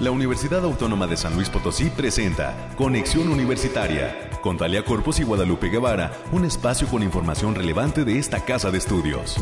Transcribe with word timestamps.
la 0.00 0.12
Universidad 0.12 0.64
Autónoma 0.64 1.06
de 1.06 1.16
San 1.16 1.34
Luis 1.34 1.48
Potosí 1.48 1.90
presenta 1.90 2.54
Conexión 2.76 3.28
Universitaria 3.28 4.30
con 4.42 4.56
Talia 4.56 4.84
Corpus 4.84 5.18
y 5.18 5.24
Guadalupe 5.24 5.68
Guevara, 5.68 6.12
un 6.30 6.44
espacio 6.44 6.86
con 6.86 7.02
información 7.02 7.54
relevante 7.56 8.04
de 8.04 8.18
esta 8.18 8.44
casa 8.44 8.70
de 8.70 8.78
estudios. 8.78 9.36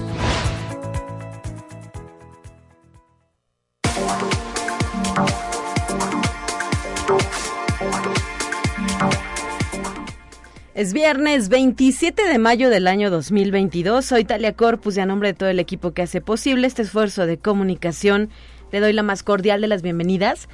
Es 10.75 10.93
viernes 10.93 11.48
27 11.48 12.29
de 12.29 12.38
mayo 12.38 12.68
del 12.68 12.86
año 12.86 13.11
2022. 13.11 14.04
Soy 14.04 14.25
Talia 14.25 14.54
Corpus 14.54 14.96
y 14.96 15.00
a 15.00 15.07
nombre 15.07 15.29
de 15.29 15.34
todo 15.34 15.48
el 15.48 15.59
equipo 15.59 15.93
que 15.93 16.02
hace 16.02 16.20
posible 16.20 16.66
este 16.66 16.82
esfuerzo 16.82 17.27
de 17.27 17.38
comunicación, 17.38 18.29
le 18.77 18.80
doy 18.80 18.93
la 18.93 19.02
más 19.02 19.22
cordial 19.22 19.62
de 19.62 19.68
las 19.68 19.80
bienvenidas 19.80 20.51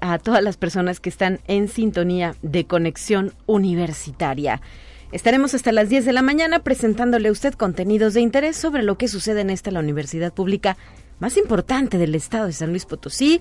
a 0.00 0.18
todas 0.18 0.44
las 0.44 0.56
personas 0.56 1.00
que 1.00 1.08
están 1.08 1.40
en 1.48 1.66
sintonía 1.66 2.36
de 2.40 2.66
conexión 2.66 3.34
universitaria. 3.46 4.60
Estaremos 5.10 5.54
hasta 5.54 5.72
las 5.72 5.88
10 5.88 6.04
de 6.04 6.12
la 6.12 6.22
mañana 6.22 6.60
presentándole 6.60 7.28
a 7.28 7.32
usted 7.32 7.54
contenidos 7.54 8.14
de 8.14 8.20
interés 8.20 8.56
sobre 8.56 8.84
lo 8.84 8.96
que 8.96 9.08
sucede 9.08 9.40
en 9.40 9.50
esta 9.50 9.72
la 9.72 9.80
universidad 9.80 10.32
pública 10.32 10.76
más 11.18 11.36
importante 11.36 11.98
del 11.98 12.14
estado 12.14 12.46
de 12.46 12.52
San 12.52 12.70
Luis 12.70 12.86
Potosí 12.86 13.40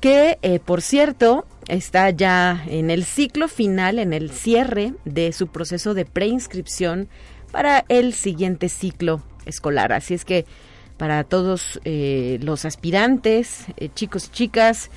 que 0.00 0.38
eh, 0.42 0.58
por 0.58 0.82
cierto 0.82 1.46
está 1.68 2.10
ya 2.10 2.64
en 2.66 2.90
el 2.90 3.04
ciclo 3.04 3.46
final, 3.46 4.00
en 4.00 4.12
el 4.12 4.32
cierre 4.32 4.94
de 5.04 5.32
su 5.32 5.46
proceso 5.46 5.94
de 5.94 6.06
preinscripción 6.06 7.08
para 7.52 7.84
el 7.88 8.14
siguiente 8.14 8.68
ciclo 8.68 9.22
escolar. 9.46 9.92
Así 9.92 10.12
es 10.12 10.24
que 10.24 10.44
para 10.96 11.24
todos 11.24 11.80
eh, 11.84 12.38
los 12.42 12.64
aspirantes, 12.64 13.66
eh, 13.76 13.88
chicos 13.94 14.26
y 14.26 14.30
chicas, 14.30 14.90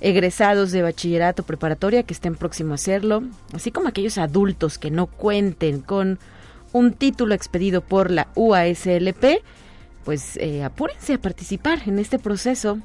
egresados 0.00 0.70
de 0.70 0.82
bachillerato 0.82 1.42
preparatoria 1.42 2.02
que 2.02 2.14
estén 2.14 2.36
próximos 2.36 2.72
a 2.72 2.82
hacerlo, 2.82 3.22
así 3.52 3.70
como 3.72 3.88
aquellos 3.88 4.18
adultos 4.18 4.78
que 4.78 4.90
no 4.90 5.06
cuenten 5.06 5.80
con 5.80 6.18
un 6.72 6.92
título 6.92 7.34
expedido 7.34 7.80
por 7.80 8.10
la 8.10 8.28
UASLP, 8.34 9.42
pues 10.04 10.38
apúrense 10.64 11.14
a 11.14 11.20
participar 11.20 11.80
en 11.86 11.98
este 11.98 12.18
proceso 12.18 12.78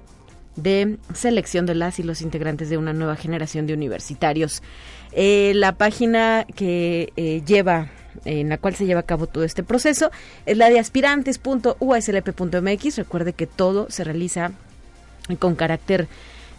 de 0.56 0.98
selección 1.14 1.66
de 1.66 1.76
las 1.76 2.00
y 2.00 2.04
los 2.04 2.22
integrantes 2.22 2.70
de 2.70 2.78
una 2.78 2.94
nueva 2.94 3.16
generación 3.16 3.68
de 3.68 3.74
universitarios. 3.74 4.62
Eh, 5.12 5.54
la 5.56 5.76
página 5.78 6.46
que 6.56 7.12
eh, 7.16 7.42
lleva 7.46 7.90
en 8.26 8.50
la 8.50 8.58
cual 8.58 8.76
se 8.76 8.86
lleva 8.86 9.00
a 9.02 9.06
cabo 9.06 9.28
todo 9.28 9.44
este 9.44 9.64
proceso 9.64 10.12
es 10.46 10.58
la 10.58 10.70
de 10.70 10.80
aspirantes.uslp.mx. 10.80 12.98
Recuerde 12.98 13.34
que 13.34 13.48
todo 13.48 13.88
se 13.90 14.04
realiza 14.04 14.52
con 15.40 15.56
carácter 15.56 16.08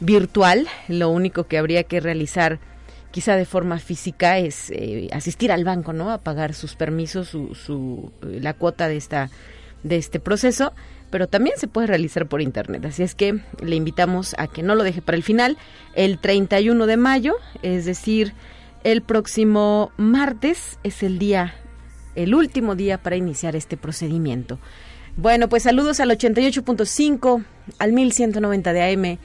virtual. 0.00 0.66
Lo 0.88 1.10
único 1.10 1.44
que 1.44 1.58
habría 1.58 1.84
que 1.84 2.00
realizar 2.00 2.58
quizá 3.10 3.36
de 3.36 3.44
forma 3.44 3.78
física 3.78 4.38
es 4.38 4.70
eh, 4.70 5.08
asistir 5.12 5.52
al 5.52 5.64
banco, 5.64 5.92
¿no? 5.92 6.10
A 6.10 6.18
pagar 6.18 6.54
sus 6.54 6.74
permisos, 6.74 7.28
su, 7.28 7.54
su, 7.54 8.10
la 8.22 8.54
cuota 8.54 8.88
de 8.88 8.96
esta 8.96 9.30
de 9.82 9.96
este 9.96 10.18
proceso 10.18 10.72
pero 11.14 11.28
también 11.28 11.56
se 11.56 11.68
puede 11.68 11.86
realizar 11.86 12.26
por 12.26 12.42
internet. 12.42 12.84
Así 12.86 13.04
es 13.04 13.14
que 13.14 13.38
le 13.62 13.76
invitamos 13.76 14.34
a 14.36 14.48
que 14.48 14.64
no 14.64 14.74
lo 14.74 14.82
deje 14.82 15.00
para 15.00 15.14
el 15.14 15.22
final. 15.22 15.56
El 15.94 16.18
31 16.18 16.86
de 16.86 16.96
mayo, 16.96 17.36
es 17.62 17.84
decir, 17.84 18.32
el 18.84 19.02
próximo 19.02 19.90
martes, 19.96 20.78
es 20.84 21.02
el 21.02 21.18
día, 21.18 21.54
el 22.14 22.34
último 22.34 22.76
día 22.76 22.98
para 22.98 23.16
iniciar 23.16 23.56
este 23.56 23.76
procedimiento. 23.76 24.58
Bueno, 25.16 25.48
pues 25.48 25.64
saludos 25.64 26.00
al 26.00 26.10
88.5, 26.10 27.44
al 27.78 27.92
1190 27.92 28.72
de 28.72 28.92
AM. 28.92 29.18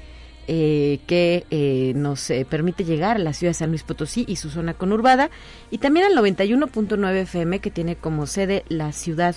Eh, 0.51 1.01
que 1.05 1.45
eh, 1.51 1.93
nos 1.95 2.27
eh, 2.31 2.43
permite 2.49 2.83
llegar 2.83 3.17
a 3.17 3.19
la 3.19 3.33
ciudad 3.33 3.51
de 3.51 3.53
San 3.53 3.69
Luis 3.69 3.83
Potosí 3.83 4.25
y 4.27 4.37
su 4.37 4.49
zona 4.49 4.73
conurbada, 4.73 5.29
y 5.69 5.77
también 5.77 6.07
al 6.07 6.13
91.9 6.13 7.17
FM 7.17 7.59
que 7.59 7.69
tiene 7.69 7.95
como 7.95 8.25
sede 8.25 8.63
la 8.67 8.91
ciudad 8.91 9.35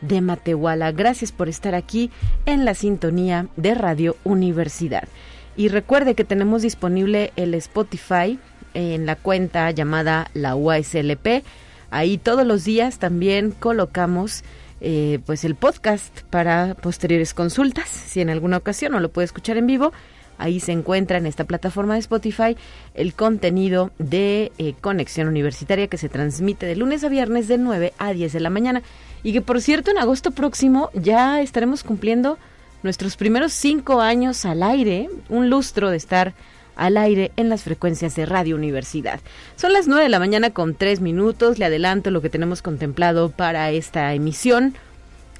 de 0.00 0.22
Matehuala. 0.22 0.90
Gracias 0.92 1.32
por 1.32 1.50
estar 1.50 1.74
aquí 1.74 2.10
en 2.46 2.64
la 2.64 2.72
sintonía 2.72 3.48
de 3.56 3.74
Radio 3.74 4.16
Universidad. 4.24 5.06
Y 5.54 5.68
recuerde 5.68 6.14
que 6.14 6.24
tenemos 6.24 6.62
disponible 6.62 7.34
el 7.36 7.52
Spotify 7.52 8.38
en 8.74 9.06
la 9.06 9.16
cuenta 9.16 9.70
llamada 9.70 10.30
la 10.34 10.54
UASLP. 10.54 11.44
Ahí 11.90 12.18
todos 12.18 12.46
los 12.46 12.64
días 12.64 12.98
también 12.98 13.52
colocamos 13.52 14.42
eh, 14.80 15.20
pues 15.24 15.44
el 15.44 15.54
podcast 15.54 16.22
para 16.30 16.74
posteriores 16.74 17.32
consultas. 17.32 17.88
Si 17.88 18.20
en 18.20 18.30
alguna 18.30 18.58
ocasión 18.58 18.92
no 18.92 19.00
lo 19.00 19.10
puede 19.10 19.24
escuchar 19.24 19.56
en 19.56 19.66
vivo, 19.66 19.92
ahí 20.36 20.60
se 20.60 20.72
encuentra 20.72 21.18
en 21.18 21.26
esta 21.26 21.44
plataforma 21.44 21.94
de 21.94 22.00
Spotify 22.00 22.56
el 22.94 23.14
contenido 23.14 23.92
de 23.98 24.52
eh, 24.58 24.74
Conexión 24.80 25.28
Universitaria 25.28 25.86
que 25.86 25.96
se 25.96 26.08
transmite 26.08 26.66
de 26.66 26.76
lunes 26.76 27.04
a 27.04 27.08
viernes 27.08 27.48
de 27.48 27.58
9 27.58 27.94
a 27.96 28.12
10 28.12 28.32
de 28.32 28.40
la 28.40 28.50
mañana. 28.50 28.82
Y 29.22 29.32
que 29.32 29.40
por 29.40 29.60
cierto, 29.60 29.90
en 29.90 29.98
agosto 29.98 30.32
próximo 30.32 30.90
ya 30.92 31.40
estaremos 31.40 31.82
cumpliendo 31.82 32.38
nuestros 32.82 33.16
primeros 33.16 33.52
cinco 33.52 34.02
años 34.02 34.44
al 34.44 34.62
aire, 34.62 35.08
un 35.30 35.48
lustro 35.48 35.90
de 35.90 35.96
estar 35.96 36.34
al 36.76 36.96
aire 36.96 37.32
en 37.36 37.48
las 37.48 37.62
frecuencias 37.62 38.14
de 38.14 38.26
Radio 38.26 38.56
Universidad. 38.56 39.20
Son 39.56 39.72
las 39.72 39.86
nueve 39.86 40.04
de 40.04 40.08
la 40.08 40.18
mañana 40.18 40.50
con 40.50 40.74
tres 40.74 41.00
minutos. 41.00 41.58
Le 41.58 41.66
adelanto 41.66 42.10
lo 42.10 42.22
que 42.22 42.30
tenemos 42.30 42.62
contemplado 42.62 43.30
para 43.30 43.70
esta 43.70 44.12
emisión. 44.14 44.74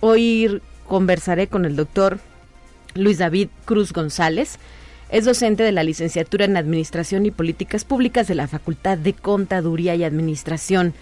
Hoy 0.00 0.60
conversaré 0.86 1.46
con 1.46 1.64
el 1.64 1.76
doctor 1.76 2.18
Luis 2.94 3.18
David 3.18 3.48
Cruz 3.64 3.92
González. 3.92 4.58
Es 5.10 5.24
docente 5.24 5.62
de 5.62 5.72
la 5.72 5.84
licenciatura 5.84 6.44
en 6.44 6.56
Administración 6.56 7.26
y 7.26 7.30
Políticas 7.30 7.84
Públicas 7.84 8.26
de 8.26 8.34
la 8.34 8.48
Facultad 8.48 8.98
de 8.98 9.12
Contaduría 9.12 9.94
y 9.94 10.04
Administración 10.04 10.94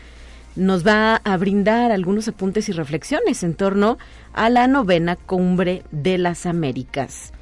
nos 0.57 0.87
va 0.87 1.17
a 1.17 1.37
brindar 1.37 1.93
algunos 1.93 2.29
apuntes 2.29 2.69
y 2.69 2.73
reflexiones 2.73 3.43
en 3.43 3.55
torno 3.55 3.99
a 4.35 4.51
la 4.51 4.67
novena 4.67 5.17
cumbre 5.17 5.83
de 5.91 6.19
las 6.19 6.47
Américas. 6.47 7.33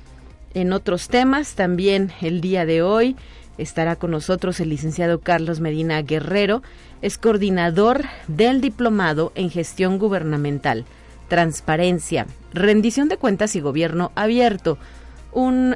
En 0.53 0.73
otros 0.73 1.09
temas, 1.09 1.55
también 1.55 2.11
el 2.21 2.41
día 2.41 2.67
de 2.67 2.83
hoy 2.83 3.17
estará 3.57 3.95
con 3.97 4.11
nosotros 4.11 4.59
el 4.59 4.71
licenciado 4.71 5.21
Carlos 5.21 5.61
Medina 5.61 6.03
Guerrero, 6.03 6.63
es 7.03 7.19
coordinador 7.19 8.03
del 8.27 8.61
Diplomado 8.61 9.31
en 9.37 9.51
Gestión 9.51 9.99
Gubernamental, 9.99 10.87
Transparencia, 11.29 12.27
Rendición 12.53 13.09
de 13.09 13.17
Cuentas 13.17 13.55
y 13.55 13.61
Gobierno 13.61 14.11
Abierto, 14.17 14.77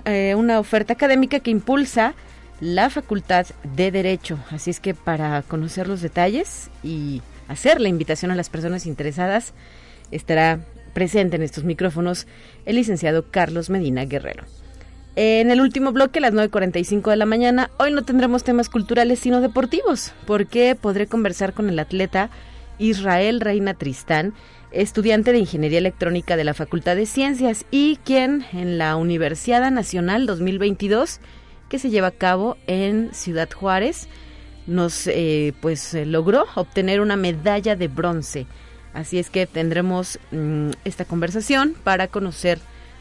eh, 0.07 0.35
una 0.37 0.59
oferta 0.59 0.95
académica 0.95 1.39
que 1.39 1.53
impulsa 1.53 2.15
la 2.61 2.91
Facultad 2.91 3.47
de 3.77 3.93
Derecho. 3.93 4.39
Así 4.51 4.71
es 4.71 4.81
que 4.81 4.95
para 4.95 5.43
conocer 5.43 5.87
los 5.87 6.03
detalles 6.03 6.69
y 6.83 7.23
hacer 7.47 7.81
la 7.81 7.89
invitación 7.89 8.33
a 8.33 8.37
las 8.37 8.49
personas 8.51 8.87
interesadas, 8.87 9.55
estará 10.11 10.61
presente 10.95 11.37
en 11.37 11.43
estos 11.43 11.63
micrófonos 11.63 12.27
el 12.67 12.75
licenciado 12.75 13.31
Carlos 13.31 13.71
Medina 13.71 14.05
Guerrero. 14.05 14.45
En 15.17 15.53
el 15.53 15.61
último 15.61 15.93
bloque, 15.93 16.19
a 16.19 16.23
las 16.23 16.35
9.45 16.35 17.11
de 17.11 17.17
la 17.17 17.25
mañana, 17.25 17.71
hoy 17.79 17.93
no 17.93 18.03
tendremos 18.03 18.43
temas 18.43 18.69
culturales 18.69 19.21
sino 19.21 19.41
deportivos, 19.41 20.13
porque 20.27 20.77
podré 20.81 21.07
conversar 21.07 21.53
con 21.53 21.69
el 21.69 21.79
atleta 21.79 22.31
Israel 22.79 23.41
Reina 23.41 23.75
Tristán, 23.75 24.35
estudiante 24.73 25.31
de 25.31 25.39
Ingeniería 25.39 25.79
Electrónica 25.79 26.37
de 26.37 26.43
la 26.43 26.53
Facultad 26.53 26.97
de 26.97 27.07
Ciencias 27.07 27.65
y 27.71 28.01
quien 28.05 28.45
en 28.53 28.77
la 28.77 28.97
Universidad 28.97 29.71
Nacional 29.71 30.27
2022 30.27 31.21
que 31.69 31.79
se 31.79 31.91
lleva 31.91 32.09
a 32.09 32.13
cabo 32.13 32.57
en 32.67 33.15
Ciudad 33.15 33.49
Juárez, 33.51 34.09
nos 34.67 35.07
eh, 35.07 35.55
pues 35.61 35.95
eh, 35.95 36.07
logró 36.07 36.47
obtener 36.57 37.01
una 37.01 37.15
medalla 37.15 37.77
de 37.77 37.87
bronce. 37.87 38.47
Así 38.93 39.21
es 39.21 39.31
que 39.31 39.47
tendremos 39.47 40.19
mm, 40.33 40.71
esta 40.85 41.05
conversación 41.05 41.77
para 41.85 42.09
conocer 42.09 42.59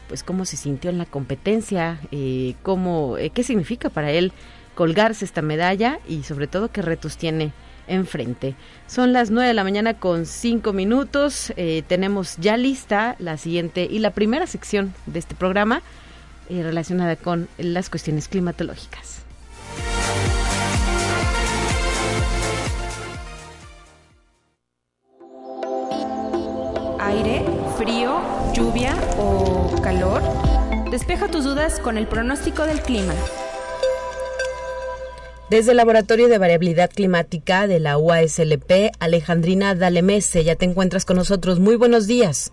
pues 0.08 0.22
cómo 0.22 0.44
se 0.44 0.56
sintió 0.56 0.90
en 0.90 0.98
la 0.98 1.06
competencia, 1.06 1.98
eh, 2.12 2.54
cómo, 2.62 3.16
qué 3.32 3.42
significa 3.42 3.90
para 3.90 4.10
él 4.10 4.32
colgarse 4.74 5.24
esta 5.24 5.42
medalla 5.42 6.00
y 6.08 6.24
sobre 6.24 6.46
todo 6.46 6.70
qué 6.70 6.82
retos 6.82 7.16
tiene 7.16 7.52
enfrente. 7.86 8.54
Son 8.86 9.12
las 9.12 9.30
9 9.30 9.48
de 9.48 9.54
la 9.54 9.64
mañana 9.64 9.94
con 9.94 10.26
5 10.26 10.72
minutos. 10.72 11.52
tenemos 11.86 12.36
ya 12.38 12.56
lista 12.56 13.14
la 13.18 13.36
siguiente 13.36 13.86
y 13.90 13.98
la 13.98 14.10
primera 14.10 14.46
sección 14.46 14.94
de 15.06 15.18
este 15.18 15.34
programa 15.34 15.82
eh, 16.50 16.62
relacionada 16.62 17.16
con 17.16 17.48
las 17.56 17.88
cuestiones 17.88 18.28
climatológicas. 18.28 19.22
Aire, 27.00 27.44
frío, 27.76 28.20
lluvia 28.52 28.94
o 29.18 29.80
calor. 29.82 30.22
Despeja 30.90 31.28
tus 31.28 31.44
dudas 31.44 31.80
con 31.80 31.98
el 31.98 32.06
pronóstico 32.06 32.66
del 32.66 32.80
clima. 32.80 33.14
Desde 35.50 35.72
el 35.72 35.76
Laboratorio 35.76 36.28
de 36.28 36.38
Variabilidad 36.38 36.90
Climática 36.90 37.66
de 37.66 37.80
la 37.80 37.98
UASLP, 37.98 38.92
Alejandrina 39.00 39.74
Dalemese, 39.74 40.44
ya 40.44 40.56
te 40.56 40.64
encuentras 40.64 41.04
con 41.04 41.16
nosotros. 41.16 41.60
Muy 41.60 41.76
buenos 41.76 42.06
días. 42.06 42.52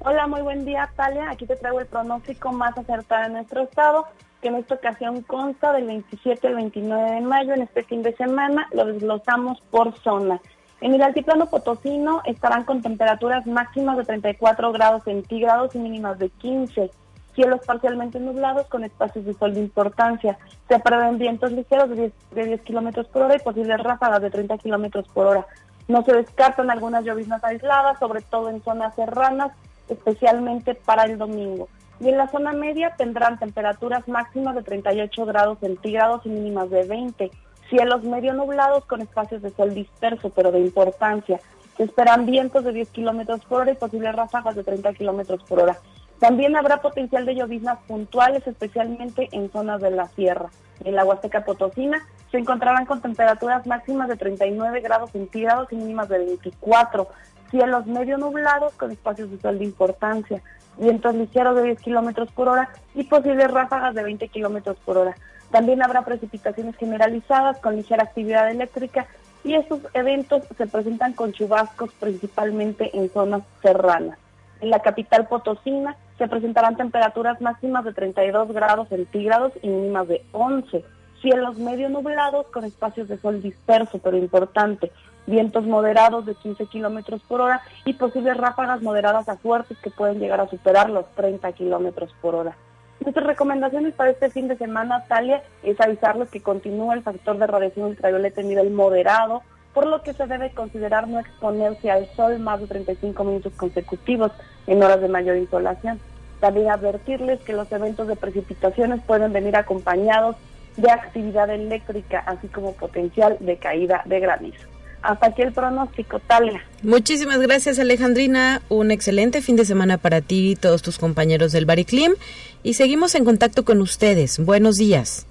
Hola, 0.00 0.26
muy 0.26 0.42
buen 0.42 0.64
día, 0.64 0.90
Talia. 0.96 1.30
Aquí 1.30 1.46
te 1.46 1.56
traigo 1.56 1.80
el 1.80 1.86
pronóstico 1.86 2.52
más 2.52 2.76
acertado 2.76 3.24
de 3.24 3.30
nuestro 3.30 3.62
estado. 3.62 4.06
que 4.42 4.48
en 4.48 4.54
esta 4.54 4.74
ocasión 4.74 5.20
consta 5.20 5.74
del 5.74 5.86
27 5.86 6.46
al 6.48 6.54
29 6.54 7.10
de 7.10 7.20
mayo. 7.20 7.52
En 7.52 7.62
este 7.62 7.84
fin 7.84 8.02
de 8.02 8.16
semana 8.16 8.66
lo 8.72 8.86
desglosamos 8.86 9.60
por 9.70 9.94
zona. 9.98 10.40
En 10.80 10.94
el 10.94 11.02
altiplano 11.02 11.46
potosino 11.46 12.22
estarán 12.24 12.64
con 12.64 12.80
temperaturas 12.80 13.46
máximas 13.46 13.98
de 13.98 14.04
34 14.04 14.72
grados 14.72 15.04
centígrados 15.04 15.74
y 15.74 15.78
mínimas 15.78 16.18
de 16.18 16.30
15. 16.30 16.90
Cielos 17.34 17.60
parcialmente 17.66 18.18
nublados 18.18 18.66
con 18.68 18.84
espacios 18.84 19.26
de 19.26 19.34
sol 19.34 19.52
de 19.52 19.60
importancia. 19.60 20.38
Se 20.68 20.78
prevén 20.78 21.18
vientos 21.18 21.52
ligeros 21.52 21.90
de 21.90 22.12
10, 22.34 22.48
de 22.48 22.58
kilómetros 22.60 23.06
por 23.08 23.22
hora 23.22 23.36
y 23.36 23.40
posibles 23.40 23.78
ráfagas 23.78 24.22
de 24.22 24.30
30 24.30 24.56
kilómetros 24.56 25.06
por 25.08 25.26
hora. 25.26 25.46
No 25.86 26.02
se 26.02 26.14
descartan 26.14 26.70
algunas 26.70 27.04
lloviznas 27.04 27.44
aisladas, 27.44 27.98
sobre 27.98 28.22
todo 28.22 28.48
en 28.48 28.62
zonas 28.62 28.94
serranas, 28.94 29.52
especialmente 29.88 30.74
para 30.74 31.04
el 31.04 31.18
domingo. 31.18 31.68
Y 32.00 32.08
en 32.08 32.16
la 32.16 32.28
zona 32.28 32.52
media 32.52 32.94
tendrán 32.96 33.38
temperaturas 33.38 34.08
máximas 34.08 34.54
de 34.54 34.62
38 34.62 35.26
grados 35.26 35.58
centígrados 35.58 36.24
y 36.24 36.30
mínimas 36.30 36.70
de 36.70 36.84
20 36.84 37.30
Cielos 37.70 38.02
medio 38.02 38.34
nublados 38.34 38.84
con 38.84 39.00
espacios 39.00 39.42
de 39.42 39.50
sol 39.50 39.72
disperso, 39.72 40.30
pero 40.30 40.50
de 40.50 40.58
importancia. 40.58 41.40
Se 41.76 41.84
esperan 41.84 42.26
vientos 42.26 42.64
de 42.64 42.72
10 42.72 42.90
kilómetros 42.90 43.44
por 43.44 43.62
hora 43.62 43.70
y 43.70 43.76
posibles 43.76 44.14
ráfagas 44.14 44.56
de 44.56 44.64
30 44.64 44.92
kilómetros 44.94 45.42
por 45.44 45.60
hora. 45.60 45.78
También 46.18 46.56
habrá 46.56 46.82
potencial 46.82 47.24
de 47.24 47.36
lloviznas 47.36 47.78
puntuales, 47.86 48.46
especialmente 48.46 49.28
en 49.32 49.50
zonas 49.52 49.80
de 49.80 49.92
la 49.92 50.08
sierra. 50.08 50.50
En 50.84 50.96
la 50.96 51.04
Huasteca 51.04 51.44
Potosina 51.44 52.06
se 52.30 52.38
encontrarán 52.38 52.86
con 52.86 53.00
temperaturas 53.00 53.66
máximas 53.66 54.08
de 54.08 54.16
39 54.16 54.80
grados 54.80 55.12
centígrados 55.12 55.72
y 55.72 55.76
mínimas 55.76 56.08
de 56.08 56.18
24. 56.18 57.08
Cielos 57.50 57.86
medio 57.86 58.18
nublados 58.18 58.74
con 58.74 58.90
espacios 58.90 59.30
de 59.30 59.40
sol 59.40 59.58
de 59.58 59.64
importancia. 59.64 60.42
Vientos 60.76 61.14
ligeros 61.14 61.56
de 61.56 61.62
10 61.62 61.80
kilómetros 61.80 62.30
por 62.32 62.48
hora 62.48 62.68
y 62.94 63.04
posibles 63.04 63.50
ráfagas 63.50 63.94
de 63.94 64.02
20 64.02 64.28
kilómetros 64.28 64.76
por 64.84 64.98
hora. 64.98 65.16
También 65.50 65.82
habrá 65.82 66.02
precipitaciones 66.02 66.76
generalizadas 66.76 67.58
con 67.58 67.76
ligera 67.76 68.04
actividad 68.04 68.50
eléctrica 68.50 69.06
y 69.42 69.54
estos 69.54 69.80
eventos 69.94 70.44
se 70.56 70.66
presentan 70.66 71.12
con 71.14 71.32
chubascos 71.32 71.90
principalmente 71.98 72.96
en 72.96 73.10
zonas 73.10 73.42
serranas. 73.62 74.18
En 74.60 74.70
la 74.70 74.80
capital 74.80 75.26
potosina 75.26 75.96
se 76.18 76.28
presentarán 76.28 76.76
temperaturas 76.76 77.40
máximas 77.40 77.84
de 77.84 77.94
32 77.94 78.52
grados 78.52 78.88
centígrados 78.88 79.52
y 79.62 79.68
mínimas 79.68 80.06
de 80.06 80.22
11. 80.32 80.84
Cielos 81.22 81.58
medio 81.58 81.88
nublados 81.88 82.46
con 82.48 82.64
espacios 82.64 83.08
de 83.08 83.18
sol 83.18 83.42
disperso 83.42 83.98
pero 83.98 84.16
importante. 84.16 84.92
Vientos 85.26 85.64
moderados 85.64 86.26
de 86.26 86.34
15 86.34 86.66
kilómetros 86.66 87.22
por 87.22 87.40
hora 87.40 87.62
y 87.84 87.94
posibles 87.94 88.36
ráfagas 88.36 88.82
moderadas 88.82 89.28
a 89.28 89.36
fuertes 89.36 89.78
que 89.78 89.90
pueden 89.90 90.18
llegar 90.18 90.40
a 90.40 90.48
superar 90.48 90.90
los 90.90 91.06
30 91.14 91.52
kilómetros 91.52 92.14
por 92.20 92.34
hora. 92.34 92.56
Nuestras 93.00 93.26
recomendaciones 93.26 93.94
para 93.94 94.10
este 94.10 94.28
fin 94.28 94.46
de 94.46 94.58
semana, 94.58 95.04
Talia, 95.08 95.42
es 95.62 95.80
avisarles 95.80 96.28
que 96.28 96.42
continúa 96.42 96.94
el 96.94 97.02
factor 97.02 97.38
de 97.38 97.46
radiación 97.46 97.86
ultravioleta 97.86 98.42
en 98.42 98.48
nivel 98.48 98.70
moderado, 98.70 99.42
por 99.72 99.86
lo 99.86 100.02
que 100.02 100.12
se 100.12 100.26
debe 100.26 100.50
considerar 100.50 101.08
no 101.08 101.18
exponerse 101.18 101.90
al 101.90 102.06
sol 102.14 102.38
más 102.40 102.60
de 102.60 102.66
35 102.66 103.24
minutos 103.24 103.54
consecutivos 103.56 104.32
en 104.66 104.82
horas 104.82 105.00
de 105.00 105.08
mayor 105.08 105.38
insolación. 105.38 105.98
También 106.40 106.70
advertirles 106.70 107.40
que 107.40 107.54
los 107.54 107.72
eventos 107.72 108.06
de 108.06 108.16
precipitaciones 108.16 109.00
pueden 109.06 109.32
venir 109.32 109.56
acompañados 109.56 110.36
de 110.76 110.90
actividad 110.90 111.48
eléctrica, 111.48 112.22
así 112.26 112.48
como 112.48 112.74
potencial 112.74 113.38
de 113.40 113.56
caída 113.56 114.02
de 114.04 114.20
granizo. 114.20 114.69
Hasta 115.02 115.26
aquí 115.26 115.42
el 115.42 115.52
pronóstico, 115.52 116.18
Talia. 116.20 116.62
Muchísimas 116.82 117.40
gracias, 117.40 117.78
Alejandrina. 117.78 118.62
Un 118.68 118.90
excelente 118.90 119.40
fin 119.40 119.56
de 119.56 119.64
semana 119.64 119.98
para 119.98 120.20
ti 120.20 120.52
y 120.52 120.56
todos 120.56 120.82
tus 120.82 120.98
compañeros 120.98 121.52
del 121.52 121.66
Bariclim. 121.66 122.14
Y 122.62 122.74
seguimos 122.74 123.14
en 123.14 123.24
contacto 123.24 123.64
con 123.64 123.80
ustedes. 123.80 124.38
Buenos 124.38 124.76
días. 124.76 125.26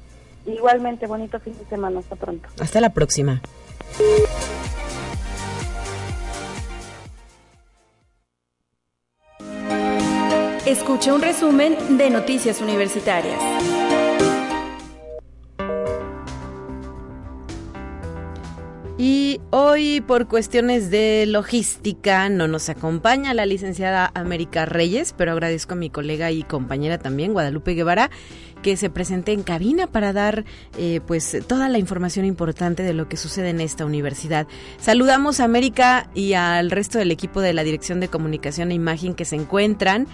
Igualmente, 0.45 1.05
bonito 1.05 1.39
fin 1.39 1.53
de 1.57 1.65
semana. 1.65 1.99
Hasta 1.99 2.15
pronto. 2.15 2.49
Hasta 2.59 2.81
la 2.81 2.91
próxima. 2.91 3.41
Escucha 10.65 11.13
un 11.13 11.21
resumen 11.21 11.97
de 11.97 12.09
Noticias 12.09 12.61
Universitarias. 12.61 13.39
Y 19.01 19.39
hoy, 19.51 20.01
por 20.01 20.27
cuestiones 20.27 20.91
de 20.91 21.23
logística, 21.25 22.27
no 22.27 22.49
nos 22.49 22.67
acompaña 22.67 23.33
la 23.33 23.45
licenciada 23.45 24.11
América 24.13 24.65
Reyes, 24.65 25.15
pero 25.15 25.31
agradezco 25.31 25.71
a 25.71 25.77
mi 25.77 25.89
colega 25.89 26.31
y 26.31 26.43
compañera 26.43 26.97
también, 26.97 27.31
Guadalupe 27.31 27.75
Guevara, 27.75 28.11
que 28.61 28.75
se 28.75 28.89
presente 28.89 29.31
en 29.31 29.43
cabina 29.43 29.87
para 29.87 30.11
dar 30.11 30.43
eh, 30.77 30.99
pues 31.07 31.37
toda 31.47 31.69
la 31.69 31.77
información 31.77 32.25
importante 32.25 32.83
de 32.83 32.91
lo 32.91 33.07
que 33.07 33.15
sucede 33.15 33.51
en 33.51 33.61
esta 33.61 33.85
universidad. 33.85 34.47
Saludamos 34.79 35.39
a 35.39 35.45
América 35.45 36.09
y 36.13 36.33
al 36.33 36.69
resto 36.69 36.97
del 36.97 37.11
equipo 37.11 37.39
de 37.39 37.53
la 37.53 37.63
Dirección 37.63 38.01
de 38.01 38.09
Comunicación 38.09 38.69
e 38.71 38.75
Imagen 38.75 39.13
que 39.13 39.23
se 39.23 39.37
encuentran 39.37 40.07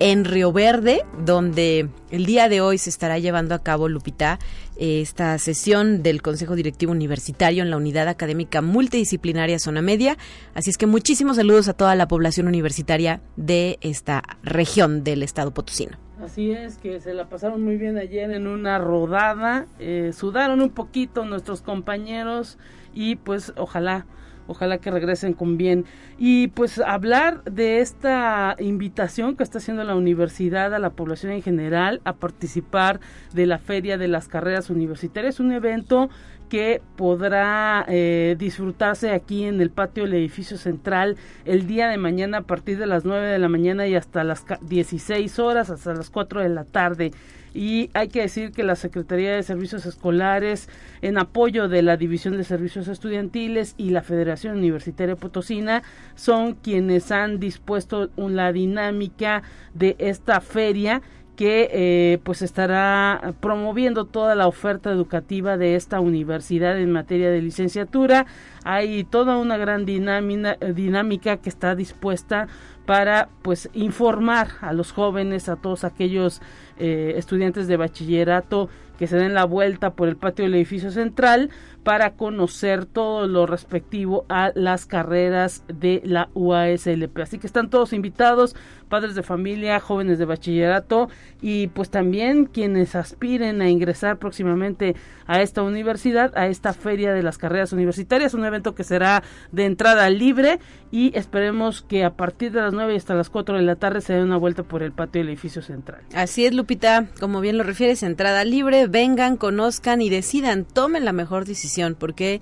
en 0.00 0.24
Río 0.24 0.50
Verde, 0.50 1.04
donde 1.24 1.88
el 2.10 2.26
día 2.26 2.48
de 2.48 2.62
hoy 2.62 2.78
se 2.78 2.88
estará 2.90 3.18
llevando 3.18 3.54
a 3.54 3.62
cabo, 3.62 3.88
Lupita, 3.88 4.38
esta 4.76 5.36
sesión 5.38 6.02
del 6.02 6.22
Consejo 6.22 6.56
Directivo 6.56 6.90
Universitario 6.90 7.62
en 7.62 7.70
la 7.70 7.76
Unidad 7.76 8.08
Académica 8.08 8.62
Multidisciplinaria 8.62 9.58
Zona 9.58 9.82
Media. 9.82 10.16
Así 10.54 10.70
es 10.70 10.78
que 10.78 10.86
muchísimos 10.86 11.36
saludos 11.36 11.68
a 11.68 11.74
toda 11.74 11.94
la 11.94 12.08
población 12.08 12.48
universitaria 12.48 13.20
de 13.36 13.78
esta 13.82 14.22
región 14.42 15.04
del 15.04 15.22
estado 15.22 15.52
potosino. 15.52 15.98
Así 16.24 16.50
es, 16.50 16.78
que 16.78 17.00
se 17.00 17.12
la 17.12 17.28
pasaron 17.28 17.62
muy 17.62 17.76
bien 17.76 17.98
ayer 17.98 18.30
en 18.30 18.46
una 18.46 18.78
rodada, 18.78 19.66
eh, 19.78 20.12
sudaron 20.14 20.62
un 20.62 20.70
poquito 20.70 21.24
nuestros 21.26 21.60
compañeros 21.60 22.58
y 22.94 23.16
pues 23.16 23.52
ojalá 23.56 24.06
ojalá 24.50 24.78
que 24.78 24.90
regresen 24.90 25.32
con 25.32 25.56
bien. 25.56 25.84
Y 26.18 26.48
pues 26.48 26.78
hablar 26.78 27.44
de 27.44 27.80
esta 27.80 28.56
invitación 28.58 29.36
que 29.36 29.42
está 29.42 29.58
haciendo 29.58 29.84
la 29.84 29.94
universidad 29.94 30.74
a 30.74 30.78
la 30.78 30.90
población 30.90 31.32
en 31.32 31.42
general 31.42 32.00
a 32.04 32.14
participar 32.14 33.00
de 33.32 33.46
la 33.46 33.58
Feria 33.58 33.96
de 33.96 34.08
las 34.08 34.28
Carreras 34.28 34.68
Universitarias, 34.68 35.40
un 35.40 35.52
evento 35.52 36.10
que 36.48 36.82
podrá 36.96 37.84
eh, 37.88 38.34
disfrutarse 38.36 39.12
aquí 39.12 39.44
en 39.44 39.60
el 39.60 39.70
patio 39.70 40.02
del 40.02 40.14
edificio 40.14 40.58
central 40.58 41.16
el 41.44 41.68
día 41.68 41.88
de 41.88 41.96
mañana 41.96 42.38
a 42.38 42.42
partir 42.42 42.76
de 42.76 42.86
las 42.86 43.04
9 43.04 43.28
de 43.28 43.38
la 43.38 43.48
mañana 43.48 43.86
y 43.86 43.94
hasta 43.94 44.24
las 44.24 44.44
16 44.60 45.38
horas, 45.38 45.70
hasta 45.70 45.94
las 45.94 46.10
4 46.10 46.40
de 46.40 46.48
la 46.48 46.64
tarde 46.64 47.12
y 47.52 47.90
hay 47.94 48.08
que 48.08 48.22
decir 48.22 48.52
que 48.52 48.62
la 48.62 48.76
Secretaría 48.76 49.34
de 49.34 49.42
Servicios 49.42 49.86
Escolares, 49.86 50.68
en 51.02 51.18
apoyo 51.18 51.68
de 51.68 51.82
la 51.82 51.96
División 51.96 52.36
de 52.36 52.44
Servicios 52.44 52.88
Estudiantiles 52.88 53.74
y 53.76 53.90
la 53.90 54.02
Federación 54.02 54.56
Universitaria 54.58 55.16
Potosina, 55.16 55.82
son 56.14 56.54
quienes 56.54 57.10
han 57.10 57.40
dispuesto 57.40 58.10
la 58.16 58.52
dinámica 58.52 59.42
de 59.74 59.96
esta 59.98 60.40
feria 60.40 61.02
que 61.40 61.70
eh, 61.72 62.18
pues 62.22 62.42
estará 62.42 63.32
promoviendo 63.40 64.04
toda 64.04 64.34
la 64.34 64.46
oferta 64.46 64.90
educativa 64.90 65.56
de 65.56 65.74
esta 65.74 65.98
universidad 65.98 66.78
en 66.78 66.92
materia 66.92 67.30
de 67.30 67.40
licenciatura. 67.40 68.26
Hay 68.62 69.04
toda 69.04 69.38
una 69.38 69.56
gran 69.56 69.86
dinámica 69.86 71.38
que 71.38 71.48
está 71.48 71.74
dispuesta 71.74 72.46
para 72.84 73.30
pues 73.40 73.70
informar 73.72 74.48
a 74.60 74.74
los 74.74 74.92
jóvenes, 74.92 75.48
a 75.48 75.56
todos 75.56 75.84
aquellos 75.84 76.42
eh, 76.78 77.14
estudiantes 77.16 77.68
de 77.68 77.78
bachillerato 77.78 78.68
que 78.98 79.06
se 79.06 79.16
den 79.16 79.32
la 79.32 79.46
vuelta 79.46 79.94
por 79.94 80.08
el 80.08 80.18
patio 80.18 80.44
del 80.44 80.56
edificio 80.56 80.90
central 80.90 81.48
para 81.82 82.12
conocer 82.12 82.84
todo 82.84 83.26
lo 83.26 83.46
respectivo 83.46 84.26
a 84.28 84.52
las 84.54 84.86
carreras 84.86 85.64
de 85.68 86.02
la 86.04 86.28
UASLP. 86.34 87.18
Así 87.18 87.38
que 87.38 87.46
están 87.46 87.70
todos 87.70 87.92
invitados, 87.92 88.54
padres 88.88 89.14
de 89.14 89.22
familia, 89.22 89.80
jóvenes 89.80 90.18
de 90.18 90.26
bachillerato 90.26 91.08
y 91.40 91.68
pues 91.68 91.88
también 91.88 92.44
quienes 92.44 92.94
aspiren 92.94 93.62
a 93.62 93.70
ingresar 93.70 94.18
próximamente 94.18 94.94
a 95.26 95.40
esta 95.40 95.62
universidad, 95.62 96.36
a 96.36 96.48
esta 96.48 96.74
feria 96.74 97.14
de 97.14 97.22
las 97.22 97.38
carreras 97.38 97.72
universitarias, 97.72 98.34
un 98.34 98.44
evento 98.44 98.74
que 98.74 98.84
será 98.84 99.22
de 99.52 99.64
entrada 99.64 100.10
libre 100.10 100.58
y 100.90 101.16
esperemos 101.16 101.82
que 101.82 102.04
a 102.04 102.14
partir 102.14 102.52
de 102.52 102.60
las 102.60 102.72
9 102.72 102.96
hasta 102.96 103.14
las 103.14 103.30
4 103.30 103.56
de 103.56 103.62
la 103.62 103.76
tarde 103.76 104.00
se 104.00 104.12
dé 104.12 104.22
una 104.22 104.36
vuelta 104.36 104.64
por 104.64 104.82
el 104.82 104.92
patio 104.92 105.20
del 105.20 105.28
edificio 105.28 105.62
central. 105.62 106.02
Así 106.12 106.44
es, 106.44 106.52
Lupita, 106.52 107.06
como 107.20 107.40
bien 107.40 107.56
lo 107.56 107.62
refieres, 107.62 108.02
entrada 108.02 108.44
libre, 108.44 108.88
vengan, 108.88 109.36
conozcan 109.36 110.02
y 110.02 110.10
decidan, 110.10 110.64
tomen 110.64 111.04
la 111.04 111.12
mejor 111.12 111.44
decisión, 111.44 111.69
porque 111.94 112.40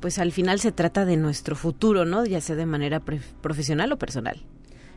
pues 0.00 0.18
al 0.18 0.32
final 0.32 0.60
se 0.60 0.72
trata 0.72 1.04
de 1.04 1.16
nuestro 1.16 1.56
futuro, 1.56 2.04
¿no? 2.04 2.24
Ya 2.24 2.40
sea 2.40 2.56
de 2.56 2.66
manera 2.66 3.00
profesional 3.00 3.92
o 3.92 3.98
personal. 3.98 4.42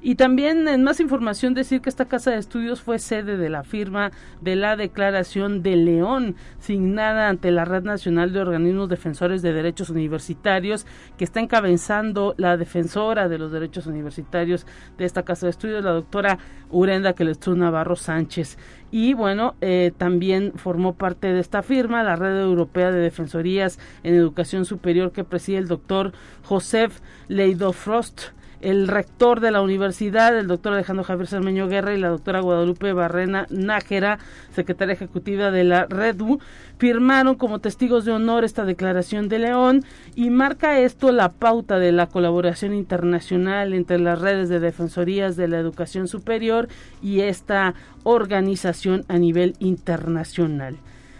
Y 0.05 0.15
también 0.15 0.67
en 0.67 0.83
más 0.83 0.99
información 0.99 1.53
decir 1.53 1.79
que 1.79 1.87
esta 1.87 2.09
casa 2.09 2.31
de 2.31 2.37
estudios 2.37 2.81
fue 2.81 2.99
sede 2.99 3.37
de 3.37 3.49
la 3.49 3.63
firma 3.63 4.11
de 4.41 4.57
la 4.57 4.75
Declaración 4.75 5.63
de 5.63 5.77
León, 5.77 6.35
signada 6.59 7.29
ante 7.29 7.51
la 7.51 7.63
Red 7.63 7.83
Nacional 7.83 8.33
de 8.33 8.41
Organismos 8.41 8.89
Defensores 8.89 9.41
de 9.41 9.53
Derechos 9.53 9.89
Universitarios, 9.89 10.85
que 11.17 11.23
está 11.23 11.39
encabezando 11.39 12.35
la 12.37 12.57
defensora 12.57 13.29
de 13.29 13.37
los 13.37 13.53
derechos 13.53 13.87
universitarios 13.87 14.67
de 14.97 15.05
esta 15.05 15.23
casa 15.23 15.45
de 15.45 15.51
estudios, 15.51 15.85
la 15.85 15.91
doctora 15.91 16.37
Urenda 16.69 17.13
Quelestru 17.13 17.55
Navarro 17.55 17.95
Sánchez. 17.95 18.57
Y 18.91 19.13
bueno, 19.13 19.55
eh, 19.61 19.93
también 19.97 20.51
formó 20.57 20.95
parte 20.95 21.31
de 21.31 21.39
esta 21.39 21.63
firma 21.63 22.03
la 22.03 22.17
Red 22.17 22.41
Europea 22.41 22.91
de 22.91 22.99
Defensorías 22.99 23.79
en 24.03 24.15
Educación 24.15 24.65
Superior 24.65 25.13
que 25.13 25.23
preside 25.23 25.59
el 25.59 25.69
doctor 25.69 26.11
Josef 26.43 26.99
Leidofrost 27.29 28.33
el 28.63 28.87
rector 28.87 29.41
de 29.41 29.51
la 29.51 29.61
universidad, 29.61 30.37
el 30.37 30.47
doctor 30.47 30.73
Alejandro 30.73 31.03
Javier 31.03 31.27
Cermeño 31.27 31.67
Guerra 31.67 31.93
y 31.93 31.99
la 31.99 32.07
doctora 32.07 32.39
Guadalupe 32.39 32.93
Barrena 32.93 33.45
Nájera, 33.49 34.19
secretaria 34.55 34.93
ejecutiva 34.93 35.51
de 35.51 35.65
la 35.65 35.85
REDU, 35.85 36.39
firmaron 36.77 37.35
como 37.35 37.59
testigos 37.59 38.05
de 38.05 38.13
honor 38.13 38.45
esta 38.45 38.63
declaración 38.63 39.27
de 39.27 39.39
León 39.39 39.83
y 40.15 40.29
marca 40.29 40.79
esto 40.79 41.11
la 41.11 41.29
pauta 41.29 41.77
de 41.77 41.91
la 41.91 42.07
colaboración 42.07 42.73
internacional 42.73 43.73
entre 43.73 43.99
las 43.99 44.19
redes 44.21 44.47
de 44.47 44.61
defensorías 44.61 45.35
de 45.35 45.49
la 45.49 45.59
educación 45.59 46.07
superior 46.07 46.69
y 47.01 47.19
esta 47.19 47.73
organización 48.03 49.03
a 49.09 49.17
nivel 49.17 49.55
internacional. 49.59 50.77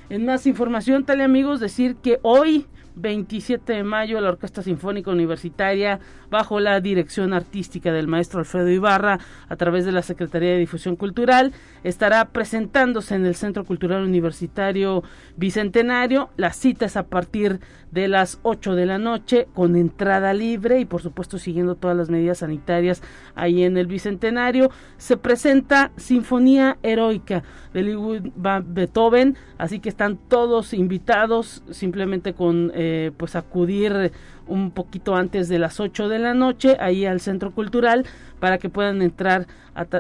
En 0.10 0.26
más 0.26 0.48
información, 0.48 1.04
tal 1.04 1.22
amigos, 1.22 1.60
decir 1.60 1.96
que 1.96 2.20
hoy 2.22 2.68
27 2.96 3.74
de 3.74 3.84
mayo 3.84 4.20
la 4.22 4.30
Orquesta 4.30 4.62
Sinfónica 4.62 5.12
Universitaria 5.12 6.00
bajo 6.30 6.60
la 6.60 6.80
dirección 6.80 7.34
artística 7.34 7.92
del 7.92 8.08
maestro 8.08 8.40
Alfredo 8.40 8.70
Ibarra 8.70 9.20
a 9.48 9.56
través 9.56 9.86
de 9.86 9.92
la 9.92 10.02
Secretaría 10.02 10.52
de 10.52 10.60
Difusión 10.60 10.96
Cultural 10.96 11.54
estará 11.84 12.30
presentándose 12.30 13.16
en 13.16 13.26
el 13.26 13.36
Centro 13.36 13.66
Cultural 13.66 14.04
Universitario 14.04 15.04
Bicentenario. 15.36 16.30
La 16.38 16.54
cita 16.54 16.86
es 16.86 16.98
a 16.98 17.08
partir 17.08 17.60
de 17.92 18.08
las 18.08 18.40
8 18.44 18.76
de 18.76 18.86
la 18.86 18.98
noche 18.98 19.48
con 19.54 19.76
entrada 19.76 20.34
libre 20.34 20.80
y 20.80 20.86
por 20.86 21.02
supuesto 21.02 21.38
siguiendo 21.38 21.76
todas 21.76 21.96
las 21.96 22.10
medidas 22.10 22.40
sanitarias 22.40 23.04
ahí 23.36 23.64
en 23.64 23.78
el 23.78 23.88
Bicentenario. 23.88 24.72
Se 24.98 25.18
presenta 25.18 25.92
Sinfonía 25.98 26.78
Heroica 26.82 27.44
de 27.74 27.84
Ludwig 27.84 28.32
Beethoven, 28.66 29.36
así 29.58 29.80
que 29.80 29.90
están 29.90 30.18
todos 30.28 30.74
invitados 30.74 31.64
simplemente 31.72 32.34
con 32.34 32.72
eh, 32.76 33.12
pues 33.18 33.36
acudir 33.36 34.12
un 34.48 34.72
poquito 34.72 35.16
antes 35.16 35.48
de 35.48 35.60
las 35.60 35.80
8 35.80 36.10
de 36.10 36.20
la 36.20 36.34
noche 36.34 36.78
ahí 36.80 37.06
al 37.06 37.20
centro 37.20 37.52
cultural 37.52 38.06
para 38.44 38.58
que 38.58 38.68
puedan 38.68 39.02
entrar 39.02 39.48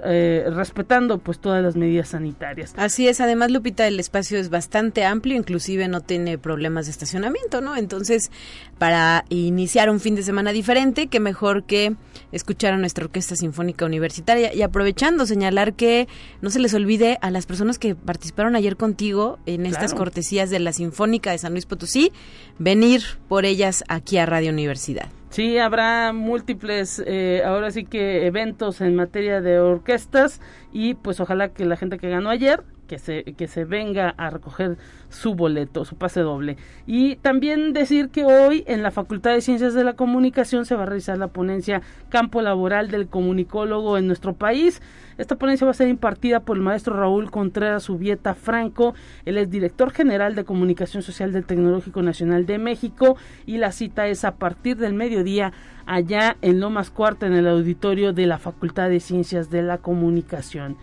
eh, 0.03 0.43
respetando 0.53 1.19
pues 1.19 1.39
todas 1.39 1.63
las 1.63 1.77
medidas 1.77 2.09
sanitarias. 2.09 2.73
Así 2.75 3.07
es, 3.07 3.21
además 3.21 3.51
Lupita 3.51 3.87
el 3.87 3.97
espacio 4.01 4.37
es 4.37 4.49
bastante 4.49 5.05
amplio, 5.05 5.37
inclusive 5.37 5.87
no 5.87 6.01
tiene 6.01 6.37
problemas 6.37 6.87
de 6.87 6.91
estacionamiento, 6.91 7.61
¿no? 7.61 7.77
Entonces, 7.77 8.31
para 8.77 9.23
iniciar 9.29 9.89
un 9.89 10.01
fin 10.01 10.15
de 10.15 10.23
semana 10.23 10.51
diferente, 10.51 11.07
qué 11.07 11.21
mejor 11.21 11.63
que 11.63 11.95
escuchar 12.33 12.73
a 12.73 12.77
nuestra 12.77 13.05
Orquesta 13.05 13.37
Sinfónica 13.37 13.85
Universitaria 13.85 14.53
y 14.53 14.61
aprovechando 14.61 15.25
señalar 15.25 15.73
que 15.75 16.09
no 16.41 16.49
se 16.49 16.59
les 16.59 16.73
olvide 16.73 17.19
a 17.21 17.31
las 17.31 17.45
personas 17.45 17.79
que 17.79 17.95
participaron 17.95 18.57
ayer 18.57 18.75
contigo 18.75 19.39
en 19.45 19.65
estas 19.65 19.93
cortesías 19.93 20.49
de 20.49 20.59
la 20.59 20.73
Sinfónica 20.73 21.31
de 21.31 21.37
San 21.37 21.53
Luis 21.53 21.65
Potosí, 21.65 22.11
venir 22.59 23.03
por 23.29 23.45
ellas 23.45 23.85
aquí 23.87 24.17
a 24.17 24.25
Radio 24.25 24.51
Universidad. 24.51 25.07
Sí, 25.33 25.57
habrá 25.57 26.13
múltiples, 26.13 27.01
eh, 27.07 27.41
ahora 27.43 27.71
sí 27.71 27.85
que 27.85 28.27
eventos 28.27 28.81
en 28.81 28.95
materia 28.95 29.41
de 29.41 29.59
orquestas 29.59 30.39
y 30.71 30.93
pues 30.93 31.19
ojalá 31.19 31.49
que 31.49 31.65
la 31.65 31.75
gente 31.75 31.97
que 31.97 32.07
ganó 32.07 32.29
ayer 32.29 32.63
que 32.87 32.99
se, 32.99 33.23
que 33.23 33.47
se 33.47 33.65
venga 33.65 34.09
a 34.09 34.29
recoger 34.29 34.77
su 35.09 35.33
boleto, 35.33 35.85
su 35.85 35.95
pase 35.95 36.19
doble. 36.19 36.57
Y 36.85 37.15
también 37.15 37.73
decir 37.73 38.09
que 38.09 38.25
hoy 38.25 38.63
en 38.67 38.83
la 38.83 38.91
Facultad 38.91 39.31
de 39.31 39.41
Ciencias 39.41 39.73
de 39.73 39.83
la 39.83 39.93
Comunicación 39.93 40.67
se 40.67 40.75
va 40.75 40.83
a 40.83 40.85
realizar 40.85 41.17
la 41.17 41.29
ponencia 41.29 41.81
Campo 42.09 42.39
Laboral 42.43 42.91
del 42.91 43.07
Comunicólogo 43.07 43.97
en 43.97 44.05
nuestro 44.05 44.35
país. 44.35 44.83
Esta 45.17 45.37
ponencia 45.37 45.65
va 45.65 45.71
a 45.71 45.75
ser 45.75 45.87
impartida 45.87 46.39
por 46.41 46.57
el 46.57 46.63
maestro 46.63 46.97
Raúl 46.97 47.29
Contreras 47.29 47.89
Ubieta 47.89 48.33
Franco. 48.33 48.93
Él 49.25 49.37
es 49.37 49.49
director 49.49 49.91
general 49.91 50.35
de 50.35 50.43
Comunicación 50.43 51.03
Social 51.03 51.31
del 51.31 51.45
Tecnológico 51.45 52.01
Nacional 52.01 52.45
de 52.45 52.57
México 52.57 53.17
y 53.45 53.57
la 53.57 53.71
cita 53.71 54.07
es 54.07 54.25
a 54.25 54.35
partir 54.35 54.77
del 54.77 54.93
mediodía 54.93 55.53
allá 55.85 56.37
en 56.41 56.59
Lomas 56.59 56.89
Cuarta 56.89 57.27
en 57.27 57.33
el 57.33 57.47
auditorio 57.47 58.13
de 58.13 58.25
la 58.25 58.37
Facultad 58.37 58.89
de 58.89 58.99
Ciencias 58.99 59.49
de 59.49 59.61
la 59.61 59.79
Comunicación. 59.79 60.77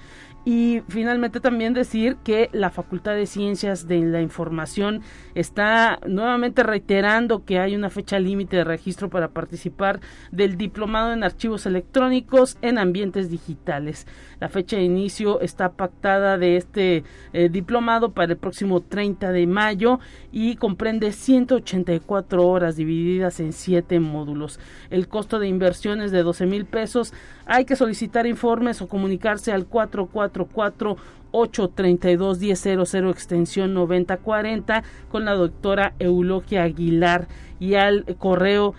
Y 0.45 0.81
finalmente 0.89 1.39
también 1.39 1.75
decir 1.75 2.17
que 2.25 2.49
la 2.53 2.71
Facultad 2.71 3.15
de 3.15 3.27
Ciencias 3.27 3.87
de 3.87 4.01
la 4.01 4.23
Información 4.23 5.03
está 5.35 5.99
nuevamente 6.07 6.63
reiterando 6.63 7.45
que 7.45 7.59
hay 7.59 7.77
una 7.77 7.91
fecha 7.91 8.19
límite 8.19 8.57
de 8.57 8.65
registro 8.65 9.11
para 9.11 9.29
participar 9.29 10.01
del 10.33 10.57
diplomado 10.57 11.13
en 11.13 11.25
archivos 11.25 11.67
electrónicos 11.67 12.57
en 12.63 12.79
ambientes 12.79 13.31
digitales. 13.31 14.07
La 14.41 14.49
fecha 14.49 14.77
de 14.77 14.83
inicio 14.83 15.41
está 15.41 15.73
pactada 15.73 16.39
de 16.39 16.57
este 16.57 17.05
eh, 17.33 17.49
diplomado 17.49 18.13
para 18.13 18.33
el 18.33 18.39
próximo 18.39 18.81
30 18.81 19.33
de 19.33 19.47
mayo 19.47 20.01
y 20.33 20.57
comprende 20.57 21.13
184 21.13 22.47
horas 22.47 22.77
divididas 22.77 23.41
en 23.41 23.53
7 23.53 24.01
módulos. 24.01 24.61
El 24.91 25.09
costo 25.09 25.39
de 25.39 25.49
inversión 25.49 26.01
es 26.01 26.13
de 26.13 26.23
12 26.23 26.47
mil 26.47 26.67
pesos. 26.67 27.13
Hay 27.47 27.65
que 27.65 27.77
solicitar 27.77 28.27
informes 28.27 28.81
o 28.83 28.89
comunicarse 28.89 29.53
al 29.53 29.67
444 29.67 30.97
832 31.33 32.41
1000 32.41 33.11
extensión 33.11 33.75
9040 33.75 34.83
con 35.11 35.25
la 35.25 35.35
doctora 35.35 35.95
Eulogia 35.99 36.65
Aguilar 36.65 37.29
y 37.59 37.75
al 37.75 38.05
correo 38.19 38.75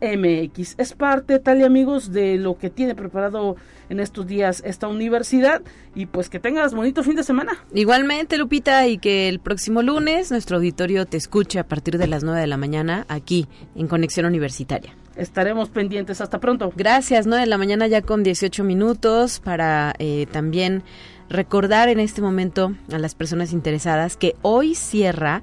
Es 0.00 0.94
parte, 0.94 1.38
tal 1.38 1.60
y 1.60 1.64
amigos, 1.64 2.10
de 2.12 2.36
lo 2.36 2.56
que 2.56 2.70
tiene 2.70 2.94
preparado 2.94 3.56
en 3.90 4.00
estos 4.00 4.26
días 4.26 4.62
esta 4.64 4.88
universidad 4.88 5.62
y 5.94 6.06
pues 6.06 6.30
que 6.30 6.38
tengas 6.38 6.74
bonito 6.74 7.02
fin 7.02 7.16
de 7.16 7.22
semana. 7.22 7.52
Igualmente, 7.74 8.38
Lupita, 8.38 8.86
y 8.86 8.98
que 8.98 9.28
el 9.28 9.40
próximo 9.40 9.82
lunes 9.82 10.30
nuestro 10.30 10.56
auditorio 10.56 11.06
te 11.06 11.16
escuche 11.16 11.58
a 11.58 11.66
partir 11.66 11.98
de 11.98 12.06
las 12.06 12.24
9 12.24 12.40
de 12.40 12.46
la 12.46 12.56
mañana 12.56 13.04
aquí 13.08 13.46
en 13.74 13.88
Conexión 13.88 14.26
Universitaria. 14.26 14.94
Estaremos 15.16 15.68
pendientes. 15.68 16.20
Hasta 16.22 16.38
pronto. 16.38 16.72
Gracias, 16.76 17.26
9 17.26 17.42
de 17.42 17.46
la 17.48 17.58
mañana 17.58 17.86
ya 17.86 18.00
con 18.00 18.22
18 18.22 18.64
minutos 18.64 19.40
para 19.40 19.94
eh, 19.98 20.26
también 20.32 20.82
recordar 21.28 21.88
en 21.88 22.00
este 22.00 22.22
momento 22.22 22.74
a 22.90 22.98
las 22.98 23.14
personas 23.14 23.52
interesadas 23.52 24.16
que 24.16 24.34
hoy 24.42 24.74
cierra 24.74 25.42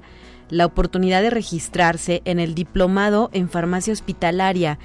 la 0.50 0.66
oportunidad 0.66 1.22
de 1.22 1.30
registrarse 1.30 2.22
en 2.24 2.40
el 2.40 2.54
diplomado 2.54 3.30
en 3.32 3.48
farmacia 3.48 3.92
hospitalaria 3.92 4.78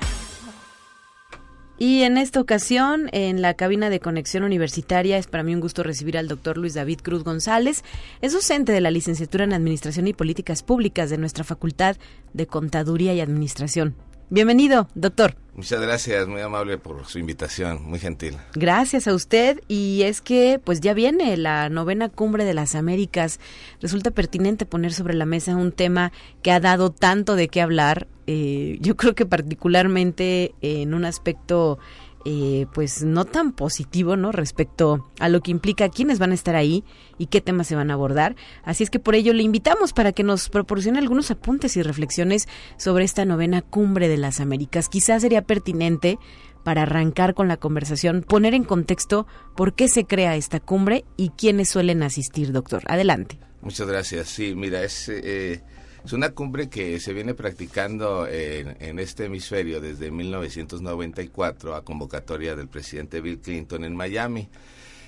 Y 1.83 2.03
en 2.03 2.19
esta 2.19 2.39
ocasión, 2.39 3.09
en 3.11 3.41
la 3.41 3.55
cabina 3.55 3.89
de 3.89 3.99
conexión 3.99 4.43
universitaria, 4.43 5.17
es 5.17 5.25
para 5.25 5.41
mí 5.41 5.55
un 5.55 5.61
gusto 5.61 5.81
recibir 5.81 6.15
al 6.15 6.27
doctor 6.27 6.59
Luis 6.59 6.75
David 6.75 6.99
Cruz 7.01 7.23
González. 7.23 7.83
Es 8.21 8.33
docente 8.33 8.71
de 8.71 8.81
la 8.81 8.91
licenciatura 8.91 9.45
en 9.45 9.53
Administración 9.53 10.05
y 10.05 10.13
Políticas 10.13 10.61
Públicas 10.61 11.09
de 11.09 11.17
nuestra 11.17 11.43
Facultad 11.43 11.97
de 12.33 12.45
Contaduría 12.45 13.15
y 13.15 13.19
Administración. 13.19 13.95
Bienvenido, 14.29 14.89
doctor. 14.93 15.35
Muchas 15.53 15.81
gracias, 15.81 16.27
muy 16.27 16.39
amable 16.39 16.77
por 16.77 17.05
su 17.05 17.19
invitación, 17.19 17.83
muy 17.83 17.99
gentil. 17.99 18.37
Gracias 18.53 19.07
a 19.07 19.13
usted 19.13 19.59
y 19.67 20.03
es 20.03 20.21
que 20.21 20.61
pues 20.63 20.79
ya 20.79 20.93
viene 20.93 21.35
la 21.35 21.67
novena 21.67 22.07
cumbre 22.07 22.45
de 22.45 22.53
las 22.53 22.73
Américas. 22.73 23.39
Resulta 23.81 24.11
pertinente 24.11 24.65
poner 24.65 24.93
sobre 24.93 25.13
la 25.13 25.25
mesa 25.25 25.57
un 25.57 25.73
tema 25.73 26.13
que 26.41 26.51
ha 26.51 26.61
dado 26.61 26.89
tanto 26.91 27.35
de 27.35 27.49
qué 27.49 27.61
hablar. 27.61 28.07
Eh, 28.27 28.77
yo 28.79 28.95
creo 28.95 29.13
que 29.13 29.25
particularmente 29.25 30.55
en 30.61 30.93
un 30.93 31.03
aspecto 31.03 31.79
eh, 32.25 32.67
pues 32.73 33.03
no 33.03 33.25
tan 33.25 33.51
positivo, 33.51 34.15
¿no? 34.15 34.31
Respecto 34.31 35.09
a 35.19 35.29
lo 35.29 35.41
que 35.41 35.51
implica 35.51 35.89
quiénes 35.89 36.19
van 36.19 36.31
a 36.31 36.35
estar 36.35 36.55
ahí 36.55 36.83
y 37.17 37.27
qué 37.27 37.41
temas 37.41 37.67
se 37.67 37.75
van 37.75 37.91
a 37.91 37.95
abordar. 37.95 38.35
Así 38.63 38.83
es 38.83 38.89
que 38.89 38.99
por 38.99 39.15
ello 39.15 39.33
le 39.33 39.43
invitamos 39.43 39.93
para 39.93 40.11
que 40.11 40.23
nos 40.23 40.49
proporcione 40.49 40.99
algunos 40.99 41.31
apuntes 41.31 41.77
y 41.77 41.83
reflexiones 41.83 42.47
sobre 42.77 43.05
esta 43.05 43.25
novena 43.25 43.61
cumbre 43.61 44.07
de 44.07 44.17
las 44.17 44.39
Américas. 44.39 44.89
Quizás 44.89 45.21
sería 45.21 45.41
pertinente 45.43 46.17
para 46.63 46.83
arrancar 46.83 47.33
con 47.33 47.47
la 47.47 47.57
conversación, 47.57 48.21
poner 48.21 48.53
en 48.53 48.63
contexto 48.63 49.27
por 49.55 49.73
qué 49.73 49.87
se 49.87 50.05
crea 50.05 50.35
esta 50.35 50.59
cumbre 50.59 51.05
y 51.17 51.29
quiénes 51.29 51.69
suelen 51.69 52.03
asistir, 52.03 52.51
doctor. 52.51 52.83
Adelante. 52.87 53.39
Muchas 53.61 53.87
gracias. 53.87 54.27
Sí, 54.29 54.55
mira, 54.55 54.83
es 54.83 55.07
eh, 55.09 55.63
es 56.03 56.13
una 56.13 56.31
cumbre 56.31 56.69
que 56.69 56.99
se 56.99 57.13
viene 57.13 57.33
practicando 57.33 58.27
en, 58.27 58.99
este 58.99 59.25
hemisferio 59.25 59.79
desde 59.81 60.11
1994 60.11 61.75
a 61.75 61.83
convocatoria 61.83 62.55
del 62.55 62.67
presidente 62.67 63.21
Bill 63.21 63.39
Clinton 63.39 63.83
en 63.83 63.95
Miami 63.95 64.49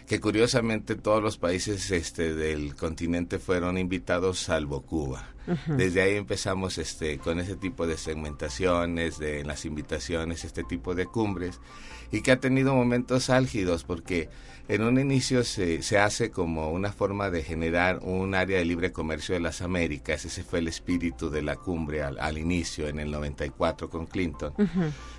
que 0.07 0.19
curiosamente 0.19 0.95
todos 0.95 1.23
los 1.23 1.37
países 1.37 1.89
este 1.91 2.35
del 2.35 2.75
continente 2.75 3.39
fueron 3.39 3.77
invitados 3.77 4.39
salvo 4.39 4.81
Cuba. 4.81 5.29
Desde 5.67 6.01
ahí 6.01 6.15
empezamos 6.15 6.77
este 6.77 7.17
con 7.17 7.39
ese 7.39 7.55
tipo 7.55 7.85
de 7.85 7.97
segmentaciones, 7.97 9.17
de 9.17 9.43
las 9.43 9.65
invitaciones, 9.65 10.45
este 10.45 10.63
tipo 10.63 10.95
de 10.95 11.05
cumbres 11.05 11.59
y 12.11 12.21
que 12.21 12.31
ha 12.31 12.39
tenido 12.39 12.73
momentos 12.75 13.29
álgidos 13.29 13.83
porque 13.83 14.29
en 14.69 14.81
un 14.81 14.97
inicio 14.97 15.43
se, 15.43 15.81
se, 15.81 15.97
hace 15.97 16.31
como 16.31 16.71
una 16.71 16.93
forma 16.93 17.29
de 17.29 17.43
generar 17.43 17.99
un 18.01 18.33
área 18.33 18.59
de 18.59 18.65
libre 18.65 18.93
comercio 18.93 19.35
de 19.35 19.41
las 19.41 19.61
Américas. 19.61 20.23
Ese 20.23 20.43
fue 20.43 20.59
el 20.59 20.69
espíritu 20.69 21.29
de 21.29 21.41
la 21.41 21.57
cumbre 21.57 22.01
al, 22.01 22.37
inicio, 22.37 22.87
en 22.87 22.99
el 22.99 23.11
94 23.11 23.89
con 23.89 24.05
Clinton. 24.05 24.53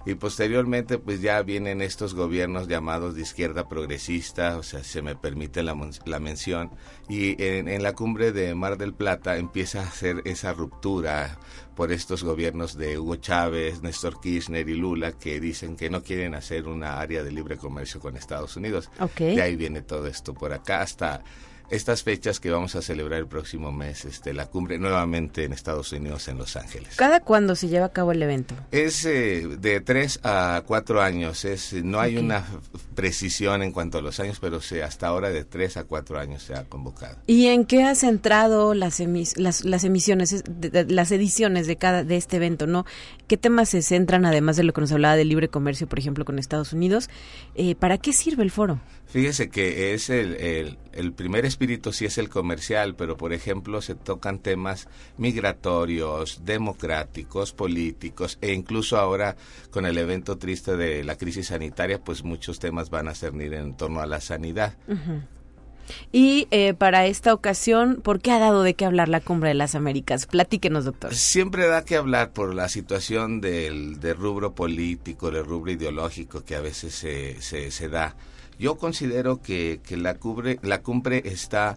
Y 0.06 0.14
posteriormente, 0.14 0.98
pues 0.98 1.20
ya 1.20 1.42
vienen 1.42 1.82
estos 1.82 2.14
gobiernos 2.14 2.68
llamados 2.68 3.14
de 3.16 3.22
izquierda 3.22 3.68
progresista, 3.68 4.56
o 4.56 4.62
sea, 4.62 4.82
se 4.82 5.02
me 5.02 5.14
permite 5.14 5.62
la, 5.62 5.76
la 6.06 6.20
mención. 6.20 6.70
Y 7.08 7.42
en, 7.42 7.68
en 7.68 7.82
la 7.82 7.92
cumbre 7.92 8.32
de 8.32 8.54
Mar 8.54 8.78
del 8.78 8.94
Plata 8.94 9.36
empieza 9.36 9.80
a 9.80 9.88
hacer 9.88 10.22
esa 10.24 10.52
ruptura 10.52 11.38
por 11.74 11.92
estos 11.92 12.24
gobiernos 12.24 12.76
de 12.76 12.98
Hugo 12.98 13.16
Chávez, 13.16 13.82
Néstor 13.82 14.20
Kirchner 14.20 14.68
y 14.68 14.74
Lula 14.74 15.12
que 15.12 15.40
dicen 15.40 15.76
que 15.76 15.90
no 15.90 16.02
quieren 16.02 16.34
hacer 16.34 16.66
una 16.66 17.00
área 17.00 17.22
de 17.22 17.32
libre 17.32 17.56
comercio 17.56 18.00
con 18.00 18.16
Estados 18.16 18.56
Unidos. 18.56 18.90
Okay. 18.98 19.36
De 19.36 19.42
ahí 19.42 19.56
viene 19.56 19.82
todo 19.82 20.06
esto 20.06 20.32
por 20.34 20.52
acá 20.52 20.82
hasta 20.82 21.22
estas 21.70 22.02
fechas 22.02 22.40
que 22.40 22.50
vamos 22.50 22.74
a 22.76 22.82
celebrar 22.82 23.20
el 23.20 23.26
próximo 23.26 23.72
mes, 23.72 24.04
este, 24.04 24.32
la 24.32 24.46
cumbre 24.46 24.78
nuevamente 24.78 25.44
en 25.44 25.52
Estados 25.52 25.92
Unidos, 25.92 26.28
en 26.28 26.38
Los 26.38 26.56
Ángeles. 26.56 26.96
¿Cada 26.96 27.20
cuándo 27.20 27.54
se 27.54 27.68
lleva 27.68 27.86
a 27.86 27.92
cabo 27.92 28.12
el 28.12 28.22
evento? 28.22 28.54
Es 28.70 29.04
eh, 29.04 29.46
de 29.58 29.80
tres 29.80 30.20
a 30.22 30.62
cuatro 30.66 31.00
años. 31.00 31.44
Es, 31.44 31.72
no 31.72 32.00
hay 32.00 32.14
okay. 32.14 32.24
una 32.24 32.44
precisión 32.94 33.62
en 33.62 33.72
cuanto 33.72 33.98
a 33.98 34.02
los 34.02 34.20
años, 34.20 34.38
pero 34.40 34.60
sí, 34.60 34.80
hasta 34.80 35.06
ahora 35.06 35.30
de 35.30 35.44
tres 35.44 35.76
a 35.76 35.84
cuatro 35.84 36.18
años 36.18 36.42
se 36.42 36.54
ha 36.54 36.64
convocado. 36.64 37.16
¿Y 37.26 37.46
en 37.46 37.64
qué 37.64 37.84
ha 37.84 37.94
centrado 37.94 38.74
las, 38.74 39.00
emis 39.00 39.36
las, 39.36 39.64
las 39.64 39.84
emisiones, 39.84 40.44
de, 40.48 40.70
de, 40.70 40.84
las 40.84 41.10
ediciones 41.12 41.66
de 41.66 41.76
cada 41.76 42.04
de 42.04 42.16
este 42.16 42.36
evento? 42.36 42.66
¿no? 42.66 42.84
¿Qué 43.26 43.36
temas 43.36 43.70
se 43.70 43.82
centran, 43.82 44.26
además 44.26 44.56
de 44.56 44.64
lo 44.64 44.72
que 44.72 44.80
nos 44.80 44.92
hablaba 44.92 45.16
del 45.16 45.28
libre 45.28 45.48
comercio, 45.48 45.86
por 45.86 45.98
ejemplo, 45.98 46.24
con 46.24 46.38
Estados 46.38 46.72
Unidos? 46.72 47.08
Eh, 47.54 47.74
¿Para 47.74 47.98
qué 47.98 48.12
sirve 48.12 48.42
el 48.42 48.50
foro? 48.50 48.80
Fíjese 49.14 49.48
que 49.48 49.94
es 49.94 50.10
el, 50.10 50.34
el, 50.40 50.76
el, 50.90 51.12
primer 51.12 51.46
espíritu 51.46 51.92
sí 51.92 52.04
es 52.04 52.18
el 52.18 52.28
comercial, 52.28 52.96
pero 52.96 53.16
por 53.16 53.32
ejemplo 53.32 53.80
se 53.80 53.94
tocan 53.94 54.40
temas 54.40 54.88
migratorios, 55.18 56.44
democráticos, 56.44 57.52
políticos 57.52 58.38
e 58.40 58.52
incluso 58.52 58.96
ahora 58.96 59.36
con 59.70 59.86
el 59.86 59.98
evento 59.98 60.36
triste 60.36 60.76
de 60.76 61.04
la 61.04 61.16
crisis 61.16 61.46
sanitaria, 61.46 62.00
pues 62.02 62.24
muchos 62.24 62.58
temas 62.58 62.90
van 62.90 63.06
a 63.06 63.14
cernir 63.14 63.54
en 63.54 63.76
torno 63.76 64.00
a 64.00 64.06
la 64.06 64.20
sanidad. 64.20 64.76
Uh 64.88 64.94
-huh. 64.94 65.22
Y 66.10 66.48
eh, 66.50 66.74
para 66.74 67.06
esta 67.06 67.34
ocasión, 67.34 68.00
¿por 68.02 68.20
qué 68.20 68.32
ha 68.32 68.40
dado 68.40 68.64
de 68.64 68.74
qué 68.74 68.84
hablar 68.84 69.08
la 69.08 69.20
Cumbre 69.20 69.50
de 69.50 69.54
las 69.54 69.76
Américas? 69.76 70.26
Platíquenos, 70.26 70.86
doctor. 70.86 71.14
Siempre 71.14 71.68
da 71.68 71.84
que 71.84 71.94
hablar 71.94 72.32
por 72.32 72.52
la 72.52 72.68
situación 72.68 73.40
del, 73.40 74.00
del 74.00 74.16
rubro 74.16 74.56
político, 74.56 75.30
del 75.30 75.44
rubro 75.44 75.70
ideológico 75.70 76.44
que 76.44 76.56
a 76.56 76.60
veces 76.60 76.96
se, 76.96 77.40
se, 77.40 77.70
se 77.70 77.88
da. 77.88 78.16
Yo 78.58 78.76
considero 78.76 79.40
que, 79.42 79.80
que 79.86 79.96
la, 79.96 80.14
cubre, 80.14 80.58
la 80.62 80.82
cumbre 80.82 81.22
está 81.24 81.76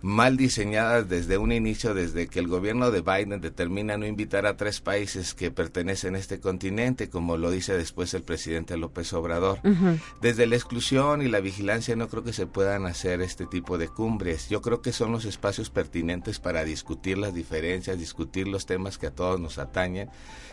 mal 0.00 0.36
diseñadas 0.36 1.08
desde 1.08 1.38
un 1.38 1.50
inicio, 1.50 1.92
desde 1.94 2.28
que 2.28 2.38
el 2.38 2.46
gobierno 2.46 2.90
de 2.90 3.00
Biden 3.00 3.40
determina 3.40 3.96
no 3.96 4.06
invitar 4.06 4.46
a 4.46 4.56
tres 4.56 4.80
países 4.80 5.34
que 5.34 5.50
pertenecen 5.50 6.14
a 6.14 6.18
este 6.18 6.38
continente, 6.38 7.08
como 7.08 7.36
lo 7.36 7.50
dice 7.50 7.76
después 7.76 8.14
el 8.14 8.22
presidente 8.22 8.76
López 8.76 9.12
Obrador. 9.12 9.58
Uh 9.64 9.68
-huh. 9.68 10.00
Desde 10.20 10.46
la 10.46 10.56
exclusión 10.56 11.22
y 11.22 11.28
la 11.28 11.40
vigilancia 11.40 11.96
no 11.96 12.08
creo 12.08 12.22
que 12.22 12.32
se 12.32 12.46
puedan 12.46 12.86
hacer 12.86 13.20
este 13.20 13.46
tipo 13.46 13.76
de 13.76 13.88
cumbres. 13.88 14.48
Yo 14.48 14.62
creo 14.62 14.82
que 14.82 14.92
son 14.92 15.10
los 15.10 15.24
espacios 15.24 15.70
pertinentes 15.70 16.38
para 16.38 16.64
discutir 16.64 17.18
las 17.18 17.34
diferencias, 17.34 17.98
discutir 17.98 18.46
los 18.46 18.66
temas 18.66 18.98
que 18.98 19.08
a 19.08 19.14
todos 19.14 19.40
nos 19.40 19.58
atañen. 19.58 20.10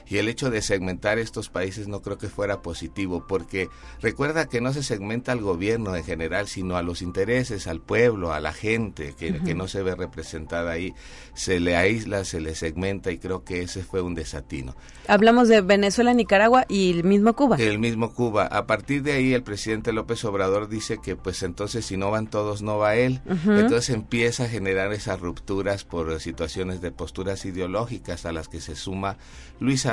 Y 0.08 0.18
el 0.18 0.28
hecho 0.28 0.50
de 0.50 0.62
segmentar 0.62 1.18
estos 1.20 1.50
países 1.50 1.88
no 1.88 2.02
creo 2.02 2.18
que 2.18 2.28
fuera 2.30 2.62
positivo, 2.62 3.26
porque 3.28 3.70
recuerda 4.02 4.48
que 4.48 4.62
no 4.62 4.74
se 4.74 4.84
segmenta 4.84 5.32
al 5.32 5.42
gobierno 5.42 5.96
en 5.96 6.04
general, 6.04 6.48
sino 6.48 6.78
a 6.78 6.84
los 6.84 7.02
intereses, 7.02 7.68
al 7.68 7.82
pueblo, 7.82 8.34
a 8.34 8.40
la 8.40 8.54
gente, 8.54 9.16
que, 9.18 9.32
uh 9.32 9.36
-huh. 9.36 9.44
que 9.46 9.56
no 9.56 9.68
se 9.68 9.82
ve 9.84 9.96
representada 9.96 10.72
ahí. 10.72 10.94
Se 11.34 11.60
le 11.60 11.76
aísla, 11.76 12.24
se 12.26 12.40
le 12.40 12.56
segmenta 12.56 13.12
y 13.12 13.18
creo 13.18 13.44
que 13.44 13.62
ese 13.62 13.84
fue 13.84 14.02
un 14.02 14.16
desatino. 14.16 14.76
Hablamos 15.08 15.48
de 15.48 15.62
Venezuela, 15.62 16.14
Nicaragua 16.14 16.66
y 16.68 16.92
el 16.92 17.04
mismo 17.04 17.34
Cuba. 17.36 17.58
El 17.58 17.80
mismo 17.80 18.14
Cuba. 18.14 18.46
A 18.46 18.66
partir 18.68 19.04
de 19.04 19.14
ahí 19.14 19.34
el 19.34 19.44
presidente 19.44 19.92
López 19.94 20.24
Obrador 20.26 20.68
dice 20.68 21.00
que 21.02 21.16
pues 21.16 21.44
entonces 21.44 21.86
si 21.86 21.98
no 21.98 22.12
van 22.12 22.28
todos, 22.28 22.62
no 22.62 22.78
va 22.78 22.96
él. 22.96 23.22
Uh 23.26 23.34
-huh. 23.34 23.60
Entonces 23.60 23.90
empieza 23.90 24.44
a 24.46 24.48
generar 24.48 24.94
esas 24.94 25.20
rupturas 25.20 25.84
por 25.84 26.20
situaciones 26.20 26.82
de 26.82 26.92
posturas 26.92 27.46
ideológicas 27.46 28.26
a 28.26 28.32
las 28.32 28.48
que 28.48 28.62
se 28.62 28.76
suma 28.76 29.18
Luis 29.60 29.86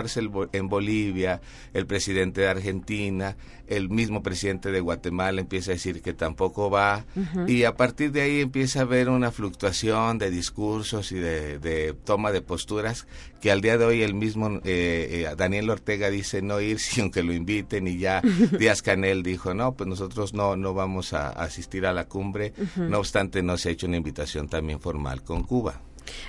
En 0.52 0.68
Bolivia, 0.68 1.40
el 1.72 1.86
presidente 1.86 2.42
de 2.42 2.48
Argentina, 2.48 3.36
el 3.66 3.88
mismo 3.88 4.22
presidente 4.22 4.70
de 4.70 4.80
Guatemala 4.80 5.40
empieza 5.40 5.70
a 5.70 5.74
decir 5.74 6.02
que 6.02 6.12
tampoco 6.12 6.70
va 6.70 7.04
uh 7.16 7.20
-huh. 7.20 7.50
y 7.50 7.64
a 7.64 7.74
partir 7.74 8.12
de 8.12 8.22
ahí 8.22 8.40
empieza 8.40 8.80
a 8.80 8.82
haber 8.82 9.08
una 9.08 9.30
fluctuación 9.30 10.18
de 10.18 10.30
discursos 10.30 11.12
y 11.12 11.16
de, 11.16 11.58
de 11.58 11.94
toma 12.04 12.32
de 12.32 12.42
posturas 12.42 13.06
que 13.40 13.50
al 13.50 13.60
día 13.60 13.78
de 13.78 13.84
hoy 13.84 14.02
el 14.02 14.14
mismo 14.14 14.60
eh, 14.64 15.26
eh, 15.26 15.34
Daniel 15.36 15.70
Ortega 15.70 16.10
dice 16.10 16.42
no 16.42 16.60
ir 16.60 16.78
si 16.80 17.00
aunque 17.00 17.22
lo 17.22 17.32
inviten 17.32 17.88
y 17.88 17.98
ya 17.98 18.20
Díaz 18.58 18.82
Canel 18.82 19.22
dijo 19.22 19.54
no 19.54 19.74
pues 19.74 19.88
nosotros 19.88 20.34
no 20.34 20.56
no 20.56 20.74
vamos 20.74 21.12
a, 21.12 21.28
a 21.28 21.44
asistir 21.44 21.86
a 21.86 21.92
la 21.92 22.04
cumbre 22.06 22.52
uh 22.58 22.62
-huh. 22.62 22.88
no 22.88 22.98
obstante 22.98 23.42
no 23.42 23.56
se 23.56 23.70
ha 23.70 23.72
hecho 23.72 23.86
una 23.86 23.96
invitación 23.96 24.48
también 24.48 24.80
formal 24.80 25.22
con 25.22 25.44
Cuba. 25.44 25.80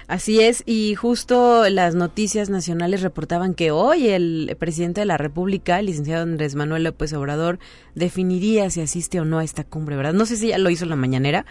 Así 0.07 0.41
es, 0.41 0.63
y 0.65 0.95
justo 0.95 1.69
las 1.69 1.95
noticias 1.95 2.49
nacionales 2.49 3.01
reportaban 3.01 3.53
que 3.53 3.71
hoy 3.71 4.09
el 4.09 4.55
presidente 4.59 5.01
de 5.01 5.05
la 5.05 5.17
República, 5.17 5.79
el 5.79 5.85
licenciado 5.87 6.23
Andrés 6.23 6.55
Manuel 6.55 6.83
López 6.83 7.13
Obrador, 7.13 7.59
definiría 7.95 8.69
si 8.69 8.81
asiste 8.81 9.19
o 9.19 9.25
no 9.25 9.39
a 9.39 9.43
esta 9.43 9.63
cumbre, 9.63 9.95
¿verdad? 9.95 10.13
No 10.13 10.25
sé 10.25 10.35
si 10.35 10.49
ya 10.49 10.57
lo 10.57 10.69
hizo 10.69 10.85
la 10.85 10.95
mañanera, 10.95 11.45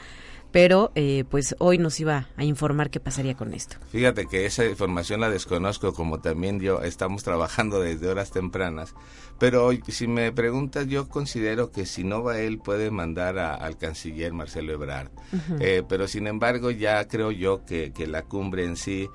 pero 0.52 0.92
eh, 0.94 1.24
pues 1.28 1.56
hoy 1.58 1.78
nos 1.78 1.98
iba 1.98 2.28
a 2.36 2.44
informar 2.44 2.90
qué 2.90 3.00
pasaría 3.00 3.34
con 3.34 3.54
esto. 3.54 3.76
Fíjate 3.90 4.26
que 4.26 4.46
esa 4.46 4.64
información 4.66 5.20
la 5.20 5.30
desconozco, 5.30 5.94
como 5.94 6.20
también 6.20 6.60
yo 6.60 6.82
estamos 6.82 7.24
trabajando 7.24 7.80
desde 7.80 8.08
horas 8.08 8.30
tempranas, 8.30 8.94
pero 9.38 9.70
si 9.88 10.06
me 10.06 10.30
preguntas, 10.30 10.86
yo 10.86 11.08
considero 11.08 11.72
que 11.72 11.86
si 11.86 12.04
no 12.04 12.22
va 12.22 12.38
él 12.38 12.58
puede 12.58 12.90
mandar 12.90 13.38
a, 13.38 13.54
al 13.54 13.78
canciller 13.78 14.32
Marcelo 14.32 14.72
Ebrard, 14.72 15.10
uh 15.32 15.36
-huh. 15.36 15.58
eh, 15.60 15.82
pero 15.88 16.06
sin 16.06 16.26
embargo 16.26 16.70
ya 16.70 17.08
creo 17.08 17.30
yo 17.32 17.64
que, 17.64 17.92
que, 17.92 18.06
la 18.06 18.22
cumbre 18.22 18.64
en 18.64 18.76
sí, 18.76 19.08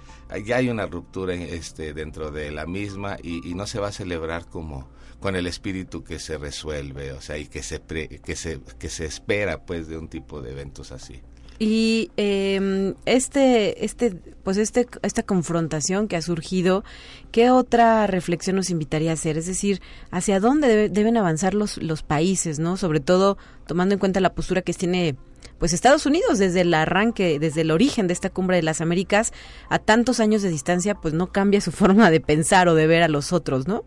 ya 0.43 0.58
hay 0.58 0.69
una 0.69 0.88
ruptura 0.88 1.36
este, 1.36 1.93
dentro 1.93 2.32
de 2.32 2.52
la 2.52 2.65
misma 2.65 3.17
y, 3.21 3.47
y 3.47 3.54
no 3.54 3.67
se 3.67 3.80
va 3.80 3.89
a 3.89 3.91
celebrar 3.91 4.47
como 4.47 4.89
con 5.19 5.36
el 5.36 5.47
espíritu 5.47 6.03
que 6.03 6.19
se 6.19 6.38
resuelve, 6.38 7.12
o 7.12 7.21
sea, 7.21 7.38
y 7.38 7.47
que 7.47 7.63
se, 7.63 7.80
pre, 7.80 8.08
que 8.08 8.36
se, 8.36 8.60
que 8.80 8.89
se 8.89 9.06
espera 9.06 9.65
pues 9.65 9.88
de 9.88 9.97
un 9.97 10.08
tipo 10.08 10.41
de 10.41 10.51
eventos 10.51 10.91
así. 10.91 11.21
Y 11.60 12.12
eh, 12.17 12.93
este, 13.06 13.84
este, 13.84 14.12
pues 14.43 14.58
este, 14.58 14.88
esta 15.01 15.23
confrontación 15.23 16.08
que 16.08 16.15
ha 16.15 16.21
surgido, 16.21 16.84
¿qué 17.32 17.49
otra 17.49 18.06
reflexión 18.06 18.58
nos 18.58 18.69
invitaría 18.69 19.10
a 19.10 19.15
hacer? 19.15 19.39
Es 19.39 19.47
decir, 19.47 19.82
¿hacia 20.12 20.39
dónde 20.39 20.67
debe, 20.67 20.89
deben 20.89 21.17
avanzar 21.17 21.56
los, 21.56 21.82
los 21.82 22.03
países, 22.03 22.60
no? 22.60 22.77
Sobre 22.77 22.99
todo 22.99 23.39
tomando 23.65 23.93
en 23.93 23.99
cuenta 23.99 24.19
la 24.19 24.36
postura 24.36 24.62
que 24.62 24.73
tiene 24.73 25.15
pues 25.58 25.73
Estados 25.73 26.06
Unidos 26.06 26.38
desde 26.38 26.62
el 26.62 26.73
arranque, 26.75 27.39
desde 27.39 27.62
el 27.62 27.71
origen 27.71 28.06
de 28.06 28.13
esta 28.13 28.30
cumbre 28.30 28.58
de 28.58 28.63
las 28.63 28.80
Américas, 28.80 29.34
a 29.69 29.80
tantos 29.80 30.19
años 30.19 30.43
de 30.43 30.49
distancia, 30.49 30.93
pues 30.93 31.15
no 31.15 31.32
cambia 31.32 31.62
su 31.62 31.71
forma 31.71 32.12
de 32.12 32.19
pensar 32.19 32.67
o 32.67 32.75
de 32.75 32.86
ver 32.86 33.01
a 33.01 33.08
los 33.08 33.34
otros, 33.34 33.67
¿no? 33.67 33.84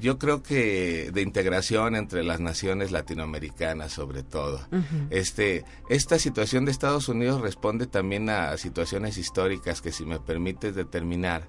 Yo 0.00 0.18
creo 0.18 0.42
que 0.42 1.10
de 1.12 1.22
integración 1.22 1.96
entre 1.96 2.22
las 2.24 2.40
naciones 2.40 2.90
latinoamericanas 2.90 3.92
sobre 3.92 4.22
todo. 4.22 4.60
Este 5.10 5.64
esta 5.88 6.18
situación 6.18 6.64
de 6.64 6.70
Estados 6.70 7.08
Unidos 7.08 7.40
responde 7.40 7.86
también 7.86 8.30
a 8.30 8.56
situaciones 8.56 9.18
históricas 9.18 9.80
que 9.80 9.92
si 9.92 10.04
me 10.04 10.20
permites 10.20 10.74
determinar 10.74 11.46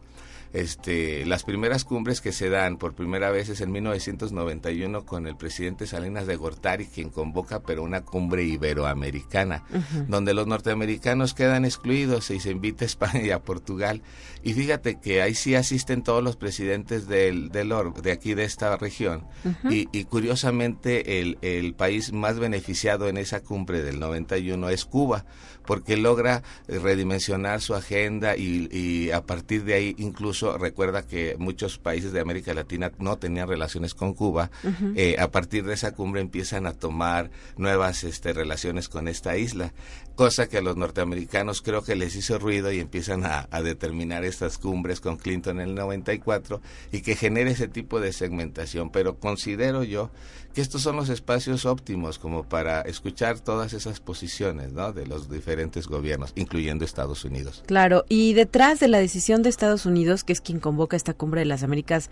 este, 0.56 1.26
las 1.26 1.44
primeras 1.44 1.84
cumbres 1.84 2.22
que 2.22 2.32
se 2.32 2.50
dan 2.50 2.78
por 2.78 2.96
primera 2.96 3.30
vez 3.30 3.50
es 3.50 3.60
en 3.60 3.74
1991 3.74 5.06
con 5.06 5.28
el 5.28 5.36
presidente 5.36 5.86
Salinas 5.86 6.28
de 6.28 6.38
Gortari, 6.38 6.86
quien 6.86 7.10
convoca 7.10 7.62
pero 7.62 7.84
una 7.84 8.06
cumbre 8.06 8.44
iberoamericana, 8.46 9.66
donde 10.08 10.34
los 10.34 10.48
norteamericanos 10.48 11.34
quedan 11.34 11.66
excluidos 11.66 12.32
y 12.32 12.40
se 12.40 12.52
invita 12.52 12.86
a 12.86 12.88
España 12.88 13.22
y 13.22 13.32
a 13.32 13.44
Portugal. 13.44 14.02
Y 14.44 14.54
fíjate 14.54 15.00
que 15.02 15.22
ahí 15.22 15.36
sí 15.36 15.56
asisten 15.56 16.04
todos 16.04 16.24
los 16.24 16.38
presidentes 16.38 17.08
del, 17.08 17.50
del 17.50 17.74
de 18.02 18.12
aquí 18.14 18.34
de 18.34 18.46
esta 18.46 18.78
región. 18.78 19.28
y, 19.70 19.90
y, 19.92 20.06
curiosamente 20.06 21.20
el, 21.20 21.38
el 21.42 21.74
país 21.74 22.14
más 22.14 22.40
beneficiado 22.40 23.10
en 23.10 23.18
esa 23.18 23.42
cumbre 23.42 23.82
del 23.82 24.00
91 24.00 24.70
es 24.70 24.86
Cuba, 24.86 25.26
porque 25.66 25.98
logra 25.98 26.44
redimensionar 26.68 27.62
su 27.62 27.76
agenda 27.76 28.36
y, 28.36 28.70
y 28.72 29.12
a 29.12 29.26
partir 29.26 29.64
de 29.64 29.74
ahí 29.74 29.96
incluso 29.98 30.58
recuerda 30.58 31.04
que 31.04 31.36
muchos 31.38 31.78
países 31.78 32.12
de 32.12 32.20
América 32.20 32.54
Latina 32.54 32.92
no 33.00 33.18
tenían 33.18 33.48
relaciones 33.48 33.94
con 33.94 34.14
Cuba. 34.14 34.52
Eh, 34.96 35.16
a 35.20 35.32
partir 35.32 35.66
de 35.66 35.74
esa 35.74 35.94
cumbre 35.94 36.22
empiezan 36.22 36.66
a 36.66 36.74
tomar 36.74 37.30
nuevas 37.58 38.04
este, 38.04 38.34
relaciones 38.34 38.90
con 38.90 39.08
esta 39.08 39.38
isla, 39.38 39.74
cosa 40.16 40.48
que 40.48 40.58
a 40.58 40.62
los 40.62 40.78
norteamericanos 40.78 41.62
creo 41.62 41.84
que 41.84 41.96
les 41.96 42.16
hizo 42.16 42.40
ruido 42.40 42.72
y 42.72 42.80
empiezan 42.80 43.26
a, 43.26 43.48
determinar 43.62 44.24
estas 44.24 44.58
cumbres 44.58 45.00
con 45.02 45.18
Clinton 45.18 45.60
en 45.60 45.70
el 45.70 45.76
94 45.76 46.62
y 46.92 47.02
que 47.02 47.16
genere 47.16 47.52
ese 47.52 47.68
tipo 47.68 48.00
de 48.00 48.14
segmentación. 48.14 48.90
Pero 48.92 49.18
considero 49.18 49.84
yo 49.84 50.12
que 50.54 50.62
estos 50.62 50.82
son 50.82 50.96
los 50.96 51.10
espacios 51.10 51.66
óptimos 51.66 52.20
como 52.20 52.44
para 52.44 52.82
escuchar 52.82 53.40
todas 53.40 53.74
esas 53.74 54.00
posiciones 54.00 54.72
¿no? 54.72 54.94
de 54.94 55.06
los 55.06 55.30
diferentes 55.30 55.88
gobiernos, 55.88 56.32
incluyendo 56.36 56.86
Estados 56.86 57.26
Unidos. 57.26 57.64
Claro, 57.66 58.06
y 58.08 58.34
detrás 58.34 58.80
de 58.80 58.88
la 58.88 59.00
decisión 59.00 59.44
de 59.44 59.50
Estados 59.50 59.86
Unidos, 59.86 60.24
que 60.24 60.34
es 60.34 60.42
quien 60.42 60.60
convoca 60.60 60.96
esta 60.96 61.14
cumbre 61.14 61.42
de 61.42 61.46
las 61.46 61.64
Américas, 61.64 62.10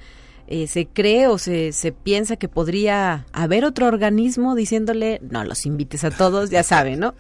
eh, 0.47 0.67
se 0.67 0.87
cree 0.87 1.27
o 1.27 1.37
se, 1.37 1.71
se 1.71 1.93
piensa 1.93 2.35
que 2.35 2.49
podría 2.49 3.25
haber 3.31 3.63
otro 3.63 3.87
organismo 3.87 4.55
diciéndole, 4.55 5.21
no 5.21 5.43
los 5.45 5.65
invites 5.65 6.03
a 6.03 6.11
todos, 6.11 6.49
ya 6.49 6.63
saben, 6.63 6.99
¿no? 6.99 7.13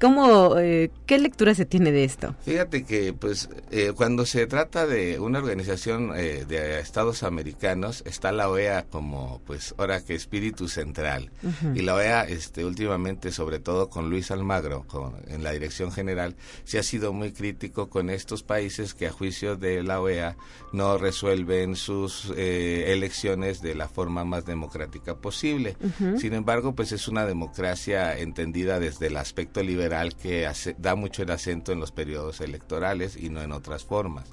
¿Cómo, 0.00 0.56
eh, 0.58 0.90
¿Qué 1.06 1.18
lectura 1.18 1.54
se 1.54 1.66
tiene 1.66 1.90
de 1.90 2.04
esto? 2.04 2.34
Fíjate 2.44 2.84
que, 2.84 3.12
pues, 3.12 3.48
eh, 3.72 3.92
cuando 3.96 4.26
se 4.26 4.46
trata 4.46 4.86
de 4.86 5.18
una 5.18 5.40
organización 5.40 6.12
eh, 6.14 6.44
de 6.46 6.78
Estados 6.78 7.24
americanos, 7.24 8.04
está 8.06 8.30
la 8.30 8.48
OEA 8.48 8.84
como, 8.84 9.40
pues, 9.44 9.74
ahora 9.76 10.00
que 10.00 10.14
espíritu 10.14 10.68
central. 10.68 11.30
Y 11.74 11.82
la 11.82 11.94
OEA, 11.94 12.24
este, 12.24 12.64
últimamente, 12.64 13.32
sobre 13.32 13.58
todo 13.58 13.88
con 13.88 14.08
Luis 14.08 14.30
Almagro, 14.30 14.84
con, 14.86 15.16
en 15.26 15.42
la 15.42 15.50
dirección 15.50 15.90
general, 15.90 16.36
se 16.64 16.78
ha 16.78 16.82
sido 16.82 17.12
muy 17.12 17.32
crítico 17.32 17.88
con 17.88 18.08
estos 18.08 18.42
países 18.42 18.94
que, 18.94 19.08
a 19.08 19.12
juicio 19.12 19.56
de 19.56 19.82
la 19.82 20.00
OEA, 20.00 20.36
no 20.72 20.98
resuelven 20.98 21.74
sus 21.74 22.30
elecciones 22.36 23.62
de 23.62 23.74
la 23.74 23.88
forma 23.88 24.24
más 24.24 24.44
democrática 24.44 25.16
posible. 25.16 25.76
Sin 26.18 26.34
embargo, 26.34 26.74
pues, 26.74 26.92
es 26.92 27.08
una 27.08 27.26
democracia 27.26 28.16
entendida 28.16 28.78
desde 28.78 29.08
el 29.08 29.16
aspecto 29.16 29.62
liberal 29.62 29.87
que 30.20 30.48
da 30.78 30.94
mucho 30.94 31.22
el 31.22 31.30
acento 31.30 31.72
en 31.72 31.80
los 31.80 31.92
periodos 31.92 32.40
electorales 32.40 33.16
y 33.16 33.28
no 33.30 33.42
en 33.42 33.52
otras 33.52 33.84
formas. 33.84 34.28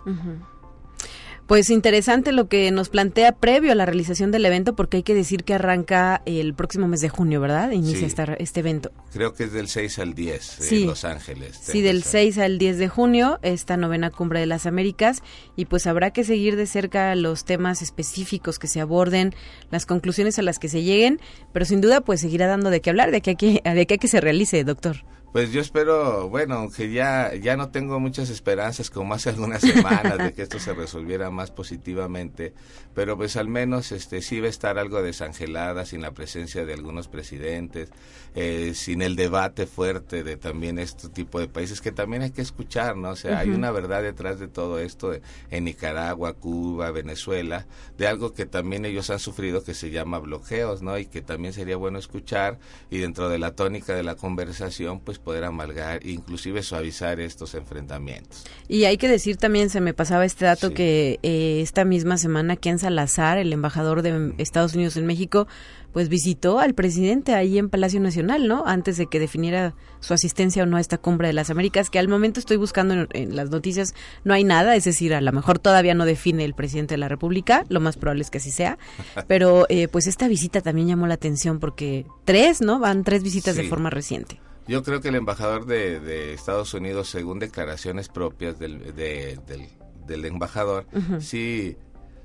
Pues 1.48 1.70
interesante 1.70 2.32
lo 2.32 2.48
que 2.50 2.72
nos 2.72 2.90
plantea 2.90 3.34
previo 3.34 3.72
a 3.72 3.76
la 3.76 3.86
realización 3.86 4.32
del 4.32 4.46
evento, 4.46 4.76
porque 4.76 4.98
hay 4.98 5.04
que 5.04 5.14
decir 5.14 5.44
que 5.44 5.54
arranca 5.54 6.24
el 6.26 6.56
próximo 6.56 6.88
mes 6.88 7.02
de 7.02 7.10
junio, 7.10 7.40
¿verdad? 7.40 7.70
Inicia 7.70 8.08
este 8.40 8.60
evento. 8.60 8.92
Creo 9.14 9.36
que 9.36 9.44
es 9.44 9.54
del 9.54 9.68
6 9.68 10.00
al 10.00 10.16
10 10.16 10.72
en 10.72 10.88
Los 10.88 11.06
Ángeles. 11.06 11.60
Sí, 11.62 11.84
del 11.84 12.02
6 12.02 12.40
al 12.40 12.58
10 12.58 12.80
de 12.80 12.88
junio, 12.88 13.38
esta 13.44 13.78
novena 13.78 14.10
cumbre 14.10 14.40
de 14.40 14.48
las 14.48 14.66
Américas, 14.66 15.22
y 15.56 15.66
pues 15.66 15.86
habrá 15.86 16.10
que 16.10 16.24
seguir 16.24 16.56
de 16.56 16.66
cerca 16.66 17.14
los 17.14 17.46
temas 17.46 17.84
específicos 17.84 18.58
que 18.58 18.68
se 18.68 18.82
aborden, 18.82 19.36
las 19.70 19.86
conclusiones 19.86 20.40
a 20.40 20.42
las 20.42 20.58
que 20.58 20.68
se 20.68 20.82
lleguen, 20.82 21.22
pero 21.54 21.66
sin 21.66 21.80
duda 21.80 22.02
pues 22.02 22.22
seguirá 22.22 22.48
dando 22.48 22.72
de 22.72 22.82
qué 22.82 22.90
hablar, 22.90 23.12
de 23.12 23.22
qué, 23.22 23.36
de 23.36 23.86
qué 23.86 23.98
que 24.00 24.08
se 24.08 24.20
realice, 24.20 24.64
doctor. 24.64 25.06
Pues 25.36 25.52
yo 25.52 25.60
espero, 25.60 26.30
bueno, 26.30 26.56
aunque 26.56 26.90
ya, 26.94 27.36
ya 27.36 27.58
no 27.58 27.68
tengo 27.68 28.00
muchas 28.00 28.30
esperanzas 28.30 28.90
como 28.90 29.16
hace 29.16 29.30
algunas 29.32 29.60
semanas 29.60 30.18
de 30.18 30.32
que 30.32 30.44
esto 30.44 30.60
se 30.60 30.74
resolviera 30.74 31.30
más 31.30 31.52
positivamente, 31.52 32.54
pero 32.94 33.18
pues 33.18 33.36
al 33.36 33.50
menos 33.50 33.92
este 33.92 34.22
sí 34.22 34.40
va 34.40 34.48
a 34.48 34.50
estar 34.50 34.80
algo 34.80 35.02
desangelada 35.02 35.86
sin 35.86 36.02
la 36.02 36.12
presencia 36.12 36.64
de 36.64 36.72
algunos 36.72 37.10
presidentes, 37.10 37.90
eh, 38.34 38.72
sin 38.76 39.02
el 39.02 39.18
debate 39.18 39.68
fuerte 39.68 40.24
de 40.24 40.38
también 40.38 40.80
este 40.80 41.10
tipo 41.10 41.42
de 41.42 41.50
países 41.50 41.82
que 41.82 41.92
también 41.92 42.22
hay 42.22 42.32
que 42.32 42.42
escuchar, 42.42 42.96
¿no? 42.96 43.10
O 43.10 43.16
sea, 43.18 43.40
hay 43.40 43.50
una 43.50 43.72
verdad 43.72 44.04
detrás 44.04 44.40
de 44.40 44.48
todo 44.48 44.80
esto 44.80 45.12
en 45.52 45.66
Nicaragua, 45.66 46.32
Cuba, 46.32 46.92
Venezuela, 46.92 47.66
de 47.98 48.08
algo 48.08 48.34
que 48.34 48.46
también 48.46 48.86
ellos 48.86 49.10
han 49.10 49.20
sufrido 49.20 49.66
que 49.66 49.74
se 49.74 49.92
llama 49.92 50.20
bloqueos, 50.20 50.82
¿no? 50.82 50.98
Y 50.98 51.08
que 51.08 51.22
también 51.22 51.54
sería 51.54 51.76
bueno 51.76 52.00
escuchar 52.00 52.58
y 52.90 53.00
dentro 53.00 53.28
de 53.28 53.38
la 53.38 53.52
tónica 53.52 53.94
de 53.94 54.04
la 54.04 54.16
conversación, 54.16 55.02
pues 55.02 55.20
poder 55.26 55.44
amalgar 55.44 56.00
e 56.06 56.12
inclusive 56.12 56.64
suavizar 56.64 57.20
estos 57.20 57.56
enfrentamientos. 57.56 58.46
Y 58.70 58.86
hay 58.86 58.96
que 58.96 59.10
decir 59.10 59.36
también, 59.36 59.70
se 59.70 59.82
me 59.82 59.94
pasaba 59.94 60.24
este 60.24 60.46
dato, 60.46 60.74
que 60.74 61.20
eh, 61.24 61.60
esta 61.62 61.84
misma 61.84 62.18
semana 62.18 62.56
Ken 62.56 62.80
Salazar, 62.80 63.38
el 63.38 63.52
embajador 63.52 64.04
de 64.04 64.34
Estados 64.38 64.76
Unidos 64.76 64.96
en 64.96 65.06
México, 65.06 65.48
pues 65.96 66.10
visitó 66.10 66.60
al 66.60 66.74
presidente 66.74 67.34
ahí 67.34 67.58
en 67.58 67.70
Palacio 67.70 68.02
Nacional, 68.02 68.50
¿no? 68.50 68.66
Antes 68.68 68.98
de 68.98 69.08
que 69.08 69.18
definiera 69.18 69.76
su 70.02 70.14
asistencia 70.14 70.64
o 70.64 70.66
no 70.66 70.76
a 70.76 70.82
esta 70.82 70.98
cumbre 70.98 71.28
de 71.28 71.34
las 71.34 71.50
Américas, 71.50 71.90
que 71.90 72.00
al 72.00 72.10
momento 72.10 72.42
estoy 72.42 72.58
buscando 72.58 73.08
en, 73.14 73.36
las 73.36 73.50
noticias, 73.50 73.96
no 74.26 74.34
hay 74.34 74.44
nada, 74.44 74.76
es 74.76 74.84
decir, 74.84 75.14
a 75.14 75.22
lo 75.22 75.32
mejor 75.32 75.58
todavía 75.58 75.94
no 75.94 76.06
define 76.06 76.44
el 76.44 76.54
presidente 76.54 76.96
de 76.96 76.98
la 76.98 77.08
República, 77.08 77.64
lo 77.70 77.80
más 77.80 77.96
probable 77.96 78.24
es 78.24 78.30
que 78.30 78.40
así 78.40 78.52
sea, 78.52 78.78
pero 79.28 79.68
eh, 79.70 79.88
pues 79.88 80.08
esta 80.08 80.28
visita 80.28 80.60
también 80.60 80.90
llamó 80.90 81.08
la 81.08 81.14
atención 81.14 81.60
porque 81.62 82.06
tres, 82.26 82.60
¿no? 82.60 82.80
Van 82.80 83.06
tres 83.06 83.24
visitas 83.24 83.56
de 83.56 83.64
forma 83.64 83.90
reciente. 83.90 84.42
Yo 84.68 84.84
creo 84.84 85.00
que 85.00 85.10
el 85.10 85.16
embajador 85.16 85.66
de, 85.66 86.34
Estados 86.34 86.74
Unidos, 86.74 87.10
según 87.10 87.40
declaraciones 87.40 88.10
propias 88.10 88.58
del, 88.58 88.96
del, 88.96 90.26
embajador, 90.26 90.88
sí, 91.20 91.78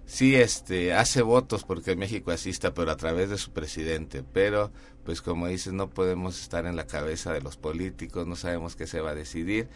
sí 0.06 0.34
este, 0.34 0.94
hace 0.94 1.20
votos 1.22 1.64
porque 1.64 1.96
México 1.96 2.30
asista, 2.30 2.72
pero 2.72 2.90
a 2.90 2.96
través 2.96 3.28
de 3.28 3.36
su 3.36 3.52
presidente. 3.52 4.24
Pero, 4.32 4.72
pues 5.04 5.20
como 5.20 5.48
dices, 5.48 5.74
no 5.74 5.90
podemos 5.90 6.40
estar 6.40 6.64
en 6.64 6.76
la 6.76 6.86
cabeza 6.86 7.32
de 7.32 7.42
los 7.42 7.58
políticos, 7.58 8.26
no 8.26 8.36
sabemos 8.36 8.74
qué 8.74 8.86
se 8.86 9.00
va 9.00 9.10
a 9.10 9.14
decidir. 9.14 9.68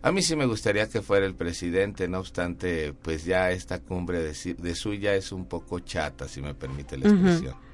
A 0.00 0.10
mí 0.12 0.22
sí 0.22 0.36
me 0.36 0.46
gustaría 0.46 0.88
que 0.88 1.02
fuera 1.02 1.26
el 1.26 1.34
presidente, 1.34 2.08
no 2.08 2.18
obstante, 2.20 2.92
pues 2.92 3.24
ya 3.24 3.50
esta 3.50 3.80
cumbre 3.80 4.20
de, 4.20 4.54
de 4.54 4.74
suya 4.74 5.14
es 5.14 5.32
un 5.32 5.46
poco 5.46 5.80
chata, 5.80 6.28
si 6.28 6.40
me 6.40 6.54
permite 6.54 6.98
la 6.98 7.08
expresión. 7.08 7.71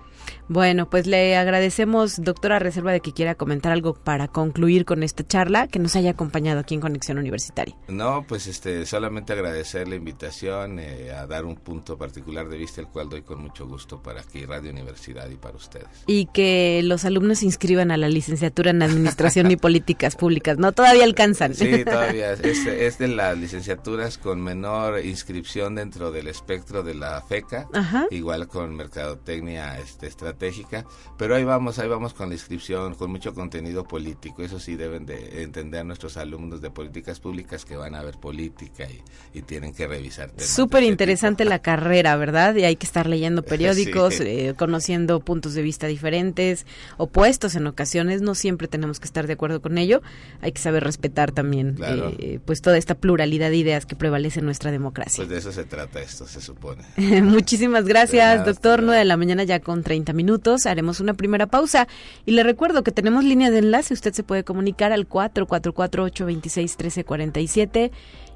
Bueno, 0.49 0.89
pues 0.89 1.07
le 1.07 1.37
agradecemos, 1.37 2.23
doctora 2.23 2.59
Reserva, 2.59 2.93
de 2.93 3.01
que 3.01 3.13
quiera 3.13 3.35
comentar 3.35 3.73
algo 3.73 3.95
para 3.95 4.29
concluir 4.29 4.85
con 4.85 5.03
esta 5.03 5.27
charla, 5.27 5.69
que 5.69 5.79
nos 5.79 5.97
haya 5.97 6.11
acompañado 6.11 6.61
aquí 6.61 6.75
en 6.75 6.81
Conexión 6.81 7.19
Universitaria. 7.19 7.77
No, 7.89 8.25
pues 8.27 8.47
este, 8.47 8.87
solamente 8.87 9.33
agradecer 9.33 9.89
la 9.89 9.97
invitación 9.97 10.79
eh, 10.79 11.13
a 11.13 11.27
dar 11.27 11.45
un 11.45 11.57
punto 11.57 11.99
particular 11.99 12.49
de 12.49 12.57
vista, 12.57 12.81
el 12.81 12.89
cual 12.89 13.09
doy 13.09 13.23
con 13.23 13.41
mucho 13.43 13.67
gusto 13.67 14.03
para 14.03 14.21
aquí, 14.21 14.45
Radio 14.45 14.71
Universidad 14.71 15.29
y 15.29 15.37
para 15.37 15.57
ustedes. 15.57 15.89
Y 16.07 16.27
que 16.27 16.81
los 16.85 17.05
alumnos 17.05 17.41
se 17.41 17.47
inscriban 17.47 17.91
a 17.91 17.97
la 17.97 18.09
licenciatura 18.09 18.71
en 18.71 18.83
Administración 18.83 19.51
y 19.51 19.57
Políticas 19.57 20.17
Públicas, 20.17 20.59
¿no? 20.59 20.73
Todavía 20.73 21.05
alcanzan. 21.05 21.55
Sí, 21.55 21.85
todavía. 21.85 22.33
Es, 22.33 22.67
es 22.67 22.99
de 22.99 23.09
las 23.09 23.37
licenciaturas 23.37 24.19
con 24.19 24.41
menor 24.43 25.05
inscripción 25.05 25.75
dentro 25.75 26.11
del 26.11 26.29
espectro 26.29 26.83
de 26.83 26.95
la 26.95 27.21
FECA, 27.23 27.69
igual 28.11 28.49
con 28.49 28.75
Mercadotecnia 28.77 29.79
este, 29.79 30.07
estratégica, 30.19 30.85
pero 31.17 31.37
ahí 31.37 31.45
vamos, 31.45 31.79
ahí 31.79 31.89
vamos 31.89 32.13
con 32.13 32.29
la 32.29 32.35
inscripción, 32.35 32.95
con 32.97 33.11
mucho 33.11 33.33
contenido 33.35 33.85
político, 33.85 34.43
eso 34.43 34.59
sí 34.59 34.75
deben 34.75 35.07
de 35.07 35.43
entender 35.43 35.85
nuestros 35.85 36.17
alumnos 36.17 36.61
de 36.61 36.71
políticas 36.71 37.21
públicas 37.21 37.65
que 37.65 37.77
van 37.77 37.95
a 37.95 38.03
ver 38.03 38.17
política 38.19 38.87
y, 39.33 39.43
tienen 39.43 39.73
que 39.73 39.87
revisar 39.87 40.31
temas. 40.31 40.51
Súper 40.51 40.83
este 40.83 40.91
interesante 40.91 41.45
la 41.45 41.61
carrera, 41.61 42.17
¿verdad? 42.17 42.57
Y 42.57 42.65
hay 42.65 42.75
que 42.75 42.85
estar 42.85 43.09
leyendo 43.09 43.43
periódicos, 43.45 44.21
eh, 44.21 44.55
conociendo 44.59 45.21
puntos 45.21 45.55
de 45.55 45.63
vista 45.63 45.87
diferentes, 45.87 46.67
opuestos 46.97 47.55
en 47.55 47.69
ocasiones, 47.69 48.21
no 48.21 48.35
siempre 48.35 48.67
tenemos 48.67 48.99
que 48.99 49.07
estar 49.07 49.29
de 49.29 49.35
acuerdo 49.35 49.63
con 49.63 49.79
ello, 49.79 50.03
hay 50.41 50.51
que 50.51 50.61
saber 50.61 50.83
respetar 50.83 51.31
también 51.31 51.77
eh, 52.19 52.41
pues 52.45 52.61
toda 52.61 52.77
esta 52.77 52.97
pluralidad 52.97 53.51
de 53.51 53.57
ideas 53.57 53.87
que 53.87 53.95
prevalece 53.95 54.41
en 54.41 54.47
nuestra 54.47 54.73
democracia. 54.73 55.19
Pues 55.19 55.29
de 55.29 55.39
eso 55.39 55.53
se 55.53 55.65
trata 55.65 56.01
esto, 56.01 56.27
se 56.27 56.41
supone. 56.41 56.83
Muchísimas 57.23 57.85
gracias, 57.85 58.45
doctor. 58.45 58.83
9 58.83 58.99
de 58.99 59.05
la 59.05 59.17
mañana 59.17 59.45
ya 59.45 59.61
con 59.61 59.83
30 59.83 60.08
minutos. 60.13 60.67
Haremos 60.67 61.01
una 61.01 61.15
primera 61.15 61.47
pausa 61.47 61.89
y 62.27 62.33
le 62.33 62.43
recuerdo 62.43 62.83
que 62.83 62.93
tenemos 62.93 63.25
línea 63.25 63.51
de 63.51 63.57
enlace. 63.59 63.95
Usted 63.95 64.13
se 64.13 64.23
puede 64.23 64.45
comunicar 64.45 64.93
al 64.93 65.09
444-826-1347 65.09 67.91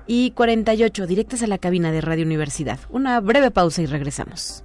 y 0.06 0.30
48 0.32 1.06
directas 1.06 1.42
a 1.42 1.46
la 1.46 1.58
cabina 1.58 1.92
de 1.92 2.00
Radio 2.00 2.24
Universidad. 2.24 2.78
Una 2.90 3.20
breve 3.20 3.50
pausa 3.50 3.82
y 3.82 3.86
regresamos. 3.86 4.64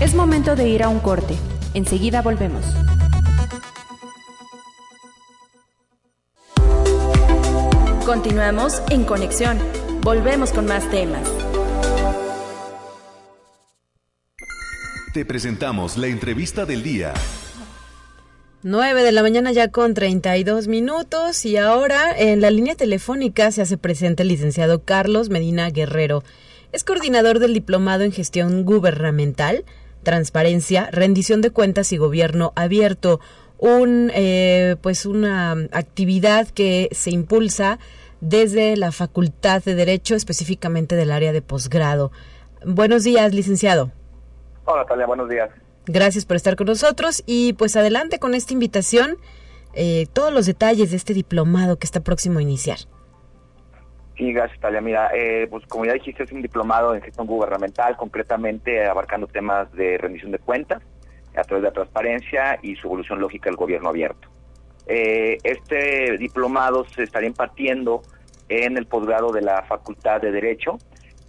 Es 0.00 0.14
momento 0.14 0.56
de 0.56 0.68
ir 0.68 0.82
a 0.82 0.90
un 0.90 1.00
corte. 1.00 1.34
Enseguida 1.72 2.20
volvemos. 2.20 2.64
Continuamos 8.04 8.82
en 8.90 9.04
Conexión. 9.04 9.58
Volvemos 10.02 10.52
con 10.52 10.66
más 10.66 10.88
temas. 10.90 11.26
Te 15.16 15.24
presentamos 15.24 15.96
la 15.96 16.08
entrevista 16.08 16.66
del 16.66 16.82
día. 16.82 17.14
9 18.62 19.02
de 19.02 19.12
la 19.12 19.22
mañana 19.22 19.50
ya 19.50 19.68
con 19.70 19.94
32 19.94 20.68
minutos 20.68 21.46
y 21.46 21.56
ahora 21.56 22.14
en 22.14 22.42
la 22.42 22.50
línea 22.50 22.74
telefónica 22.74 23.50
se 23.50 23.62
hace 23.62 23.78
presente 23.78 24.24
el 24.24 24.28
licenciado 24.28 24.84
Carlos 24.84 25.30
Medina 25.30 25.70
Guerrero. 25.70 26.22
Es 26.72 26.84
coordinador 26.84 27.38
del 27.38 27.54
Diplomado 27.54 28.04
en 28.04 28.12
Gestión 28.12 28.66
Gubernamental, 28.66 29.64
Transparencia, 30.02 30.90
Rendición 30.92 31.40
de 31.40 31.48
Cuentas 31.48 31.92
y 31.92 31.96
Gobierno 31.96 32.52
Abierto, 32.54 33.18
un 33.56 34.10
eh, 34.12 34.76
pues 34.82 35.06
una 35.06 35.52
actividad 35.72 36.46
que 36.48 36.90
se 36.92 37.10
impulsa 37.10 37.78
desde 38.20 38.76
la 38.76 38.92
Facultad 38.92 39.64
de 39.64 39.76
Derecho, 39.76 40.14
específicamente 40.14 40.94
del 40.94 41.10
área 41.10 41.32
de 41.32 41.40
posgrado. 41.40 42.12
Buenos 42.66 43.02
días, 43.02 43.32
licenciado. 43.32 43.92
Hola, 44.66 44.84
Talia, 44.84 45.06
buenos 45.06 45.28
días. 45.28 45.48
Gracias 45.86 46.26
por 46.26 46.36
estar 46.36 46.56
con 46.56 46.66
nosotros 46.66 47.22
y 47.24 47.52
pues 47.52 47.76
adelante 47.76 48.18
con 48.18 48.34
esta 48.34 48.52
invitación, 48.52 49.16
eh, 49.74 50.06
todos 50.12 50.32
los 50.32 50.46
detalles 50.46 50.90
de 50.90 50.96
este 50.96 51.14
diplomado 51.14 51.78
que 51.78 51.86
está 51.86 52.00
próximo 52.00 52.40
a 52.40 52.42
iniciar. 52.42 52.78
Sí, 54.16 54.32
gracias, 54.32 54.58
Talia. 54.60 54.80
Mira, 54.80 55.10
eh, 55.14 55.46
pues 55.48 55.64
como 55.66 55.84
ya 55.84 55.92
dijiste, 55.92 56.24
es 56.24 56.32
un 56.32 56.42
diplomado 56.42 56.94
en 56.94 57.02
gestión 57.02 57.26
gubernamental, 57.26 57.96
concretamente 57.96 58.84
abarcando 58.84 59.28
temas 59.28 59.70
de 59.72 59.98
rendición 59.98 60.32
de 60.32 60.38
cuentas 60.40 60.82
a 61.36 61.44
través 61.44 61.62
de 61.62 61.68
la 61.68 61.72
transparencia 61.72 62.58
y 62.62 62.74
su 62.76 62.88
evolución 62.88 63.20
lógica 63.20 63.48
del 63.48 63.56
gobierno 63.56 63.90
abierto. 63.90 64.28
Eh, 64.88 65.38
este 65.44 66.16
diplomado 66.18 66.84
se 66.88 67.04
estaría 67.04 67.28
impartiendo 67.28 68.02
en 68.48 68.76
el 68.76 68.86
posgrado 68.86 69.32
de 69.32 69.42
la 69.42 69.62
Facultad 69.62 70.20
de 70.20 70.32
Derecho. 70.32 70.78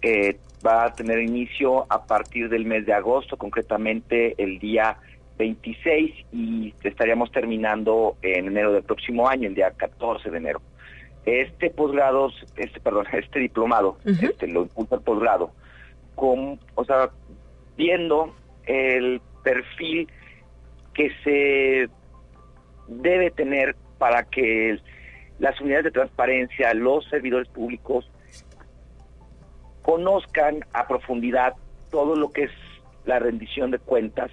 Eh, 0.02 0.38
va 0.66 0.84
a 0.84 0.92
tener 0.92 1.20
inicio 1.20 1.86
a 1.88 2.04
partir 2.04 2.48
del 2.48 2.64
mes 2.64 2.86
de 2.86 2.92
agosto, 2.92 3.36
concretamente 3.36 4.34
el 4.42 4.58
día 4.58 4.98
26 5.38 6.26
y 6.32 6.74
estaríamos 6.82 7.30
terminando 7.30 8.16
en 8.22 8.48
enero 8.48 8.72
del 8.72 8.82
próximo 8.82 9.28
año, 9.28 9.48
el 9.48 9.54
día 9.54 9.70
14 9.70 10.30
de 10.30 10.36
enero. 10.36 10.60
Este 11.24 11.70
posgrado, 11.70 12.30
este 12.56 12.80
perdón, 12.80 13.06
este 13.12 13.38
diplomado, 13.38 13.98
este 14.04 14.48
lo 14.48 14.62
impulsa 14.62 14.96
el 14.96 15.02
posgrado, 15.02 15.52
con, 16.14 16.58
o 16.74 16.84
sea, 16.84 17.10
viendo 17.76 18.34
el 18.66 19.20
perfil 19.44 20.08
que 20.92 21.10
se 21.22 21.88
debe 22.88 23.30
tener 23.30 23.76
para 23.98 24.24
que 24.24 24.78
las 25.38 25.60
unidades 25.60 25.84
de 25.84 25.90
transparencia, 25.92 26.74
los 26.74 27.08
servidores 27.08 27.48
públicos, 27.48 28.10
conozcan 29.88 30.60
a 30.74 30.86
profundidad 30.86 31.54
todo 31.90 32.14
lo 32.14 32.30
que 32.30 32.42
es 32.42 32.50
la 33.06 33.18
rendición 33.18 33.70
de 33.70 33.78
cuentas, 33.78 34.30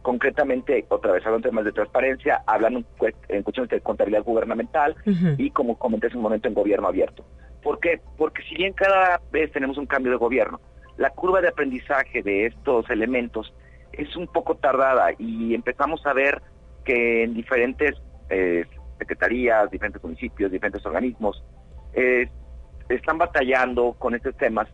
concretamente, 0.00 0.86
otra 0.90 1.10
vez 1.10 1.24
temas 1.42 1.64
de 1.64 1.72
transparencia, 1.72 2.40
hablando 2.46 2.84
en 3.28 3.42
cuestiones 3.42 3.68
de 3.70 3.80
contabilidad 3.80 4.22
gubernamental 4.22 4.94
y 5.38 5.50
como 5.50 5.76
comenté 5.76 6.06
hace 6.06 6.16
un 6.16 6.22
momento 6.22 6.46
en 6.46 6.54
gobierno 6.54 6.86
abierto. 6.86 7.24
¿Por 7.64 7.80
qué? 7.80 8.00
Porque 8.16 8.44
si 8.44 8.54
bien 8.54 8.74
cada 8.74 9.20
vez 9.32 9.50
tenemos 9.50 9.76
un 9.76 9.86
cambio 9.86 10.12
de 10.12 10.18
gobierno, 10.18 10.60
la 10.96 11.10
curva 11.10 11.40
de 11.40 11.48
aprendizaje 11.48 12.22
de 12.22 12.46
estos 12.46 12.88
elementos 12.88 13.52
es 13.92 14.14
un 14.14 14.28
poco 14.28 14.54
tardada 14.54 15.08
y 15.18 15.52
empezamos 15.52 16.06
a 16.06 16.12
ver 16.12 16.40
que 16.84 17.24
en 17.24 17.34
diferentes 17.34 18.00
eh, 18.30 18.66
secretarías, 19.00 19.68
diferentes 19.68 20.00
municipios, 20.00 20.52
diferentes 20.52 20.86
organismos, 20.86 21.42
eh, 21.92 22.28
están 22.88 23.18
batallando 23.18 23.96
con 23.98 24.14
estos 24.14 24.36
temas 24.36 24.68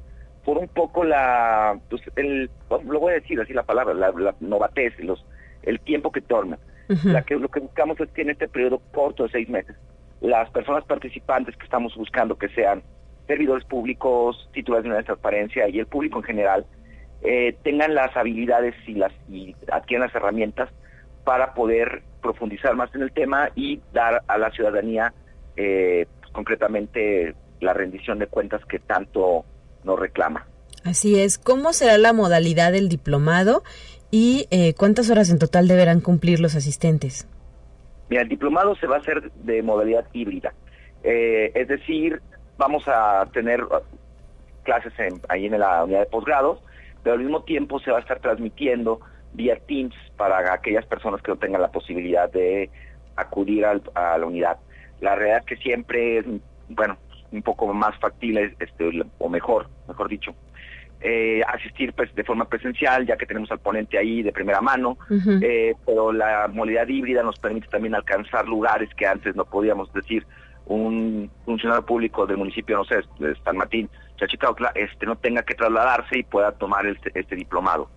por 0.49 0.57
un 0.57 0.69
poco 0.69 1.05
la, 1.05 1.79
pues 1.91 2.01
el, 2.17 2.51
lo 2.71 3.01
voy 3.01 3.13
a 3.13 3.17
decir 3.17 3.39
así 3.39 3.53
la 3.53 3.65
palabra, 3.65 3.93
la, 3.93 4.35
novatez, 4.41 4.99
los, 5.01 5.23
el 5.63 5.79
tiempo 5.79 6.11
que 6.11 6.23
torna. 6.23 6.59
la 7.05 7.21
que, 7.21 7.37
lo 7.37 7.51
que 7.51 7.61
buscamos 7.61 8.01
es 8.01 8.09
que 8.13 8.23
en 8.23 8.31
este 8.31 8.49
periodo 8.49 8.81
corto 8.95 9.25
de 9.25 9.29
seis 9.29 9.47
meses, 9.51 9.77
las 10.23 10.49
personas 10.49 10.85
participantes 10.85 11.55
que 11.55 11.65
estamos 11.65 11.95
buscando 11.97 12.39
que 12.39 12.49
sean 12.49 12.83
servidores 13.27 13.67
públicos, 13.67 14.49
titulares 14.55 14.91
de 14.91 15.03
transparencia 15.03 15.69
y 15.69 15.81
el 15.81 15.87
público 15.87 16.21
en 16.21 16.25
general, 16.25 16.65
eh, 17.21 17.55
tengan 17.63 17.95
las 17.95 18.17
habilidades 18.17 18.75
y 18.87 18.95
las 18.95 19.13
y 19.29 19.55
adquieran 19.71 20.07
las 20.07 20.17
herramientas 20.17 20.71
para 21.25 21.53
poder 21.53 22.05
profundizar 22.23 22.75
más 22.75 22.89
en 22.95 23.03
el 23.03 23.13
tema 23.13 23.51
y 23.55 23.83
dar 23.93 24.23
a 24.27 24.39
la 24.39 24.51
ciudadanía 24.53 25.13
eh, 25.59 26.07
concretamente 26.33 27.35
la 27.61 27.75
rendición 27.75 28.19
de 28.19 28.29
cuentas 28.29 28.65
que 28.65 28.79
tanto 28.79 29.45
nos 29.85 29.99
reclama. 29.99 30.47
Así 30.85 31.19
es. 31.19 31.39
¿Cómo 31.39 31.73
será 31.73 31.99
la 31.99 32.13
modalidad 32.13 32.73
del 32.73 32.89
diplomado 32.89 33.63
y 34.11 34.47
eh, 34.51 34.75
cuántas 34.75 35.11
horas 35.11 35.31
en 35.31 35.39
total 35.39 35.69
deberán 35.69 36.01
cumplir 36.01 36.41
los 36.41 36.55
asistentes? 36.55 37.27
Mira, 38.09 38.23
el 38.23 38.29
diplomado 38.29 38.75
se 38.77 38.87
va 38.87 38.97
a 38.97 39.01
hacer 39.01 39.31
de 39.33 39.63
modalidad 39.63 40.07
híbrida. 40.13 40.55
Eh, 41.03 41.53
es 41.55 41.69
decir, 41.69 42.23
vamos 42.57 42.85
a 42.87 43.27
tener 43.33 43.63
uh, 43.63 43.81
clases 44.63 44.93
ahí 45.29 45.47
en 45.47 45.59
la 45.59 45.85
unidad 45.85 46.01
de 46.01 46.07
posgrados, 46.07 46.61
pero 47.03 47.15
al 47.15 47.23
mismo 47.23 47.43
tiempo 47.45 47.81
se 47.81 47.91
va 47.91 47.99
a 47.99 48.01
estar 48.01 48.21
transmitiendo 48.21 49.01
vía 49.35 49.59
Teams 49.67 49.95
para 50.17 50.53
aquellas 50.53 50.87
personas 50.87 51.23
que 51.23 51.31
no 51.31 51.37
tengan 51.37 51.61
la 51.61 51.71
posibilidad 51.71 52.31
de 52.31 52.71
acudir 53.17 53.65
a 53.67 54.19
la 54.19 54.27
unidad. 54.27 54.59
La 55.01 55.15
realidad 55.15 55.41
es 55.41 55.47
que 55.47 55.57
siempre 55.63 56.19
es, 56.19 56.25
bueno, 56.69 56.97
un 57.33 57.43
poco 57.43 57.73
más 57.73 57.97
factible 57.99 58.55
este, 58.59 58.91
o 59.19 59.29
mejor, 59.29 59.69
mejor 59.87 60.09
dicho, 60.09 60.35
eh, 61.01 61.43
asistir 61.47 61.93
pues, 61.93 62.13
de 62.15 62.25
forma 62.25 62.49
presencial, 62.49 63.07
ya 63.07 63.17
que 63.17 63.27
tenemos 63.27 63.51
al 63.53 63.61
ponente 63.61 63.99
ahí 63.99 64.23
de 64.23 64.33
primera 64.33 64.61
mano, 64.61 64.99
eh, 65.43 65.75
pero 65.87 66.13
la 66.13 66.49
modalidad 66.53 66.89
híbrida 66.89 67.23
nos 67.23 67.39
permite 67.39 67.69
también 67.69 67.95
alcanzar 67.95 68.49
lugares 68.49 68.89
que 68.97 69.07
antes 69.07 69.37
no 69.37 69.45
podíamos 69.45 69.93
decir. 69.93 70.27
Un 70.67 71.31
funcionario 71.47 71.87
público 71.87 72.27
del 72.27 72.37
municipio, 72.37 72.77
no 72.77 72.85
sé, 72.85 72.97
de 73.21 73.35
San 73.43 73.57
Martín, 73.57 73.89
Chachicaucla, 74.17 74.73
este, 74.75 75.07
no 75.07 75.17
tenga 75.17 75.43
que 75.43 75.55
trasladarse 75.55 76.19
y 76.19 76.25
pueda 76.25 76.53
tomar 76.53 76.85
este, 76.85 77.11
este 77.15 77.37
diplomado. 77.37 77.89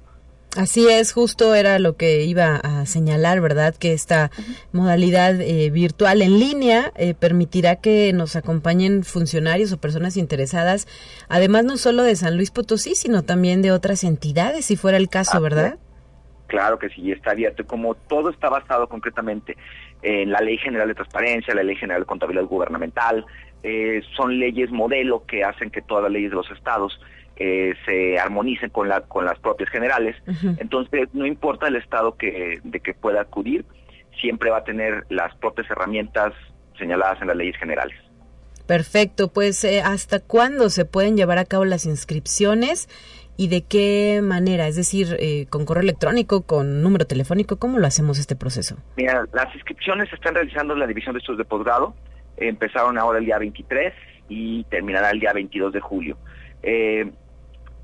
Así 0.58 0.86
es, 0.90 1.14
justo 1.14 1.56
era 1.56 1.80
lo 1.80 1.96
que 1.96 2.24
iba 2.24 2.58
a 2.58 2.86
señalar, 2.86 3.40
¿verdad? 3.40 3.74
Que 3.74 3.94
esta 3.94 4.32
modalidad 4.74 5.40
eh, 5.40 5.70
virtual 5.70 6.22
en 6.22 6.40
línea 6.40 6.92
eh, 6.98 7.14
permitirá 7.14 7.78
que 7.78 8.12
nos 8.12 8.36
acompañen 8.36 9.04
funcionarios 9.04 9.72
o 9.72 9.80
personas 9.80 10.18
interesadas, 10.18 10.88
además 11.30 11.64
no 11.64 11.78
solo 11.78 12.04
de 12.04 12.18
San 12.18 12.36
Luis 12.36 12.52
Potosí, 12.52 12.96
sino 12.96 13.24
también 13.24 13.62
de 13.62 13.72
otras 13.72 14.04
entidades, 14.04 14.66
si 14.66 14.76
fuera 14.76 14.98
el 14.98 15.08
caso, 15.08 15.40
¿verdad? 15.40 15.80
Claro 16.48 16.78
que 16.78 16.90
sí, 16.90 17.14
está 17.14 17.32
abierto. 17.32 17.66
Como 17.66 17.96
todo 17.96 18.30
está 18.30 18.50
basado 18.50 18.90
concretamente 18.90 19.56
en 20.02 20.32
la 20.32 20.42
Ley 20.42 20.58
General 20.58 20.86
de 20.90 20.96
Transparencia, 20.96 21.56
la 21.56 21.64
Ley 21.64 21.78
General 21.78 22.02
de 22.02 22.08
Contabilidad 22.08 22.44
Gubernamental, 22.44 23.26
eh, 23.64 24.02
son 24.18 24.38
leyes 24.38 24.70
modelo 24.70 25.24
que 25.26 25.46
hacen 25.46 25.70
que 25.70 25.82
todas 25.82 26.04
las 26.04 26.12
leyes 26.12 26.32
de 26.32 26.36
los 26.36 26.52
estados 26.52 27.00
eh, 27.38 27.74
se 27.86 28.20
armonicen 28.20 28.70
con, 28.70 28.90
la, 28.90 29.02
con 29.02 29.26
las 29.26 29.40
propias 29.40 29.70
generales. 29.70 30.16
Entonces, 30.58 31.10
no 31.14 31.26
importa 31.26 31.68
el 31.68 31.76
estado 31.76 32.16
que, 32.16 32.60
de 32.64 32.80
que 32.80 32.94
pueda 32.94 33.22
acudir, 33.22 33.66
siempre 34.20 34.50
va 34.50 34.58
a 34.58 34.64
tener 34.64 35.06
las 35.10 35.36
propias 35.36 35.70
herramientas 35.70 36.34
señaladas 36.78 37.22
en 37.22 37.28
las 37.28 37.38
leyes 37.38 37.58
generales. 37.58 37.98
Perfecto, 38.68 39.28
pues 39.28 39.64
eh, 39.64 39.82
¿hasta 39.82 40.20
cuándo 40.20 40.70
se 40.70 40.86
pueden 40.86 41.18
llevar 41.18 41.38
a 41.38 41.46
cabo 41.46 41.66
las 41.66 41.86
inscripciones 41.86 42.88
y 43.36 43.48
de 43.48 43.64
qué 43.64 44.22
manera? 44.24 44.68
Es 44.68 44.76
decir, 44.76 45.18
eh, 45.20 45.48
con 45.50 45.66
correo 45.66 45.84
electrónico, 45.84 46.44
con 46.44 46.82
número 46.82 47.06
telefónico, 47.06 47.58
¿cómo 47.58 47.80
lo 47.80 47.88
hacemos 47.88 48.20
este 48.20 48.36
proceso? 48.36 48.78
Mira, 48.96 49.26
las 49.34 49.54
inscripciones 49.56 50.10
se 50.10 50.16
están 50.16 50.36
realizando 50.36 50.74
en 50.74 50.80
la 50.80 50.88
División 50.88 51.14
de 51.14 51.20
Estudios 51.20 51.40
de 51.40 51.46
Posgrado, 51.46 51.96
empezaron 52.38 52.98
ahora 52.98 53.20
el 53.20 53.26
día 53.26 53.40
23 53.40 53.94
y 54.30 54.64
terminará 54.66 55.10
el 55.12 55.20
día 55.20 55.34
22 55.34 55.74
de 55.74 55.80
julio. 55.82 56.18
Eh, 56.64 57.12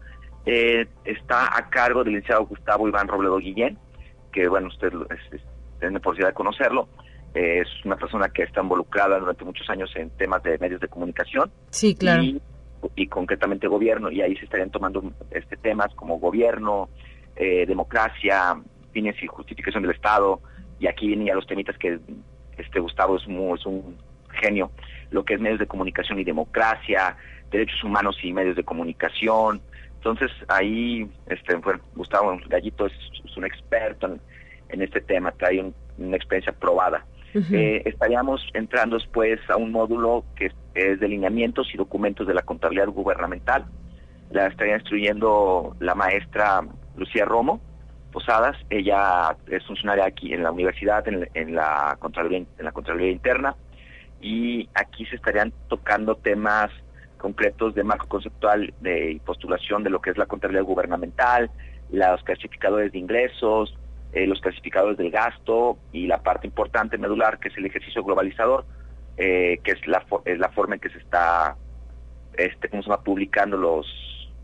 Eh, 0.46 0.86
está 1.04 1.54
a 1.54 1.68
cargo 1.68 2.02
del 2.02 2.14
licenciado 2.14 2.46
Gustavo 2.46 2.88
Iván 2.88 3.06
Robledo 3.06 3.36
Guillén, 3.36 3.76
que 4.32 4.48
bueno, 4.48 4.68
usted 4.68 4.90
tiene 5.80 6.00
posibilidad 6.00 6.30
de 6.30 6.34
conocerlo. 6.34 6.88
Eh, 7.34 7.60
es 7.60 7.68
una 7.84 7.96
persona 7.96 8.30
que 8.30 8.44
está 8.44 8.62
involucrada 8.62 9.18
durante 9.18 9.44
muchos 9.44 9.68
años 9.68 9.90
en 9.96 10.08
temas 10.16 10.42
de 10.42 10.56
medios 10.56 10.80
de 10.80 10.88
comunicación. 10.88 11.50
Sí, 11.68 11.94
claro. 11.94 12.22
Y, 12.22 12.40
concretamente 13.08 13.66
gobierno, 13.66 14.10
y 14.10 14.20
ahí 14.22 14.36
se 14.36 14.44
estarían 14.44 14.70
tomando 14.70 15.12
este 15.30 15.56
temas 15.56 15.94
como 15.94 16.18
gobierno, 16.18 16.88
democracia, 17.36 18.60
fines 18.92 19.14
y 19.22 19.26
justificación 19.26 19.82
del 19.82 19.92
Estado, 19.92 20.40
y 20.80 20.86
aquí 20.86 21.06
vienen 21.06 21.28
ya 21.28 21.34
los 21.34 21.46
temitas 21.46 21.78
que 21.78 21.98
este 22.56 22.80
Gustavo 22.80 23.16
es, 23.16 23.22
es 23.22 23.66
un 23.66 23.96
genio, 24.40 24.70
lo 25.10 25.24
que 25.24 25.34
es 25.34 25.40
medios 25.40 25.58
de 25.58 25.66
comunicación 25.66 26.18
y 26.18 26.24
democracia, 26.24 27.16
derechos 27.50 27.82
humanos 27.82 28.18
y 28.22 28.32
medios 28.32 28.56
de 28.56 28.64
comunicación. 28.64 29.60
Entonces 29.96 30.30
ahí, 30.48 31.08
este, 31.26 31.56
bueno, 31.56 31.80
Gustavo 31.94 32.38
Gallito 32.48 32.86
es, 32.86 32.92
un 33.36 33.44
experto 33.44 34.18
en, 34.68 34.82
este 34.82 35.00
tema, 35.00 35.30
trae 35.32 35.72
una 35.96 36.16
experiencia 36.16 36.52
probada. 36.52 37.04
Eh, 37.52 37.82
estaríamos 37.84 38.40
entrando 38.54 38.96
después 38.96 39.38
a 39.48 39.56
un 39.56 39.72
módulo 39.72 40.24
que 40.36 40.52
es, 40.74 41.00
de 41.00 41.08
lineamientos 41.08 41.68
y 41.74 41.76
documentos 41.76 42.26
de 42.26 42.34
la 42.34 42.42
contabilidad 42.42 42.88
gubernamental. 42.88 43.66
La 44.30 44.46
estaría 44.46 44.74
instruyendo 44.74 45.76
la 45.80 45.94
maestra 45.94 46.60
Lucía 46.96 47.24
Romo, 47.24 47.60
Posadas. 48.12 48.56
Ella 48.70 49.36
es 49.48 49.64
funcionaria 49.66 50.06
aquí 50.06 50.32
en 50.32 50.42
la 50.42 50.50
universidad, 50.50 51.04
en, 51.06 51.54
la, 51.54 51.96
Contraloría, 51.98 52.38
en 52.38 52.64
la 52.64 52.72
Contraloría 52.72 53.10
Interna, 53.10 53.56
y 54.20 54.68
aquí 54.74 55.06
se 55.06 55.16
estarían 55.16 55.52
tocando 55.68 56.16
temas 56.16 56.70
concretos 57.18 57.74
de 57.74 57.84
marco 57.84 58.06
conceptual 58.08 58.72
de 58.80 59.20
postulación 59.24 59.82
de 59.82 59.90
lo 59.90 60.00
que 60.00 60.10
es 60.10 60.18
la 60.18 60.26
contabilidad 60.26 60.64
gubernamental, 60.64 61.50
los 61.90 62.22
clasificadores 62.22 62.92
de 62.92 62.98
ingresos, 62.98 63.76
eh, 64.12 64.26
los 64.26 64.40
clasificadores 64.40 64.96
del 64.96 65.10
gasto 65.10 65.78
y 65.92 66.06
la 66.06 66.22
parte 66.22 66.46
importante 66.46 66.98
medular 66.98 67.38
que 67.38 67.48
es 67.48 67.56
el 67.56 67.66
ejercicio 67.66 68.02
globalizador, 68.02 68.64
eh, 69.16 69.58
que 69.62 69.72
es 69.72 69.86
la, 69.86 70.04
es 70.24 70.38
la 70.38 70.48
forma 70.50 70.76
en 70.76 70.80
que 70.80 70.90
se 70.90 70.98
está 70.98 71.56
este, 72.36 72.68
¿cómo 72.68 72.82
se 72.82 72.90
va? 72.90 73.02
publicando 73.02 73.56
los 73.56 73.86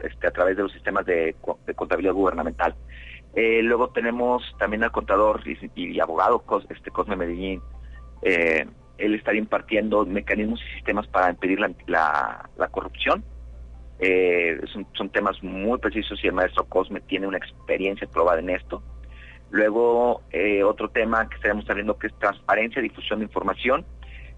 este, 0.02 0.26
a 0.26 0.30
través 0.30 0.56
de 0.56 0.64
los 0.64 0.72
sistemas 0.72 1.06
de 1.06 1.36
contabilidad 1.76 2.12
gubernamental. 2.12 2.74
Eh, 3.36 3.62
luego 3.62 3.88
tenemos 3.88 4.42
también 4.58 4.84
al 4.84 4.92
contador 4.92 5.42
y, 5.74 5.98
abogado 6.00 6.44
este 6.68 6.90
Cosme 6.90 7.16
Medellín. 7.16 7.60
Él 8.98 9.14
estaría 9.14 9.40
impartiendo 9.40 10.06
mecanismos 10.06 10.60
y 10.62 10.74
sistemas 10.76 11.06
para 11.08 11.30
impedir 11.30 11.58
la, 11.86 12.48
corrupción. 12.70 13.24
Eh, 13.98 14.60
son, 14.92 15.10
temas 15.10 15.42
muy 15.42 15.78
precisos 15.78 16.22
y 16.22 16.26
el 16.26 16.32
maestro 16.32 16.64
Cosme 16.64 17.00
tiene 17.00 17.26
una 17.26 17.38
experiencia 17.38 18.06
probada 18.06 18.40
en 18.40 18.50
esto. 18.50 18.82
Luego, 19.54 20.22
otro 20.66 20.88
tema 20.88 21.28
que 21.28 21.36
estaremos 21.36 21.64
saliendo 21.64 21.96
que 21.96 22.08
es 22.08 22.18
transparencia, 22.18 22.82
difusión 22.82 23.20
de 23.20 23.26
información, 23.26 23.84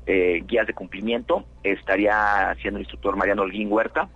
guías 0.07 0.67
de 0.67 0.75
cumplimiento. 0.75 1.47
Estaría 1.65 2.55
siendo 2.61 2.77
el 2.77 2.83
instructor 2.83 3.17
Mariano 3.17 3.41
Holguín 3.41 3.73
Huerta, 3.73 4.11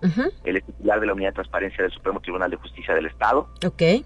el 0.45 0.63
titular 0.63 1.01
de 1.01 1.07
la 1.07 1.15
Unidad 1.15 1.31
de 1.31 1.37
Transparencia 1.37 1.83
del 1.85 1.91
Supremo 1.91 2.21
Tribunal 2.21 2.51
de 2.51 2.59
Justicia 2.59 2.95
del 2.95 3.07
Estado. 3.07 3.49
Okay. 3.67 4.05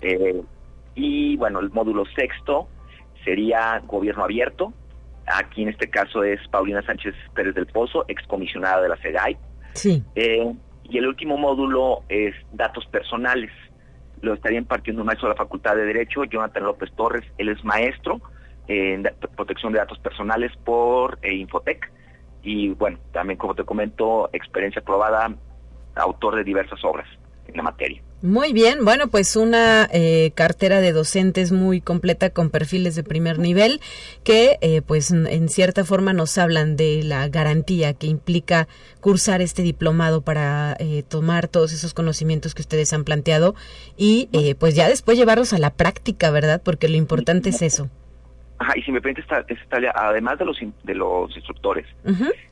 Y 0.95 1.37
bueno, 1.37 1.59
el 1.59 1.71
módulo 1.71 2.05
sexto 2.15 2.69
sería 3.25 3.83
gobierno 3.89 4.23
abierto. 4.23 4.73
Aquí 5.27 5.65
en 5.65 5.71
este 5.71 5.91
caso 5.91 6.23
es 6.23 6.39
Paulina 6.47 6.81
Sánchez 6.83 7.17
Pérez 7.35 7.57
del 7.57 7.67
Pozo, 7.67 8.05
excomisionada 8.07 8.81
de 8.83 8.89
la 8.91 8.97
SEGAI. 8.99 9.37
Sí. 9.73 10.01
Eh, 10.15 10.55
y 10.85 10.99
el 10.99 11.09
último 11.09 11.39
módulo 11.39 12.05
es 12.09 12.37
datos 12.53 12.87
personales. 12.87 13.51
Lo 14.25 14.33
estaría 14.33 14.59
impartiendo 14.59 15.03
un 15.03 15.07
maestro 15.07 15.29
de 15.29 15.35
la 15.35 15.39
Facultad 15.39 15.77
de 15.77 15.85
Derecho, 15.85 16.25
Jonathan 16.25 16.65
López 16.65 16.91
Torres. 16.97 17.25
Él 17.37 17.51
es 17.51 17.63
maestro 17.63 18.23
en 18.69 19.07
protección 19.37 19.73
de 19.73 19.79
datos 19.79 19.99
personales 19.99 20.51
por 20.65 21.19
eh, 21.21 21.35
Infotec. 21.35 21.93
Y 22.43 22.71
bueno, 22.71 22.99
también 23.13 23.39
como 23.39 23.55
te 23.55 23.65
comento, 23.65 24.31
experiencia 24.33 24.81
probada, 24.83 25.35
autor 25.95 26.37
de 26.37 26.45
diversas 26.45 26.83
obras 26.85 27.07
en 27.47 27.57
la 27.57 27.63
materia. 27.63 28.03
Muy 28.25 28.55
bien, 28.55 28.87
bueno, 28.87 29.09
pues 29.09 29.37
una 29.37 29.87
eh, 29.93 30.33
cartera 30.35 30.81
de 30.81 30.93
docentes 30.93 31.53
muy 31.53 31.83
completa 31.83 32.31
con 32.31 32.49
perfiles 32.49 32.97
de 32.97 33.05
primer 33.05 33.39
nivel 33.39 33.81
que 34.25 34.57
eh, 34.63 34.81
pues 34.81 35.11
en 35.11 35.51
cierta 35.51 35.85
forma 35.85 36.15
nos 36.15 36.39
hablan 36.39 36.75
de 36.75 37.03
la 37.05 37.29
garantía 37.29 37.93
que 37.93 38.07
implica 38.07 38.67
cursar 39.03 39.43
este 39.43 39.61
diplomado 39.61 40.23
para 40.23 40.75
eh, 40.81 41.03
tomar 41.07 41.49
todos 41.49 41.75
esos 41.75 41.93
conocimientos 41.93 42.55
que 42.55 42.63
ustedes 42.63 42.95
han 42.95 43.05
planteado 43.05 43.57
y 43.95 44.31
pues 44.59 44.75
ya 44.75 44.89
después 44.89 45.19
llevarlos 45.19 45.53
a 45.53 45.59
la 45.59 45.75
práctica, 45.75 46.31
¿verdad? 46.31 46.63
Porque 46.65 46.89
lo 46.89 46.97
importante 46.97 47.51
es 47.51 47.61
eso. 47.61 47.91
Ajá, 48.57 48.73
y 48.75 48.81
si 48.85 48.91
me 48.91 49.03
permite, 49.03 49.21
esta, 49.21 49.45
además 49.97 50.39
de 50.39 50.47
los, 50.47 50.57
de 50.85 50.95
los 50.95 51.37
instructores, 51.37 51.87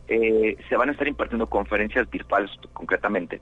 se 0.07 0.77
van 0.77 0.91
a 0.91 0.93
estar 0.93 1.09
impartiendo 1.09 1.47
conferencias 1.47 2.11
virtuales 2.11 2.51
concretamente 2.75 3.41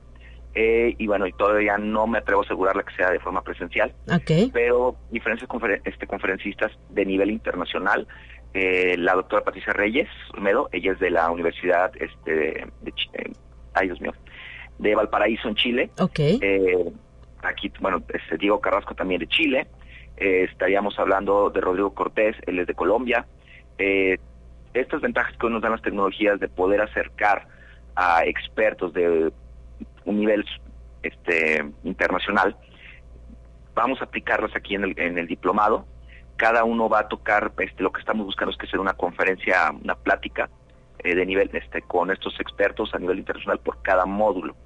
eh, 0.54 0.96
y 0.98 1.06
bueno, 1.06 1.26
y 1.26 1.32
todavía 1.32 1.78
no 1.78 2.06
me 2.06 2.18
atrevo 2.18 2.42
a 2.42 2.44
asegurarle 2.44 2.82
que 2.82 2.94
sea 2.96 3.10
de 3.10 3.20
forma 3.20 3.42
presencial, 3.42 3.94
pero 4.52 4.96
diferentes 5.10 5.48
este, 5.84 6.06
conferencistas 6.06 6.72
de 6.88 7.06
nivel 7.06 7.30
internacional, 7.30 8.08
eh, 8.52 8.96
la 8.98 9.14
doctora 9.14 9.44
Patricia 9.44 9.72
Reyes 9.72 10.08
Olmedo, 10.34 10.68
ella 10.72 10.92
es 10.92 10.98
de 10.98 11.10
la 11.10 11.30
Universidad 11.30 11.92
este, 12.00 12.32
de, 12.32 12.92
eh, 13.12 13.32
ay 13.74 13.86
Dios 13.86 14.00
mío, 14.00 14.12
de 14.78 14.94
Valparaíso 14.96 15.48
en 15.48 15.54
Chile. 15.54 15.90
aquí, 17.42 17.72
bueno, 17.80 18.02
este, 18.12 18.36
Diego 18.36 18.60
Carrasco 18.60 18.94
también 18.94 19.20
de 19.20 19.28
Chile. 19.28 19.68
estaríamos 20.16 20.98
hablando 20.98 21.50
de 21.50 21.60
Rodrigo 21.60 21.94
Cortés, 21.94 22.34
él 22.46 22.58
es 22.58 22.66
de 22.66 22.74
Colombia. 22.74 23.24
estas 24.74 25.00
ventajas 25.00 25.36
que 25.38 25.48
nos 25.48 25.62
dan 25.62 25.72
las 25.72 25.82
tecnologías 25.82 26.40
de 26.40 26.48
poder 26.48 26.80
acercar 26.80 27.46
a 27.94 28.24
expertos 28.24 28.92
de 28.92 29.32
un 30.04 30.18
nivel 30.18 30.44
este, 31.02 31.64
internacional. 31.84 32.56
Vamos 33.74 34.00
a 34.00 34.04
aplicarlas 34.04 34.54
aquí 34.54 34.74
en 34.74 34.84
el, 34.84 34.98
en 34.98 35.18
el 35.18 35.26
diplomado. 35.26 35.86
Cada 36.36 36.64
uno 36.64 36.88
va 36.88 37.00
a 37.00 37.08
tocar, 37.08 37.52
este, 37.58 37.82
lo 37.82 37.92
que 37.92 38.00
estamos 38.00 38.26
buscando 38.26 38.52
es 38.52 38.58
que 38.58 38.66
sea 38.66 38.80
una 38.80 38.94
conferencia, 38.94 39.70
una 39.70 39.94
plática 39.94 40.48
eh, 40.98 41.14
de 41.14 41.26
nivel 41.26 41.50
este, 41.52 41.82
con 41.82 42.10
estos 42.10 42.38
expertos 42.40 42.94
a 42.94 42.98
nivel 42.98 43.18
internacional 43.18 43.58
por 43.60 43.82
cada 43.82 44.06
módulo. 44.06 44.56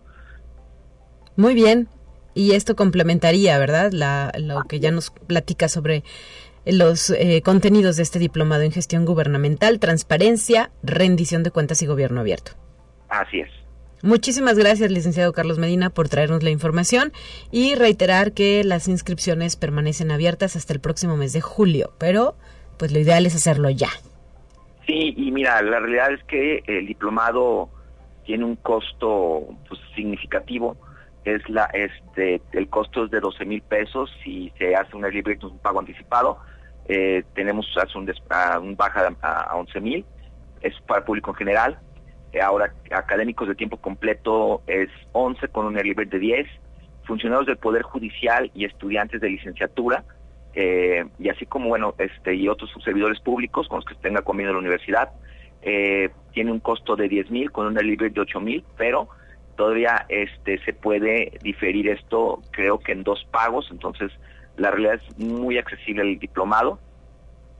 Muy 1.36 1.54
bien. 1.54 1.88
Y 2.34 2.52
esto 2.52 2.74
complementaría, 2.74 3.58
¿verdad? 3.58 3.92
La, 3.92 4.32
lo 4.38 4.62
que 4.62 4.80
ya 4.80 4.90
nos 4.90 5.10
platica 5.10 5.68
sobre 5.68 6.02
los 6.66 7.10
eh, 7.10 7.42
contenidos 7.44 7.96
de 7.96 8.02
este 8.02 8.18
diplomado 8.18 8.62
en 8.62 8.72
gestión 8.72 9.04
gubernamental, 9.04 9.78
transparencia, 9.78 10.70
rendición 10.82 11.42
de 11.42 11.50
cuentas 11.50 11.82
y 11.82 11.86
gobierno 11.86 12.20
abierto. 12.20 12.52
Así 13.08 13.40
es. 13.40 13.63
Muchísimas 14.04 14.58
gracias, 14.58 14.90
licenciado 14.90 15.32
Carlos 15.32 15.58
Medina, 15.58 15.88
por 15.88 16.10
traernos 16.10 16.42
la 16.42 16.50
información 16.50 17.10
y 17.50 17.74
reiterar 17.74 18.32
que 18.32 18.62
las 18.62 18.86
inscripciones 18.86 19.56
permanecen 19.56 20.10
abiertas 20.10 20.56
hasta 20.56 20.74
el 20.74 20.80
próximo 20.80 21.16
mes 21.16 21.32
de 21.32 21.40
julio, 21.40 21.94
pero 21.98 22.34
pues 22.78 22.92
lo 22.92 22.98
ideal 22.98 23.24
es 23.24 23.34
hacerlo 23.34 23.70
ya. 23.70 23.88
Sí, 24.86 25.14
y 25.16 25.32
mira, 25.32 25.62
la 25.62 25.80
realidad 25.80 26.12
es 26.12 26.22
que 26.24 26.62
el 26.66 26.86
diplomado 26.86 27.70
tiene 28.26 28.44
un 28.44 28.56
costo 28.56 29.48
pues, 29.66 29.80
significativo 29.96 30.76
es 31.24 31.40
la 31.48 31.64
este 31.72 32.42
el 32.52 32.68
costo 32.68 33.06
es 33.06 33.10
de 33.10 33.20
12 33.20 33.46
mil 33.46 33.62
pesos 33.62 34.10
si 34.22 34.52
se 34.58 34.76
hace 34.76 34.94
un 34.94 35.08
libre 35.10 35.38
un 35.42 35.58
pago 35.60 35.80
anticipado 35.80 36.36
eh, 36.88 37.24
tenemos 37.34 37.66
hace 37.82 37.96
un, 37.96 38.12
un 38.60 38.76
baja 38.76 39.16
a, 39.22 39.56
11 39.56 39.80
mil 39.80 40.04
es 40.60 40.74
para 40.82 40.98
el 40.98 41.06
público 41.06 41.30
en 41.30 41.36
general 41.36 41.78
ahora 42.40 42.72
académicos 42.90 43.48
de 43.48 43.54
tiempo 43.54 43.76
completo 43.76 44.62
es 44.66 44.88
11 45.12 45.48
con 45.48 45.66
un 45.66 45.74
libre 45.74 46.06
de 46.06 46.18
10 46.18 46.46
funcionarios 47.04 47.46
del 47.46 47.56
poder 47.58 47.82
judicial 47.82 48.50
y 48.54 48.64
estudiantes 48.64 49.20
de 49.20 49.30
licenciatura 49.30 50.04
eh, 50.54 51.04
y 51.18 51.28
así 51.28 51.46
como 51.46 51.68
bueno 51.68 51.94
este 51.98 52.34
y 52.34 52.48
otros 52.48 52.70
servidores 52.84 53.20
públicos 53.20 53.68
con 53.68 53.78
los 53.78 53.84
que 53.84 53.94
tenga 53.96 54.22
convenio 54.22 54.52
la 54.52 54.58
universidad 54.58 55.10
tiene 56.32 56.52
un 56.52 56.60
costo 56.60 56.94
de 56.94 57.08
10 57.08 57.30
mil 57.30 57.50
con 57.50 57.66
un 57.66 57.74
libre 57.74 58.10
de 58.10 58.20
8 58.20 58.38
mil 58.40 58.62
pero 58.76 59.08
todavía 59.56 60.04
este 60.08 60.58
se 60.64 60.74
puede 60.74 61.38
diferir 61.42 61.88
esto 61.88 62.42
creo 62.50 62.78
que 62.78 62.92
en 62.92 63.02
dos 63.02 63.26
pagos 63.30 63.68
entonces 63.70 64.12
la 64.56 64.70
realidad 64.70 64.94
es 64.94 65.18
muy 65.18 65.58
accesible 65.58 66.02
el 66.02 66.18
diplomado 66.18 66.78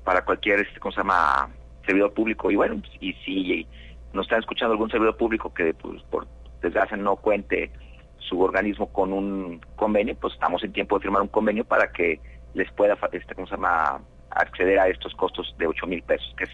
para 0.04 0.24
cualquier 0.24 0.60
este 0.60 0.78
se 0.80 0.96
llama 0.96 1.48
servidor 1.86 2.12
público 2.12 2.50
y 2.50 2.56
bueno 2.56 2.80
y 3.00 3.12
si 3.24 3.66
nos 4.14 4.26
están 4.26 4.40
escuchando 4.40 4.72
algún 4.72 4.90
servidor 4.90 5.16
público 5.16 5.52
que 5.52 5.74
pues 5.74 6.02
por 6.04 6.26
desgracia 6.62 6.96
no 6.96 7.16
cuente 7.16 7.70
su 8.18 8.40
organismo 8.40 8.90
con 8.92 9.12
un 9.12 9.60
convenio 9.76 10.16
pues 10.16 10.34
estamos 10.34 10.62
en 10.64 10.72
tiempo 10.72 10.96
de 10.98 11.02
firmar 11.02 11.22
un 11.22 11.28
convenio 11.28 11.64
para 11.64 11.92
que 11.92 12.20
les 12.54 12.70
pueda 12.72 12.96
este 13.12 13.34
cómo 13.34 13.46
se 13.46 13.54
llama 13.54 14.00
acceder 14.30 14.78
a 14.78 14.88
estos 14.88 15.14
costos 15.14 15.54
de 15.58 15.66
ocho 15.66 15.86
mil 15.86 16.02
pesos 16.02 16.34
que 16.36 16.44
es 16.44 16.50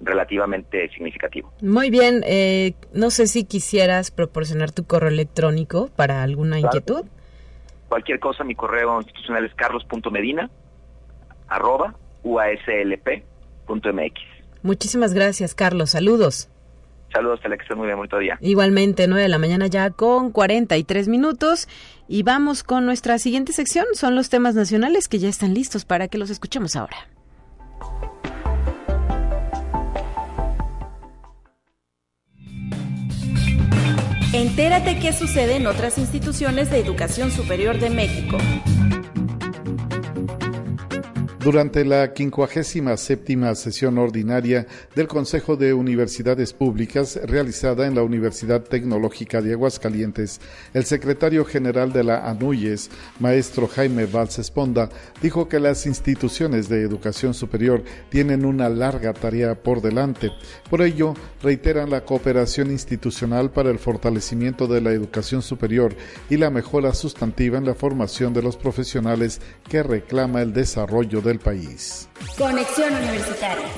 relativamente 0.00 0.88
significativo. 0.90 1.52
Muy 1.62 1.90
bien, 1.90 2.24
eh, 2.26 2.74
no 2.92 3.10
sé 3.10 3.28
si 3.28 3.44
quisieras 3.44 4.10
proporcionar 4.10 4.72
tu 4.72 4.84
correo 4.84 5.10
electrónico 5.10 5.90
para 5.94 6.22
alguna 6.24 6.58
inquietud. 6.58 7.04
Cualquier 7.88 8.18
cosa, 8.18 8.42
mi 8.42 8.54
correo 8.54 8.98
institucional 8.98 9.44
es 9.44 9.54
carlos.medina 9.54 10.50
arroba 11.48 11.94
uaslp.mx. 12.24 13.22
Muchísimas 14.62 15.12
gracias, 15.12 15.54
Carlos. 15.54 15.90
Saludos. 15.90 16.48
Saludos, 17.12 17.40
que 17.40 17.54
estés 17.54 17.76
muy 17.76 17.86
bien, 17.86 17.96
bonito 17.98 18.18
día. 18.18 18.38
Igualmente, 18.40 19.06
9 19.06 19.22
de 19.22 19.28
la 19.28 19.38
mañana 19.38 19.66
ya 19.66 19.90
con 19.90 20.30
43 20.30 21.08
minutos. 21.08 21.68
Y 22.08 22.22
vamos 22.22 22.62
con 22.62 22.86
nuestra 22.86 23.18
siguiente 23.18 23.52
sección. 23.52 23.86
Son 23.92 24.14
los 24.14 24.30
temas 24.30 24.54
nacionales 24.54 25.08
que 25.08 25.18
ya 25.18 25.28
están 25.28 25.52
listos 25.52 25.84
para 25.84 26.08
que 26.08 26.18
los 26.18 26.30
escuchemos 26.30 26.74
ahora. 26.76 26.96
Entérate 34.32 34.98
qué 34.98 35.12
sucede 35.12 35.56
en 35.56 35.66
otras 35.66 35.98
instituciones 35.98 36.70
de 36.70 36.78
educación 36.78 37.30
superior 37.30 37.78
de 37.78 37.90
México. 37.90 38.38
Durante 41.42 41.84
la 41.84 42.12
57 42.14 43.56
sesión 43.56 43.98
ordinaria 43.98 44.64
del 44.94 45.08
Consejo 45.08 45.56
de 45.56 45.74
Universidades 45.74 46.52
Públicas 46.52 47.18
realizada 47.24 47.88
en 47.88 47.96
la 47.96 48.04
Universidad 48.04 48.62
Tecnológica 48.62 49.42
de 49.42 49.54
Aguascalientes, 49.54 50.40
el 50.72 50.84
secretario 50.84 51.44
general 51.44 51.92
de 51.92 52.04
la 52.04 52.30
ANUYES, 52.30 52.90
maestro 53.18 53.66
Jaime 53.66 54.06
Valls 54.06 54.38
Esponda, 54.38 54.88
dijo 55.20 55.48
que 55.48 55.58
las 55.58 55.84
instituciones 55.84 56.68
de 56.68 56.82
educación 56.82 57.34
superior 57.34 57.82
tienen 58.08 58.44
una 58.44 58.68
larga 58.68 59.12
tarea 59.12 59.56
por 59.56 59.82
delante. 59.82 60.30
Por 60.70 60.80
ello, 60.80 61.14
reiteran 61.42 61.90
la 61.90 62.04
cooperación 62.04 62.70
institucional 62.70 63.50
para 63.50 63.70
el 63.70 63.80
fortalecimiento 63.80 64.68
de 64.68 64.80
la 64.80 64.92
educación 64.92 65.42
superior 65.42 65.92
y 66.30 66.36
la 66.36 66.50
mejora 66.50 66.94
sustantiva 66.94 67.58
en 67.58 67.66
la 67.66 67.74
formación 67.74 68.32
de 68.32 68.42
los 68.42 68.56
profesionales 68.56 69.40
que 69.68 69.82
reclama 69.82 70.40
el 70.40 70.52
desarrollo 70.52 71.20
de 71.20 71.31
país. 71.38 72.08
Conexión 72.38 72.94
Universitaria. 72.94 73.68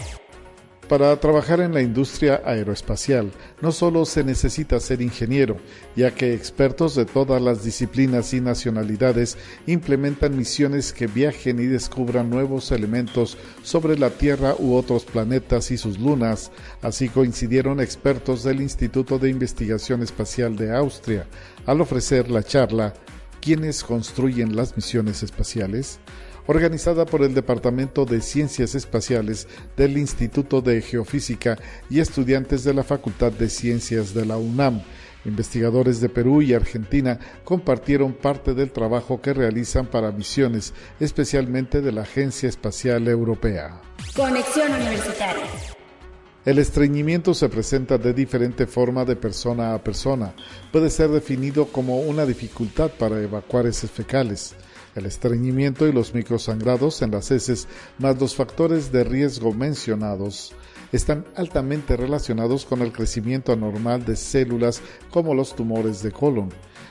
Para 0.88 1.18
trabajar 1.18 1.60
en 1.60 1.72
la 1.72 1.80
industria 1.80 2.42
aeroespacial 2.44 3.32
no 3.62 3.72
solo 3.72 4.04
se 4.04 4.22
necesita 4.22 4.78
ser 4.80 5.00
ingeniero, 5.00 5.56
ya 5.96 6.14
que 6.14 6.34
expertos 6.34 6.94
de 6.94 7.06
todas 7.06 7.40
las 7.40 7.64
disciplinas 7.64 8.34
y 8.34 8.42
nacionalidades 8.42 9.38
implementan 9.66 10.36
misiones 10.36 10.92
que 10.92 11.06
viajen 11.06 11.58
y 11.58 11.64
descubran 11.64 12.28
nuevos 12.28 12.70
elementos 12.70 13.38
sobre 13.62 13.98
la 13.98 14.10
Tierra 14.10 14.56
u 14.58 14.74
otros 14.74 15.06
planetas 15.06 15.70
y 15.70 15.78
sus 15.78 15.98
lunas. 15.98 16.52
Así 16.82 17.08
coincidieron 17.08 17.80
expertos 17.80 18.44
del 18.44 18.60
Instituto 18.60 19.18
de 19.18 19.30
Investigación 19.30 20.02
Espacial 20.02 20.54
de 20.54 20.76
Austria 20.76 21.26
al 21.64 21.80
ofrecer 21.80 22.30
la 22.30 22.42
charla 22.42 22.92
¿Quiénes 23.44 23.84
construyen 23.84 24.56
las 24.56 24.74
misiones 24.74 25.22
espaciales? 25.22 25.98
Organizada 26.46 27.06
por 27.06 27.22
el 27.22 27.34
Departamento 27.34 28.04
de 28.04 28.20
Ciencias 28.20 28.74
Espaciales 28.74 29.48
del 29.76 29.96
Instituto 29.96 30.60
de 30.60 30.80
Geofísica 30.82 31.58
y 31.88 32.00
estudiantes 32.00 32.64
de 32.64 32.74
la 32.74 32.82
Facultad 32.82 33.32
de 33.32 33.48
Ciencias 33.48 34.14
de 34.14 34.26
la 34.26 34.36
UNAM. 34.36 34.82
Investigadores 35.24 36.00
de 36.02 36.10
Perú 36.10 36.42
y 36.42 36.52
Argentina 36.52 37.18
compartieron 37.44 38.12
parte 38.12 38.52
del 38.52 38.70
trabajo 38.70 39.22
que 39.22 39.32
realizan 39.32 39.86
para 39.86 40.12
misiones, 40.12 40.74
especialmente 41.00 41.80
de 41.80 41.92
la 41.92 42.02
Agencia 42.02 42.48
Espacial 42.48 43.08
Europea. 43.08 43.80
Conexión 44.14 44.70
Universitaria. 44.72 45.44
El 46.44 46.58
estreñimiento 46.58 47.32
se 47.32 47.48
presenta 47.48 47.96
de 47.96 48.12
diferente 48.12 48.66
forma 48.66 49.06
de 49.06 49.16
persona 49.16 49.72
a 49.72 49.82
persona. 49.82 50.34
Puede 50.70 50.90
ser 50.90 51.08
definido 51.08 51.64
como 51.68 52.00
una 52.00 52.26
dificultad 52.26 52.90
para 52.90 53.18
evacuar 53.18 53.66
heces 53.66 53.90
fecales 53.90 54.54
el 54.94 55.06
estreñimiento 55.06 55.86
y 55.86 55.92
los 55.92 56.14
microsangrados 56.14 57.02
en 57.02 57.10
las 57.10 57.30
heces, 57.30 57.68
más 57.98 58.20
los 58.20 58.34
factores 58.34 58.92
de 58.92 59.04
riesgo 59.04 59.52
mencionados, 59.52 60.52
están 60.92 61.24
altamente 61.34 61.96
relacionados 61.96 62.64
con 62.64 62.80
el 62.82 62.92
crecimiento 62.92 63.52
anormal 63.52 64.04
de 64.04 64.16
células 64.16 64.80
como 65.10 65.34
los 65.34 65.56
tumores 65.56 66.02
de 66.02 66.12
colon. 66.12 66.50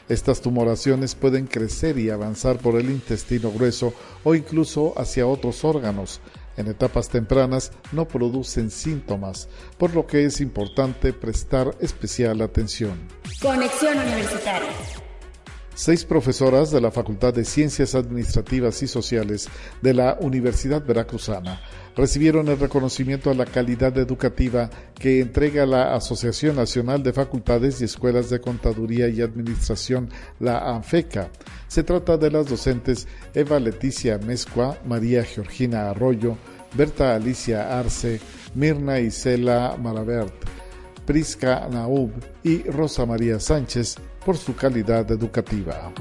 Estas 0.10 0.42
tumoraciones 0.42 1.16
pueden 1.16 1.48
crecer 1.48 1.98
y 1.98 2.10
avanzar 2.10 2.58
por 2.58 2.76
el 2.76 2.90
intestino 2.90 3.52
grueso 3.52 3.94
o 4.24 4.36
incluso 4.36 4.94
hacia 4.98 5.26
otros 5.26 5.64
órganos. 5.64 6.20
En 6.58 6.68
etapas 6.68 7.10
tempranas 7.10 7.72
no 7.94 8.08
producen 8.08 8.70
síntomas, 8.70 9.48
por 9.78 9.96
lo 9.96 10.06
que 10.06 10.26
es 10.26 10.42
importante 10.42 11.14
prestar 11.14 11.76
especial 11.80 12.42
atención. 12.42 13.00
Conexión 13.42 13.98
Universitaria. 13.98 15.03
Seis 15.76 16.06
profesoras 16.06 16.70
de 16.70 16.80
la 16.80 16.92
Facultad 16.92 17.34
de 17.34 17.44
Ciencias 17.44 17.96
Administrativas 17.96 18.84
y 18.84 18.88
Sociales 18.88 19.50
de 19.82 19.96
la 19.96 20.18
Universidad 20.22 20.86
Veracruzana 20.86 21.62
recibieron 21.96 22.48
el 22.48 22.60
reconocimiento 22.60 23.32
a 23.32 23.34
la 23.34 23.46
calidad 23.46 23.98
educativa 23.98 24.70
que 24.94 25.20
entrega 25.20 25.66
la 25.66 25.96
Asociación 25.96 26.58
Nacional 26.58 27.02
de 27.02 27.12
Facultades 27.12 27.82
y 27.82 27.86
Escuelas 27.86 28.30
de 28.30 28.40
Contaduría 28.40 29.08
y 29.08 29.22
Administración, 29.22 30.10
la 30.40 30.60
ANFECA. 30.60 31.30
Se 31.68 31.84
trata 31.84 32.18
de 32.18 32.30
las 32.30 32.48
docentes 32.48 33.08
Eva 33.34 33.60
Leticia 33.60 34.20
Mezcua, 34.20 34.78
María 34.86 35.24
Georgina 35.24 35.90
Arroyo, 35.90 36.38
Berta 36.76 37.16
Alicia 37.16 37.80
Arce, 37.80 38.20
Mirna 38.54 39.00
Isela 39.00 39.76
Maravert, 39.82 40.34
Prisca 41.06 41.68
Naub 41.72 42.12
y 42.44 42.64
Rosa 42.64 43.06
María 43.06 43.40
Sánchez 43.40 43.98
por 44.26 44.38
su 44.38 44.56
calidad 44.56 45.10
educativa. 45.12 45.92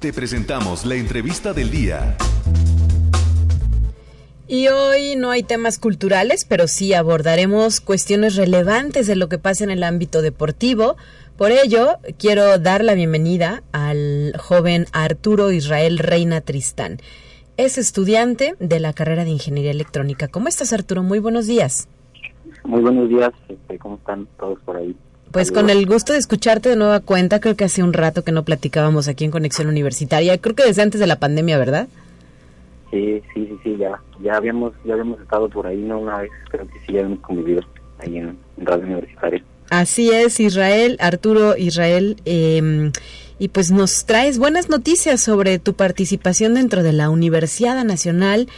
Te 0.00 0.12
presentamos 0.12 0.84
la 0.84 0.96
entrevista 0.96 1.54
del 1.54 1.70
día. 1.70 2.16
Y 4.46 4.68
hoy 4.68 5.16
no 5.16 5.30
hay 5.30 5.42
temas 5.42 5.78
culturales, 5.78 6.44
pero 6.44 6.68
sí 6.68 6.92
abordaremos 6.92 7.80
cuestiones 7.80 8.36
relevantes 8.36 9.06
de 9.06 9.16
lo 9.16 9.30
que 9.30 9.38
pasa 9.38 9.64
en 9.64 9.70
el 9.70 9.82
ámbito 9.82 10.20
deportivo. 10.20 10.96
Por 11.36 11.50
ello, 11.50 11.96
quiero 12.16 12.58
dar 12.58 12.84
la 12.84 12.94
bienvenida 12.94 13.64
al 13.72 14.34
joven 14.38 14.86
Arturo 14.92 15.50
Israel 15.50 15.98
Reina 15.98 16.40
Tristán. 16.40 16.98
Es 17.56 17.76
estudiante 17.76 18.54
de 18.60 18.78
la 18.78 18.92
carrera 18.92 19.24
de 19.24 19.30
Ingeniería 19.30 19.72
Electrónica. 19.72 20.28
¿Cómo 20.28 20.46
estás, 20.46 20.72
Arturo? 20.72 21.02
Muy 21.02 21.18
buenos 21.18 21.48
días. 21.48 21.88
Muy 22.62 22.82
buenos 22.82 23.08
días. 23.08 23.32
Este, 23.48 23.78
¿Cómo 23.80 23.96
están 23.96 24.28
todos 24.38 24.60
por 24.60 24.76
ahí? 24.76 24.94
Pues 25.32 25.50
con 25.50 25.70
el 25.70 25.84
gusto 25.86 26.12
de 26.12 26.20
escucharte 26.20 26.68
de 26.68 26.76
nueva 26.76 27.00
cuenta. 27.00 27.40
Creo 27.40 27.56
que 27.56 27.64
hace 27.64 27.82
un 27.82 27.94
rato 27.94 28.22
que 28.22 28.30
no 28.30 28.44
platicábamos 28.44 29.08
aquí 29.08 29.24
en 29.24 29.32
Conexión 29.32 29.66
Universitaria. 29.66 30.38
Creo 30.38 30.54
que 30.54 30.64
desde 30.64 30.82
antes 30.82 31.00
de 31.00 31.08
la 31.08 31.18
pandemia, 31.18 31.58
¿verdad? 31.58 31.88
Sí, 32.92 33.20
sí, 33.34 33.46
sí, 33.48 33.58
sí. 33.64 33.76
Ya, 33.76 34.00
ya 34.22 34.36
habíamos, 34.36 34.72
ya 34.84 34.92
habíamos 34.92 35.20
estado 35.20 35.48
por 35.48 35.66
ahí, 35.66 35.78
no 35.78 35.98
una 35.98 36.18
vez. 36.18 36.30
Creo 36.48 36.64
que 36.68 36.78
sí 36.86 36.92
ya 36.92 37.00
hemos 37.00 37.18
convivido 37.18 37.62
ahí 37.98 38.18
en 38.18 38.38
Radio 38.58 38.84
Universitaria. 38.84 39.42
Así 39.70 40.10
es, 40.10 40.40
Israel, 40.40 40.96
Arturo 41.00 41.56
Israel. 41.56 42.16
Em, 42.24 42.92
y 43.38 43.48
pues 43.48 43.72
nos 43.72 44.04
traes 44.06 44.38
buenas 44.38 44.68
noticias 44.68 45.20
sobre 45.20 45.58
tu 45.58 45.74
participación 45.74 46.54
dentro 46.54 46.82
de 46.82 46.92
la 46.92 47.10
Universidad 47.10 47.82
Nacional 47.84 48.48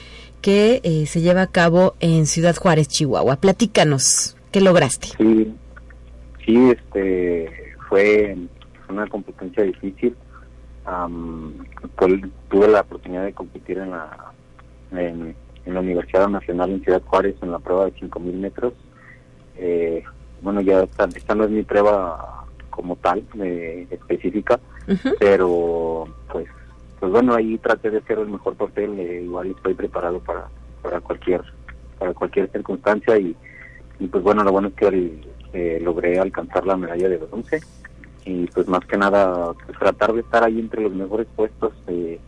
que 0.43 0.81
eh, 0.85 1.07
se 1.07 1.23
lleva 1.23 1.43
a 1.43 1.47
cabo 1.47 1.95
en 2.01 2.27
Ciudad 2.27 2.55
Juárez, 2.57 2.89
Chihuahua. 2.89 3.37
Platícanos, 3.37 4.37
¿qué 4.53 4.61
lograste? 4.61 5.09
Sí, 5.19 5.55
sí, 6.45 6.71
este, 6.71 7.75
fue 7.89 8.37
una 8.89 9.07
competencia 9.09 9.65
difícil. 9.65 10.15
pues, 11.97 12.13
tuve 12.49 12.69
la 12.69 12.81
oportunidad 12.83 13.25
de 13.25 13.33
competir 13.33 13.79
en 13.79 13.91
la, 13.91 14.33
en, 14.93 15.35
la 15.67 15.81
Universidad 15.81 16.29
Nacional 16.29 16.71
en 16.71 16.85
Ciudad 16.85 17.03
Juárez 17.03 17.35
en 17.43 17.51
la 17.51 17.59
prueba 17.59 17.87
de 17.87 17.95
5.000 17.95 18.33
metros. 18.35 18.73
Eh, 19.57 20.05
bueno, 20.47 20.61
ya 20.61 20.85
esta, 20.85 21.07
esta 21.07 21.35
no 21.35 21.43
es 21.43 21.51
mi 21.51 21.65
prueba 21.65 22.45
como 22.71 22.95
tal, 22.95 23.25
eh, 23.43 23.89
específica, 23.91 24.61
pero 25.19 26.07
pues 26.31 26.47
pues 27.01 27.11
bueno, 27.11 27.35
ahí 27.35 27.59
traté 27.59 27.91
de 27.91 27.99
hacer 27.99 28.21
el 28.21 28.29
mejor 28.29 28.55
papel, 28.55 28.97
eh, 29.01 29.23
igual 29.25 29.49
estoy 29.49 29.75
preparado 29.75 30.21
para, 30.21 30.47
para 30.83 31.01
cualquier 31.01 31.43
para 31.99 32.15
cualquier 32.15 32.49
circunstancia 32.53 33.19
y, 33.19 33.35
pues 34.09 34.23
bueno, 34.23 34.45
lo 34.45 34.53
bueno 34.53 34.69
es 34.69 34.75
que 34.75 35.21
eh, 35.53 35.81
logré 35.83 36.21
alcanzar 36.21 36.65
la 36.65 36.77
medalla 36.77 37.09
de 37.09 37.17
bronce 37.17 37.61
y 38.25 38.47
pues 38.47 38.69
más 38.69 38.87
que 38.87 38.97
nada 38.97 39.53
pues, 39.53 39.77
tratar 39.81 40.13
de 40.13 40.21
estar 40.21 40.45
ahí 40.45 40.61
entre 40.61 40.83
los 40.83 40.93
mejores 40.93 41.27
puestos. 41.35 41.73
Eh, 41.89 42.21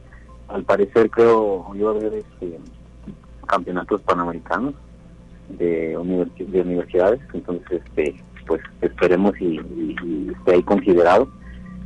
al 0.48 0.64
parecer 0.64 1.08
creo 1.08 1.72
yo 1.76 1.90
a 1.90 1.92
ver 1.92 2.14
este, 2.14 2.58
campeonatos 3.46 4.00
panamericanos 4.00 4.74
de, 5.48 5.96
de 6.38 6.60
universidades, 6.60 7.20
entonces 7.32 7.82
este 7.84 8.14
pues 8.46 8.62
esperemos 8.80 9.34
y, 9.40 9.60
y 10.04 10.32
esté 10.34 10.54
ahí 10.54 10.62
considerado 10.62 11.28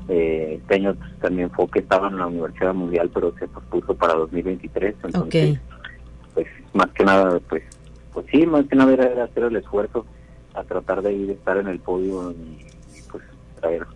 eh, 0.08 0.58
este 0.60 0.74
año 0.74 0.96
pues, 1.20 1.32
mi 1.32 1.42
enfoque 1.42 1.80
estaba 1.80 2.08
en 2.08 2.18
la 2.18 2.26
Universidad 2.26 2.74
Mundial, 2.74 3.10
pero 3.12 3.34
se 3.38 3.48
pospuso 3.48 3.94
para 3.94 4.14
2023. 4.14 4.96
Entonces, 5.04 5.58
pues 6.34 6.46
más 6.72 6.88
que 6.90 7.04
nada, 7.04 7.40
pues, 7.48 7.62
pues 8.12 8.26
sí, 8.30 8.46
más 8.46 8.66
que 8.66 8.76
nada 8.76 8.92
era, 8.92 9.24
hacer 9.24 9.44
el 9.44 9.56
esfuerzo 9.56 10.04
a 10.54 10.64
tratar 10.64 11.02
de 11.02 11.12
ir 11.12 11.30
a 11.30 11.32
estar 11.32 11.56
en 11.56 11.68
el 11.68 11.78
podio 11.78 12.32
y, 12.32 12.66
pues 13.10 13.22
traer 13.60 13.86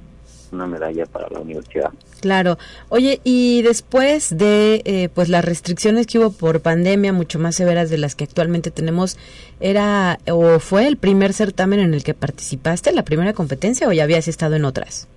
una 0.53 0.67
medalla 0.67 1.07
para 1.07 1.29
la 1.29 1.41
universidad. 1.41 1.91
Claro. 2.21 2.59
Oye, 2.89 3.21
y 3.25 3.63
después 3.63 4.37
de 4.37 4.83
eh, 4.85 5.09
pues 5.15 5.29
las 5.29 5.45
restricciones 5.45 6.07
que 6.07 6.19
hubo 6.19 6.33
por 6.33 6.61
pandemia, 6.61 7.13
mucho 7.13 7.39
más 7.39 7.57
severas 7.57 7.91
de 7.91 7.99
las 7.99 8.15
que 8.15 8.25
actualmente 8.25 8.71
tenemos, 8.71 9.17
¿era 9.61 10.19
o 10.31 10.59
fue 10.59 10.87
el 10.87 10.97
primer 10.97 11.33
certamen 11.33 11.81
en 11.81 11.95
el 11.95 12.05
que 12.05 12.15
participaste, 12.15 12.93
la 12.93 13.05
primera 13.05 13.33
competencia, 13.33 13.89
o 13.89 13.93
ya 13.93 14.05
habías 14.05 14.29
estado 14.29 14.57
en 14.57 14.65
otras? 14.65 15.09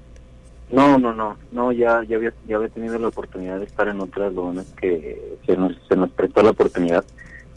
No, 0.72 1.00
no, 1.00 1.14
no, 1.14 1.36
no, 1.52 1.72
ya, 1.72 2.04
ya 2.04 2.18
había, 2.18 2.32
ya 2.48 2.58
había 2.58 2.70
tenido 2.70 3.00
la 3.00 3.08
oportunidad 3.08 3.58
de 3.58 3.66
estar 3.66 3.88
en 3.88 4.00
otras, 4.02 4.32
lo 4.34 4.54
que 4.80 5.38
se 5.46 5.58
nos, 5.58 5.74
se 5.88 5.96
nos 5.96 6.12
prestó 6.12 6.44
la 6.44 6.52
oportunidad. 6.52 7.04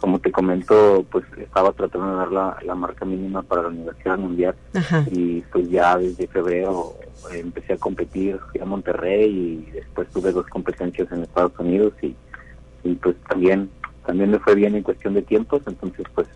Como 0.02 0.18
te 0.18 0.32
comento, 0.32 1.06
pues 1.10 1.24
estaba 1.38 1.72
tratando 1.72 2.10
de 2.10 2.16
dar 2.16 2.32
la, 2.32 2.56
la 2.66 2.74
marca 2.74 3.04
mínima 3.04 3.42
para 3.42 3.62
la 3.62 3.68
Universidad 3.68 4.18
Mundial 4.18 4.54
y 5.12 5.40
pues 5.52 5.70
ya 5.70 5.96
desde 5.96 6.26
febrero 6.26 6.94
empecé 7.32 7.74
a 7.74 7.78
competir, 7.78 8.38
fui 8.50 8.60
a 8.60 8.64
Monterrey 8.64 9.30
y 9.30 9.70
después 9.70 10.08
tuve 10.08 10.32
dos 10.32 10.46
competencias 10.48 11.10
en 11.12 11.22
Estados 11.22 11.56
Unidos 11.56 11.92
y, 12.02 12.16
y 12.82 12.94
pues 12.96 13.14
también, 13.28 13.70
también 14.04 14.32
me 14.32 14.40
fue 14.40 14.56
bien 14.56 14.74
en 14.74 14.82
cuestión 14.82 15.14
de 15.14 15.22
tiempos, 15.22 15.62
entonces 15.66 16.04
pues, 16.16 16.26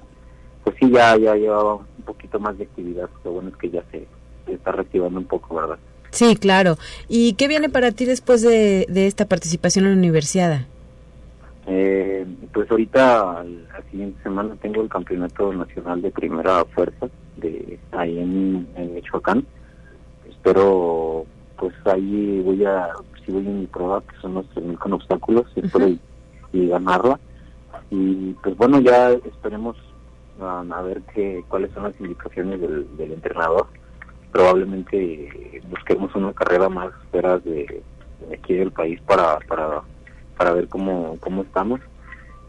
pues 0.63 0.77
sí, 0.79 0.89
ya, 0.91 1.17
ya 1.17 1.35
llevaba 1.35 1.75
un 1.75 2.05
poquito 2.05 2.39
más 2.39 2.57
de 2.57 2.65
actividad, 2.65 3.11
lo 3.25 3.33
bueno 3.33 3.49
es 3.49 3.57
que 3.57 3.71
ya 3.71 3.83
se, 3.91 4.07
se 4.47 4.53
está 4.55 4.71
reactivando 4.71 5.19
un 5.19 5.27
poco, 5.27 5.57
¿verdad? 5.57 5.79
Sí, 6.17 6.35
claro. 6.37 6.79
¿Y 7.09 7.35
qué 7.35 7.47
viene 7.47 7.69
para 7.69 7.93
ti 7.93 8.07
después 8.07 8.41
de, 8.41 8.87
esta 8.95 9.27
participación 9.27 9.85
en 9.85 9.93
la 9.93 9.99
universidad? 9.99 10.63
Eh, 11.67 12.27
pues 12.53 12.71
ahorita, 12.71 13.45
la 13.45 13.83
siguiente 13.91 14.23
semana, 14.23 14.57
tengo 14.61 14.83
el 14.83 14.89
campeonato 14.89 15.53
nacional 15.53 16.01
de 16.01 16.11
primera 16.11 16.65
fuerza 16.67 17.09
de 17.37 17.79
ahí 17.93 18.19
en, 18.19 18.95
Michoacán. 18.95 19.45
Espero, 20.29 21.27
pues 21.59 21.75
ahí 21.87 22.41
voy 22.45 22.65
a, 22.65 22.91
si 23.25 23.33
voy 23.33 23.47
en 23.47 23.61
mi 23.61 23.67
prueba, 23.67 24.03
que 24.03 24.17
son 24.21 24.35
los 24.35 24.47
con 24.79 24.93
obstáculos, 24.93 25.47
espero 25.57 25.89
y, 25.89 26.69
ganarla. 26.69 27.19
Y 27.91 28.33
pues 28.43 28.57
bueno, 28.57 28.81
ya 28.81 29.11
esperemos 29.11 29.77
a, 30.41 30.83
ver 30.83 31.03
qué, 31.15 31.45
cuáles 31.49 31.71
son 31.73 31.85
las 31.85 32.01
indicaciones 32.01 32.61
del, 32.61 32.97
del 32.97 33.13
entrenador 33.13 33.67
probablemente 34.37 35.63
busquemos 35.71 36.15
una 36.15 36.31
carrera 36.35 36.69
más 36.69 36.91
fuera 37.11 37.39
de, 37.39 37.83
aquí 38.33 38.55
del 38.55 38.71
país 38.71 39.01
para, 39.07 39.39
para, 39.49 39.81
para 40.37 40.53
ver 40.53 40.69
cómo, 40.69 41.17
cómo 41.21 41.43
estamos 41.43 41.81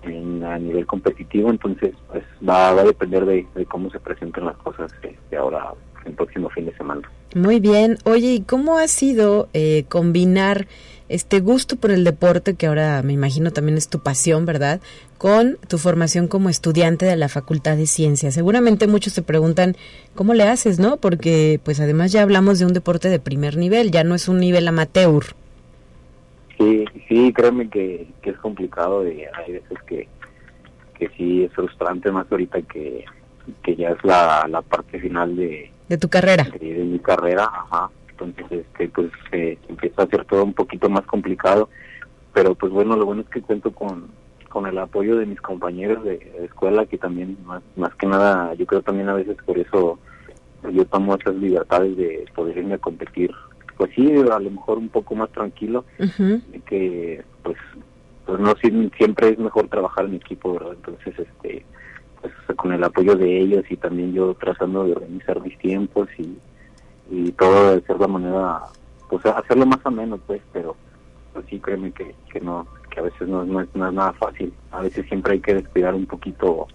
en, 0.04 0.44
a 0.44 0.58
nivel 0.60 0.86
competitivo, 0.86 1.50
entonces 1.50 1.96
pues 2.12 2.24
va, 2.48 2.74
va 2.74 2.82
a 2.82 2.86
depender 2.86 3.26
de, 3.26 3.46
cómo 3.68 3.90
se 3.90 4.00
presenten 4.00 4.46
las 4.46 4.58
cosas 4.58 4.92
este, 5.02 5.38
ahora 5.38 5.74
el 6.06 6.14
próximo 6.14 6.50
fin 6.50 6.66
de 6.66 6.76
semana. 6.78 7.10
Muy 7.36 7.60
bien, 7.60 7.98
oye, 8.06 8.34
¿y 8.34 8.42
cómo 8.42 8.78
ha 8.78 8.88
sido 8.88 9.50
eh, 9.54 9.86
combinar 9.90 10.68
este 11.10 11.40
gusto 11.40 11.78
por 11.78 11.92
el 11.92 12.04
deporte, 12.04 12.56
que 12.56 12.68
ahora 12.68 13.02
me 13.02 13.14
imagino 13.14 13.52
también 13.52 13.78
es 13.78 13.88
tu 13.88 14.00
pasión, 14.00 14.46
¿verdad? 14.46 14.82
Con 15.18 15.58
tu 15.68 15.78
formación 15.78 16.28
como 16.28 16.50
estudiante 16.50 17.06
de 17.06 17.16
la 17.16 17.30
Facultad 17.30 17.78
de 17.78 17.88
Ciencias. 17.88 18.34
Seguramente 18.34 18.88
muchos 18.88 19.14
se 19.14 19.22
preguntan, 19.22 19.78
¿cómo 20.16 20.34
le 20.34 20.44
haces, 20.44 20.80
no? 20.80 20.98
Porque 20.98 21.60
pues 21.64 21.80
además 21.80 22.12
ya 22.12 22.24
hablamos 22.24 22.60
de 22.60 22.66
un 22.66 22.74
deporte 22.74 23.10
de 23.10 23.20
primer 23.20 23.58
nivel, 23.58 23.92
ya 23.92 24.04
no 24.04 24.16
es 24.16 24.28
un 24.28 24.40
nivel 24.40 24.68
amateur. 24.68 25.24
Sí, 26.58 26.86
sí, 27.08 27.34
créeme 27.34 27.70
que, 27.70 28.08
es 28.24 28.38
complicado 28.38 29.08
y 29.08 29.22
hay 29.22 29.54
veces 29.54 29.78
que, 29.86 30.08
que 30.98 31.10
sí 31.10 31.44
es 31.44 31.54
frustrante, 31.54 32.12
más 32.12 32.26
ahorita 32.32 32.62
que, 32.64 33.06
que 33.64 33.76
ya 33.76 33.90
es 33.90 34.04
la, 34.04 34.48
la 34.50 34.62
parte 34.62 35.00
final 35.00 35.36
de... 35.36 35.72
De 35.88 35.98
tu 35.98 36.10
carrera. 36.10 36.44
De, 36.60 36.74
de 36.74 36.84
mi 36.84 37.00
carrera, 37.00 37.44
ajá 37.46 37.90
entonces 38.20 38.66
este 38.66 38.90
pues 38.90 39.12
eh, 39.32 39.58
empieza 39.68 40.04
a 40.04 40.08
ser 40.08 40.26
todo 40.26 40.44
un 40.44 40.54
poquito 40.54 40.90
más 40.90 41.06
complicado 41.06 41.70
pero 42.34 42.56
pues 42.56 42.72
bueno 42.72 42.96
lo 42.96 43.06
bueno 43.06 43.22
es 43.22 43.30
que 43.30 43.42
cuento 43.42 43.72
con 43.72 44.08
con 44.50 44.66
el 44.66 44.78
apoyo 44.78 45.18
de 45.18 45.26
mis 45.26 45.42
compañeros 45.42 46.04
de, 46.04 46.16
escuela 46.44 46.86
que 46.86 46.98
también 46.98 47.38
más, 47.46 47.62
más 47.76 47.94
que 47.96 48.08
nada 48.08 48.54
yo 48.56 48.66
creo 48.66 48.82
también 48.82 49.10
a 49.10 49.14
veces 49.14 49.38
por 49.46 49.58
eso 49.58 50.00
yo 50.72 50.86
tomo 50.86 51.16
esas 51.16 51.36
libertades 51.36 51.96
de 51.96 52.26
poder 52.34 52.58
irme 52.58 52.76
a 52.76 52.80
competir 52.80 53.32
pues 53.78 53.92
sí 53.96 54.12
a 54.12 54.40
lo 54.40 54.52
mejor 54.52 54.78
un 54.78 54.90
poco 54.90 55.16
más 55.16 55.30
tranquilo 55.32 55.86
de 55.98 56.62
que 56.66 57.24
pues 57.44 57.58
pues 58.26 58.40
no 58.40 58.54
siempre 58.98 59.30
es 59.30 59.40
mejor 59.40 59.68
trabajar 59.70 60.06
en 60.06 60.16
equipo 60.16 60.54
verdad 60.54 60.74
entonces 60.74 61.14
este 61.18 61.66
pues 62.22 62.34
con 62.58 62.74
el 62.74 62.84
apoyo 62.84 63.16
de 63.16 63.40
ellos 63.40 63.64
y 63.70 63.78
también 63.78 64.14
yo 64.14 64.34
tratando 64.34 64.84
de 64.84 64.94
organizar 64.94 65.40
mis 65.42 65.58
tiempos 65.60 66.10
y 66.18 66.38
y 67.10 67.32
todo 67.34 67.76
de 67.76 67.82
cierta 67.82 68.08
manera, 68.08 68.62
pues 69.10 69.26
hacerlo 69.26 69.66
más 69.66 69.80
o 69.86 69.92
menos, 69.92 70.20
pues, 70.28 70.42
pero 70.52 70.76
pues 71.34 71.46
sí, 71.50 71.60
créeme 71.60 71.92
que, 71.92 72.16
que 72.32 72.40
no, 72.40 72.68
que 72.90 73.00
a 73.00 73.04
veces 73.04 73.28
no, 73.28 73.46
no, 73.46 73.62
es, 73.62 73.74
nada 73.76 74.14
fácil. 74.14 74.54
A 74.72 74.82
veces 74.82 75.06
siempre 75.08 75.34
hay 75.34 75.40
que 75.40 75.56
descuidar 75.56 75.94
un 75.94 76.06
poquito, 76.06 76.68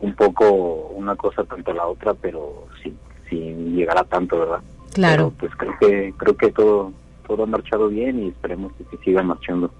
un 0.00 0.14
poco 0.14 0.90
una 0.94 1.16
cosa 1.16 1.44
tanto 1.44 1.72
la 1.72 1.86
otra, 1.86 2.14
pero 2.14 2.66
sin, 2.82 2.98
sin 3.28 3.76
llegar 3.76 3.98
a 3.98 4.04
tanto, 4.04 4.38
¿verdad? 4.40 4.60
Claro. 4.96 5.32
pues 5.38 5.52
creo 5.56 5.74
que, 5.80 6.14
creo 6.16 6.36
que 6.36 6.50
todo, 6.50 6.92
todo 7.26 7.42
ha 7.44 7.46
marchado 7.46 7.88
bien 7.88 8.22
y 8.22 8.28
esperemos 8.28 8.72
que 8.90 8.96
siga 8.98 9.22
marchando 9.22 9.70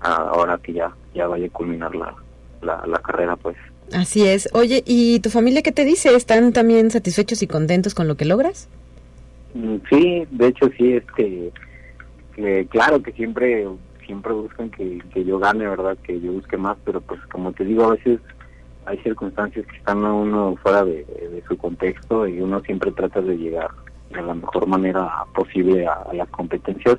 ahora 0.00 0.58
que 0.58 0.72
ya, 0.72 0.92
ya 1.14 1.26
vaya 1.26 1.46
a 1.46 1.50
culminar 1.50 1.94
la, 1.94 2.14
la, 2.62 2.86
la 2.86 2.98
carrera, 2.98 3.36
pues. 3.36 3.56
Así 3.92 4.26
es. 4.26 4.48
Oye, 4.52 4.82
¿y 4.86 5.20
tu 5.20 5.30
familia 5.30 5.62
qué 5.62 5.72
te 5.72 5.84
dice? 5.84 6.14
¿Están 6.14 6.52
también 6.52 6.90
satisfechos 6.90 7.42
y 7.42 7.46
contentos 7.46 7.94
con 7.94 8.08
lo 8.08 8.16
que 8.16 8.24
logras? 8.24 8.68
Mm, 9.54 9.76
sí, 9.88 10.26
de 10.30 10.48
hecho 10.48 10.68
sí, 10.76 10.92
es 10.94 11.04
que, 11.16 11.52
claro 12.68 13.02
que 13.02 13.12
siempre 13.12 13.66
siempre 14.04 14.32
buscan 14.32 14.70
que, 14.70 15.00
yo 15.24 15.38
gane, 15.38 15.66
¿verdad? 15.66 15.96
Que 16.02 16.20
yo 16.20 16.32
busque 16.32 16.56
más, 16.56 16.76
pero 16.84 17.00
pues 17.00 17.20
como 17.32 17.52
te 17.52 17.64
digo, 17.64 17.84
a 17.84 17.90
veces 17.92 18.20
hay 18.84 18.98
circunstancias 18.98 19.66
que 19.66 19.76
están 19.76 20.04
a 20.04 20.12
uno 20.12 20.56
fuera 20.62 20.84
de, 20.84 21.04
su 21.48 21.56
contexto 21.56 22.26
y 22.26 22.40
uno 22.40 22.60
siempre 22.60 22.92
trata 22.92 23.20
de 23.20 23.36
llegar 23.36 23.70
de 24.16 24.22
la 24.22 24.34
mejor 24.34 24.66
manera 24.66 25.24
posible 25.34 25.86
a, 25.86 26.12
las 26.12 26.28
competencias. 26.28 26.96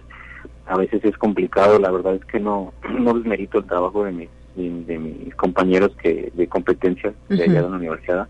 A 0.65 0.77
veces 0.77 1.03
es 1.03 1.17
complicado, 1.17 1.79
la 1.79 1.91
verdad 1.91 2.15
es 2.15 2.25
que 2.25 2.39
no, 2.39 2.73
no 2.89 3.13
desmerito 3.13 3.59
el 3.59 3.65
trabajo 3.65 4.03
de 4.03 4.11
mis, 4.11 4.29
de 4.55 4.97
mis 4.97 5.35
compañeros 5.35 5.95
que 6.01 6.31
de 6.33 6.47
competencias 6.47 7.13
de 7.29 7.43
allá 7.43 7.61
de 7.61 7.69
la 7.69 7.75
universidad 7.75 8.27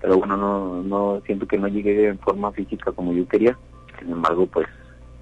pero 0.00 0.18
bueno, 0.18 0.36
no, 0.36 0.82
no 0.82 1.20
siento 1.26 1.46
que 1.46 1.58
no 1.58 1.68
llegué 1.68 2.08
en 2.08 2.18
forma 2.18 2.52
física 2.52 2.92
como 2.92 3.12
yo 3.12 3.26
quería. 3.26 3.56
Sin 3.98 4.12
embargo, 4.12 4.46
pues 4.46 4.66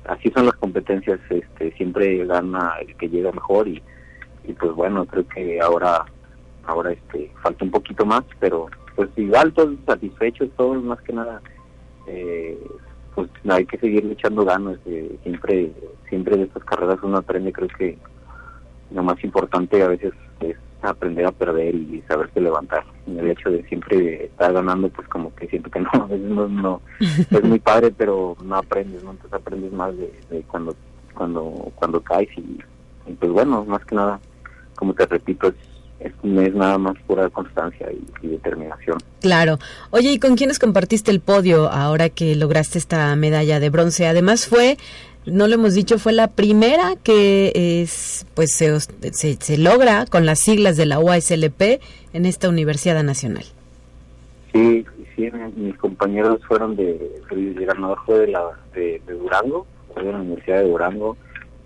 así 0.06 0.30
son 0.30 0.46
las 0.46 0.54
competencias, 0.56 1.18
este, 1.30 1.72
siempre 1.72 2.24
gana 2.26 2.74
el 2.80 2.94
que 2.96 3.08
llega 3.08 3.32
mejor 3.32 3.68
y, 3.68 3.82
y 4.44 4.52
pues 4.52 4.72
bueno, 4.72 5.06
creo 5.06 5.26
que 5.28 5.60
ahora 5.60 6.04
ahora 6.64 6.92
este 6.92 7.30
falta 7.42 7.64
un 7.64 7.70
poquito 7.70 8.04
más, 8.04 8.24
pero 8.40 8.66
pues 8.94 9.08
igual 9.16 9.52
todos 9.52 9.76
satisfechos, 9.86 10.50
todos 10.56 10.82
más 10.82 11.00
que 11.02 11.12
nada 11.12 11.40
eh, 12.06 12.58
pues 13.16 13.30
hay 13.48 13.64
que 13.64 13.78
seguir 13.78 14.06
echando 14.12 14.44
ganas. 14.44 14.78
Eh, 14.84 15.18
siempre, 15.22 15.72
siempre 16.08 16.36
de 16.36 16.44
estas 16.44 16.62
carreras 16.64 16.98
uno 17.02 17.16
aprende, 17.16 17.50
creo 17.50 17.68
que 17.68 17.98
lo 18.92 19.02
más 19.02 19.22
importante 19.24 19.82
a 19.82 19.88
veces 19.88 20.12
es 20.40 20.56
aprender 20.82 21.24
a 21.24 21.32
perder 21.32 21.74
y 21.74 22.04
saberse 22.06 22.40
levantar. 22.40 22.84
El 23.06 23.30
hecho 23.30 23.50
de 23.50 23.64
siempre 23.64 24.26
estar 24.26 24.52
ganando, 24.52 24.90
pues 24.90 25.08
como 25.08 25.34
que 25.34 25.48
siento 25.48 25.70
que 25.70 25.80
no, 25.80 25.88
a 25.94 26.06
veces 26.06 26.28
no, 26.28 26.46
no 26.46 26.80
es 27.00 27.42
muy 27.42 27.58
padre, 27.58 27.90
pero 27.96 28.36
no 28.44 28.56
aprendes, 28.56 29.02
¿no? 29.02 29.12
Entonces 29.12 29.32
aprendes 29.32 29.72
más 29.72 29.96
de, 29.96 30.44
cuando 30.46 30.76
cuando 31.14 31.72
cuando 31.74 32.02
caes 32.02 32.28
y, 32.36 32.58
pues 33.14 33.32
bueno, 33.32 33.64
más 33.64 33.82
que 33.86 33.94
nada, 33.94 34.20
como 34.74 34.92
te 34.92 35.06
repito, 35.06 35.48
es, 35.48 35.54
es, 36.00 36.12
es 36.22 36.54
nada 36.54 36.78
más 36.78 36.96
pura 37.06 37.28
constancia 37.30 37.88
y, 38.22 38.26
determinación. 38.26 38.98
Claro. 39.20 39.58
Oye, 39.90 40.12
¿y 40.12 40.18
con 40.18 40.36
quiénes 40.36 40.58
compartiste 40.58 41.10
el 41.10 41.20
podio 41.20 41.70
ahora 41.70 42.08
que 42.08 42.34
lograste 42.34 42.78
esta 42.78 43.14
medalla 43.16 43.60
de 43.60 43.70
bronce? 43.70 44.06
Además 44.06 44.46
fue 44.46 44.76
no 45.26 45.48
lo 45.48 45.54
hemos 45.54 45.74
dicho, 45.74 45.98
fue 45.98 46.12
la 46.12 46.28
primera 46.28 46.94
que 47.02 47.80
es, 47.82 48.26
pues 48.34 48.52
se, 48.52 48.78
se, 48.80 49.58
logra 49.58 50.06
con 50.06 50.24
las 50.24 50.38
siglas 50.38 50.76
de 50.76 50.86
la 50.86 51.00
UASLP 51.00 51.80
en 52.12 52.26
esta 52.26 52.48
Universidad 52.48 53.02
Nacional. 53.02 53.44
Sí, 54.52 54.86
sí, 55.16 55.28
mis 55.56 55.76
compañeros 55.78 56.40
fueron 56.46 56.76
de, 56.76 57.20
el 57.30 57.66
ganador 57.66 57.98
fue 58.06 58.20
de, 58.20 58.28
la, 58.28 58.42
de, 58.72 59.02
Durango, 59.08 59.66
fue 59.92 60.04
de 60.04 60.12
la 60.12 60.18
Universidad 60.18 60.58
de 60.58 60.68
Durango, 60.68 61.16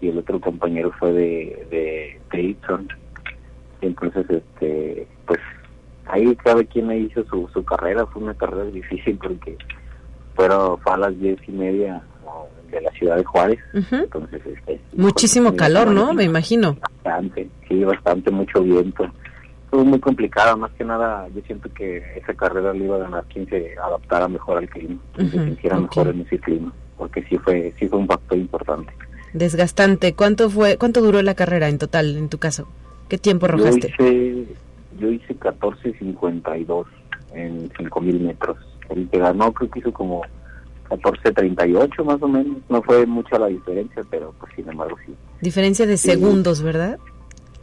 y 0.01 0.09
el 0.09 0.19
otro 0.19 0.41
compañero 0.41 0.91
fue 0.99 1.13
de, 1.13 1.67
de, 1.71 2.21
de 2.33 2.43
Entonces, 3.81 4.27
este, 4.29 5.07
pues 5.27 5.41
ahí 6.07 6.35
cada 6.37 6.63
quien 6.65 6.91
hizo 6.93 7.25
su, 7.25 7.49
su 7.53 7.65
carrera, 7.65 8.07
fue 8.07 8.23
una 8.23 8.35
carrera 8.35 8.65
difícil 8.73 9.19
porque 9.19 9.57
fueron, 10.35 10.79
fue 10.81 10.93
a 10.93 10.97
las 10.97 11.19
diez 11.19 11.39
y 11.47 11.53
media 11.53 12.03
de 12.71 12.81
la 12.81 12.91
ciudad 12.93 13.17
de 13.17 13.25
Juárez. 13.25 13.59
Entonces, 13.73 14.43
este, 14.47 14.81
Muchísimo 14.93 15.57
calor, 15.57 15.89
¿no? 15.89 16.13
Me 16.13 16.25
imagino. 16.25 16.77
Bastante, 16.81 17.49
sí, 17.69 17.83
bastante, 17.85 18.31
mucho 18.31 18.63
viento. 18.63 19.07
Fue 19.71 19.85
muy 19.85 20.01
complicado, 20.01 20.57
más 20.57 20.73
que 20.73 20.85
nada 20.85 21.29
yo 21.29 21.41
siento 21.47 21.73
que 21.73 22.03
esa 22.17 22.35
carrera 22.35 22.73
le 22.73 22.85
iba 22.85 22.97
a 22.97 23.01
ganar 23.01 23.25
quien 23.33 23.49
se 23.49 23.77
adaptara 23.79 24.27
mejor 24.27 24.59
al 24.59 24.69
clima, 24.69 25.01
quien 25.15 25.31
se 25.31 25.45
sintiera 25.45 25.79
mejor 25.79 26.09
en 26.09 26.21
ese 26.23 26.39
clima, 26.41 26.73
porque 26.99 27.23
sí 27.29 27.39
fue, 27.39 27.73
sí 27.79 27.89
fue 27.89 28.01
un 28.01 28.09
factor 28.09 28.37
importante. 28.37 28.93
Desgastante. 29.33 30.15
¿Cuánto 30.15 30.51
fue, 30.51 30.77
cuánto 30.77 31.01
duró 31.01 31.23
la 31.23 31.35
carrera 31.35 31.69
en 31.69 31.79
total, 31.79 32.17
en 32.17 32.29
tu 32.29 32.39
caso? 32.39 32.67
¿Qué 33.11 33.19
tiempo 33.19 33.47
arrojaste? 33.47 33.93
Yo 33.99 34.07
hice, 34.07 34.47
yo 35.01 35.09
hice 35.11 35.37
14.52 35.37 36.87
en 37.35 37.69
5.000 37.71 38.21
metros. 38.21 38.57
El 38.89 39.09
que 39.09 39.19
ganó 39.19 39.53
creo 39.53 39.69
que 39.69 39.81
hizo 39.81 39.93
como 39.93 40.23
14.38 40.89 42.05
más 42.05 42.23
o 42.23 42.29
menos. 42.29 42.59
No 42.69 42.81
fue 42.83 43.05
mucha 43.07 43.37
la 43.37 43.49
diferencia, 43.49 44.05
pero 44.09 44.33
pues 44.39 44.53
sin 44.55 44.69
embargo 44.69 44.97
sí. 45.05 45.13
Diferencia 45.41 45.87
de 45.87 45.97
segundos, 45.97 46.63
¿verdad? 46.63 47.01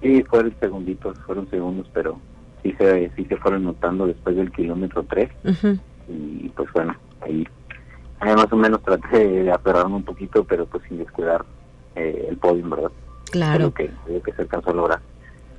Sí, 0.01 0.21
fueron 0.23 0.53
segunditos, 0.59 1.17
fueron 1.19 1.49
segundos, 1.49 1.89
pero 1.93 2.19
sí 2.61 2.75
se, 2.77 3.09
sí 3.15 3.23
se 3.23 3.37
fueron 3.37 3.63
notando 3.63 4.05
después 4.05 4.35
del 4.35 4.51
kilómetro 4.51 5.03
3. 5.03 5.29
Y 6.09 6.49
pues 6.49 6.69
bueno, 6.73 6.93
ahí, 7.21 7.47
más 8.19 8.51
o 8.51 8.57
menos 8.57 8.83
traté 8.83 9.17
de 9.17 9.51
aferrarme 9.51 9.95
un 9.95 10.03
poquito, 10.03 10.43
pero 10.43 10.65
pues 10.65 10.83
sin 10.89 10.97
descuidar 10.97 11.45
eh, 11.95 12.27
el 12.29 12.35
podio, 12.35 12.67
¿verdad? 12.69 12.91
Claro. 13.31 13.65
Lo 13.65 13.73
que, 13.73 13.89
lo 14.09 14.21
que 14.21 14.33
se 14.33 14.41
alcanzó 14.41 14.71
a 14.71 14.73
lograr. 14.73 14.99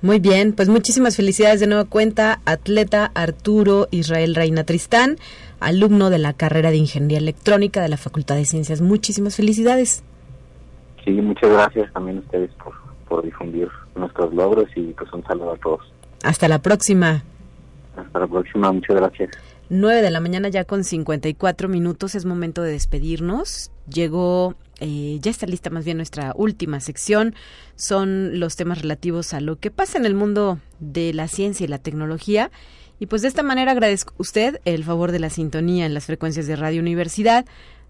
Muy 0.00 0.20
bien, 0.20 0.52
pues 0.52 0.68
muchísimas 0.68 1.16
felicidades 1.16 1.58
de 1.58 1.66
nueva 1.66 1.84
cuenta, 1.84 2.40
atleta 2.44 3.10
Arturo 3.14 3.88
Israel 3.90 4.36
Reina 4.36 4.62
Tristán, 4.62 5.16
alumno 5.58 6.08
de 6.08 6.18
la 6.18 6.34
carrera 6.34 6.70
de 6.70 6.76
Ingeniería 6.76 7.18
Electrónica 7.18 7.82
de 7.82 7.88
la 7.88 7.96
Facultad 7.96 8.36
de 8.36 8.44
Ciencias. 8.44 8.80
Muchísimas 8.80 9.34
felicidades. 9.34 10.04
Sí, 11.04 11.10
muchas 11.10 11.50
gracias 11.50 11.92
también 11.92 12.18
a 12.18 12.20
ustedes 12.20 12.50
por, 12.62 12.74
por 13.08 13.24
difundir 13.24 13.68
nuestros 13.96 14.32
logros 14.32 14.68
y 14.76 14.92
pues 14.92 15.12
un 15.12 15.24
saludo 15.24 15.54
a 15.54 15.56
todos. 15.56 15.80
Hasta 16.22 16.46
la 16.46 16.60
próxima. 16.60 17.24
Hasta 17.96 18.20
la 18.20 18.26
próxima, 18.28 18.70
muchas 18.70 18.96
gracias. 18.96 19.30
9 19.68 20.00
de 20.00 20.10
la 20.12 20.20
mañana 20.20 20.48
ya 20.48 20.64
con 20.64 20.84
54 20.84 21.68
minutos, 21.68 22.14
es 22.14 22.24
momento 22.24 22.62
de 22.62 22.70
despedirnos. 22.70 23.72
Llegó 23.92 24.54
eh, 24.80 25.18
ya 25.20 25.30
está 25.30 25.46
lista 25.46 25.70
más 25.70 25.84
bien 25.84 25.96
nuestra 25.96 26.32
última 26.36 26.80
sección. 26.80 27.34
Son 27.76 28.38
los 28.38 28.56
temas 28.56 28.82
relativos 28.82 29.34
a 29.34 29.40
lo 29.40 29.58
que 29.58 29.70
pasa 29.70 29.98
en 29.98 30.06
el 30.06 30.14
mundo 30.14 30.58
de 30.80 31.12
la 31.12 31.28
ciencia 31.28 31.64
y 31.64 31.68
la 31.68 31.78
tecnología. 31.78 32.50
Y 33.00 33.06
pues 33.06 33.22
de 33.22 33.28
esta 33.28 33.42
manera 33.42 33.72
agradezco 33.72 34.12
a 34.14 34.22
usted 34.22 34.60
el 34.64 34.84
favor 34.84 35.12
de 35.12 35.20
la 35.20 35.30
sintonía 35.30 35.86
en 35.86 35.94
las 35.94 36.06
frecuencias 36.06 36.46
de 36.46 36.56
Radio 36.56 36.80
Universidad. 36.80 37.46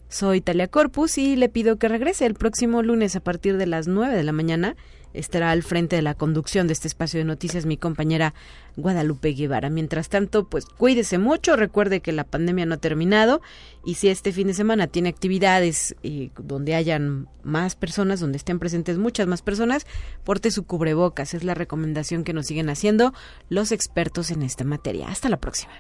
Soy 0.09 0.41
Talia 0.41 0.69
Corpus 0.69 1.19
y 1.19 1.37
le 1.37 1.49
pido 1.49 1.77
que 1.77 1.89
regrese 1.89 2.27
el 2.27 2.35
próximo 2.35 2.83
lunes 2.83 3.17
a 3.17 3.21
partir 3.21 3.57
de 3.57 3.67
las 3.67 3.89
9 3.89 4.15
de 4.15 4.25
la 4.25 4.33
mañana 4.33 4.77
estará 5.15 5.51
al 5.51 5.63
frente 5.63 5.97
de 5.97 6.03
la 6.03 6.15
conducción 6.15 6.67
de 6.67 6.73
este 6.73 6.89
espacio 6.89 7.19
de 7.19 7.25
noticias 7.25 7.67
mi 7.67 7.77
compañera 7.77 8.35
Guadalupe 8.77 9.33
Guevara. 9.33 9.71
Mientras 9.71 10.09
tanto, 10.09 10.49
pues 10.49 10.67
cuídese 10.67 11.19
mucho, 11.19 11.57
recuerde 11.57 12.01
que 12.01 12.13
la 12.13 12.25
pandemia 12.25 12.67
no 12.67 12.75
ha 12.75 12.79
terminado 12.79 13.41
y 13.85 13.95
si 13.95 14.09
este 14.09 14.33
fin 14.33 14.47
de 14.49 14.55
semana 14.55 14.87
tiene 14.87 15.09
actividades 15.09 15.97
eh, 16.03 16.31
donde 16.39 16.75
hayan 16.75 17.29
más 17.43 17.75
personas, 17.75 18.21
donde 18.21 18.39
estén 18.39 18.59
presentes 18.59 18.99
muchas 18.99 19.27
más 19.27 19.43
personas, 19.43 19.87
porte 20.25 20.51
su 20.51 20.65
cubrebocas. 20.65 21.35
Es 21.35 21.45
la 21.45 21.55
recomendación 21.55 22.25
que 22.25 22.33
nos 22.33 22.47
siguen 22.47 22.71
haciendo 22.71 23.13
los 23.49 23.73
expertos 23.73 24.31
en 24.31 24.43
esta 24.43 24.65
materia. 24.65 25.09
Hasta 25.09 25.29
la 25.29 25.39
próxima. 25.39 25.73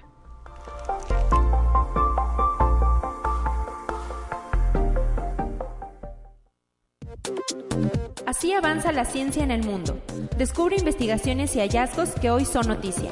Así 8.28 8.52
avanza 8.52 8.92
la 8.92 9.06
ciencia 9.06 9.42
en 9.42 9.50
el 9.50 9.64
mundo. 9.64 10.02
Descubre 10.36 10.76
investigaciones 10.76 11.56
y 11.56 11.60
hallazgos 11.60 12.10
que 12.10 12.28
hoy 12.28 12.44
son 12.44 12.68
noticia. 12.68 13.10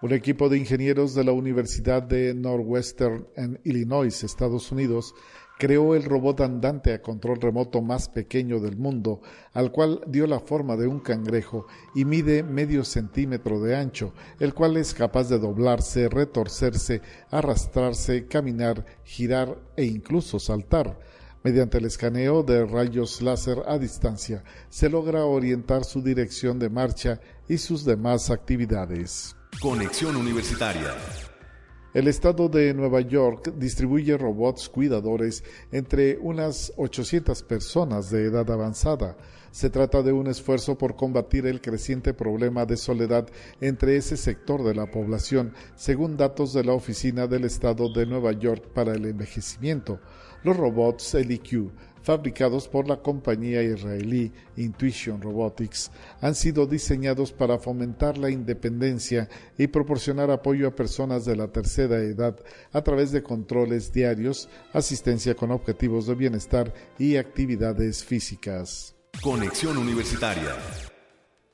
Un 0.00 0.12
equipo 0.12 0.48
de 0.48 0.58
ingenieros 0.58 1.16
de 1.16 1.24
la 1.24 1.32
Universidad 1.32 2.04
de 2.04 2.32
Northwestern 2.34 3.26
en 3.34 3.60
Illinois, 3.64 4.22
Estados 4.22 4.70
Unidos, 4.70 5.12
creó 5.58 5.94
el 5.94 6.04
robot 6.04 6.40
andante 6.40 6.94
a 6.94 7.02
control 7.02 7.40
remoto 7.40 7.82
más 7.82 8.08
pequeño 8.08 8.60
del 8.60 8.76
mundo, 8.76 9.20
al 9.52 9.72
cual 9.72 10.00
dio 10.06 10.26
la 10.26 10.40
forma 10.40 10.76
de 10.76 10.86
un 10.86 11.00
cangrejo 11.00 11.66
y 11.94 12.04
mide 12.04 12.42
medio 12.42 12.84
centímetro 12.84 13.60
de 13.60 13.76
ancho, 13.76 14.14
el 14.38 14.54
cual 14.54 14.76
es 14.76 14.94
capaz 14.94 15.28
de 15.28 15.38
doblarse, 15.38 16.08
retorcerse, 16.08 17.02
arrastrarse, 17.30 18.26
caminar, 18.26 18.86
girar 19.04 19.58
e 19.76 19.84
incluso 19.84 20.38
saltar. 20.38 20.98
Mediante 21.42 21.78
el 21.78 21.84
escaneo 21.84 22.42
de 22.42 22.64
rayos 22.64 23.22
láser 23.22 23.62
a 23.66 23.78
distancia, 23.78 24.42
se 24.68 24.88
logra 24.88 25.24
orientar 25.24 25.84
su 25.84 26.02
dirección 26.02 26.58
de 26.58 26.68
marcha 26.68 27.20
y 27.48 27.58
sus 27.58 27.84
demás 27.84 28.30
actividades. 28.30 29.36
Conexión 29.60 30.16
Universitaria 30.16 30.94
el 31.98 32.06
estado 32.06 32.48
de 32.48 32.72
Nueva 32.74 33.00
York 33.00 33.54
distribuye 33.56 34.16
robots 34.16 34.68
cuidadores 34.68 35.42
entre 35.72 36.16
unas 36.18 36.72
800 36.76 37.42
personas 37.42 38.08
de 38.08 38.26
edad 38.26 38.48
avanzada. 38.52 39.16
Se 39.50 39.68
trata 39.68 40.04
de 40.04 40.12
un 40.12 40.28
esfuerzo 40.28 40.78
por 40.78 40.94
combatir 40.94 41.44
el 41.44 41.60
creciente 41.60 42.14
problema 42.14 42.66
de 42.66 42.76
soledad 42.76 43.26
entre 43.60 43.96
ese 43.96 44.16
sector 44.16 44.62
de 44.62 44.76
la 44.76 44.88
población, 44.88 45.54
según 45.74 46.16
datos 46.16 46.52
de 46.52 46.62
la 46.62 46.72
Oficina 46.72 47.26
del 47.26 47.44
Estado 47.44 47.92
de 47.92 48.06
Nueva 48.06 48.30
York 48.30 48.68
para 48.72 48.92
el 48.92 49.04
Envejecimiento. 49.04 49.98
Los 50.44 50.56
robots 50.56 51.14
LIQ 51.14 51.72
fabricados 52.08 52.68
por 52.68 52.88
la 52.88 53.02
compañía 53.02 53.62
israelí 53.62 54.32
Intuition 54.56 55.20
Robotics, 55.20 55.90
han 56.22 56.34
sido 56.34 56.66
diseñados 56.66 57.32
para 57.32 57.58
fomentar 57.58 58.16
la 58.16 58.30
independencia 58.30 59.28
y 59.58 59.66
proporcionar 59.66 60.30
apoyo 60.30 60.66
a 60.66 60.74
personas 60.74 61.26
de 61.26 61.36
la 61.36 61.48
tercera 61.48 61.98
edad 61.98 62.34
a 62.72 62.80
través 62.80 63.12
de 63.12 63.22
controles 63.22 63.92
diarios, 63.92 64.48
asistencia 64.72 65.34
con 65.34 65.50
objetivos 65.50 66.06
de 66.06 66.14
bienestar 66.14 66.72
y 66.98 67.16
actividades 67.16 68.02
físicas. 68.02 68.96
Conexión 69.20 69.76
Universitaria. 69.76 70.54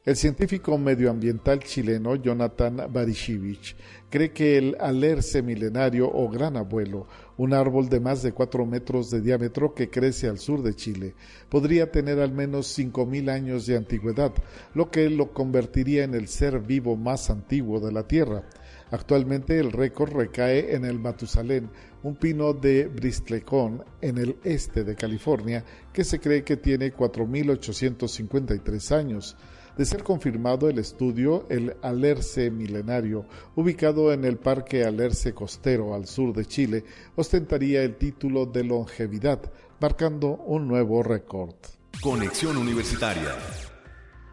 El 0.04 0.16
científico 0.16 0.76
medioambiental 0.76 1.60
chileno 1.60 2.14
Jonathan 2.16 2.92
Barishevich 2.92 3.74
cree 4.10 4.32
que 4.32 4.58
el 4.58 4.76
alerce 4.78 5.40
milenario 5.40 6.10
o 6.12 6.28
gran 6.28 6.58
abuelo 6.58 7.06
un 7.36 7.52
árbol 7.52 7.88
de 7.88 8.00
más 8.00 8.22
de 8.22 8.32
cuatro 8.32 8.64
metros 8.66 9.10
de 9.10 9.20
diámetro 9.20 9.74
que 9.74 9.90
crece 9.90 10.28
al 10.28 10.38
sur 10.38 10.62
de 10.62 10.74
Chile. 10.74 11.14
Podría 11.48 11.90
tener 11.90 12.20
al 12.20 12.32
menos 12.32 12.68
cinco 12.68 13.06
mil 13.06 13.28
años 13.28 13.66
de 13.66 13.76
antigüedad, 13.76 14.32
lo 14.74 14.90
que 14.90 15.10
lo 15.10 15.32
convertiría 15.32 16.04
en 16.04 16.14
el 16.14 16.28
ser 16.28 16.60
vivo 16.60 16.96
más 16.96 17.30
antiguo 17.30 17.80
de 17.80 17.92
la 17.92 18.06
Tierra. 18.06 18.44
Actualmente 18.90 19.58
el 19.58 19.72
récord 19.72 20.12
recae 20.12 20.74
en 20.74 20.84
el 20.84 21.00
Matusalén, 21.00 21.70
un 22.02 22.16
pino 22.16 22.52
de 22.52 22.86
Bristlecone 22.86 23.80
en 24.00 24.18
el 24.18 24.36
este 24.44 24.84
de 24.84 24.94
California, 24.94 25.64
que 25.92 26.04
se 26.04 26.20
cree 26.20 26.44
que 26.44 26.56
tiene 26.58 26.94
4.853 26.94 28.92
años. 28.92 29.36
De 29.76 29.84
ser 29.84 30.04
confirmado 30.04 30.68
el 30.68 30.78
estudio, 30.78 31.46
el 31.50 31.76
Alerce 31.82 32.50
milenario, 32.50 33.26
ubicado 33.56 34.12
en 34.12 34.24
el 34.24 34.36
Parque 34.36 34.84
Alerce 34.84 35.34
Costero 35.34 35.94
al 35.94 36.06
sur 36.06 36.32
de 36.32 36.46
Chile, 36.46 36.84
ostentaría 37.16 37.82
el 37.82 37.96
título 37.96 38.46
de 38.46 38.62
longevidad, 38.62 39.40
marcando 39.80 40.36
un 40.46 40.68
nuevo 40.68 41.02
récord. 41.02 41.56
Conexión 42.00 42.56
Universitaria. 42.56 43.34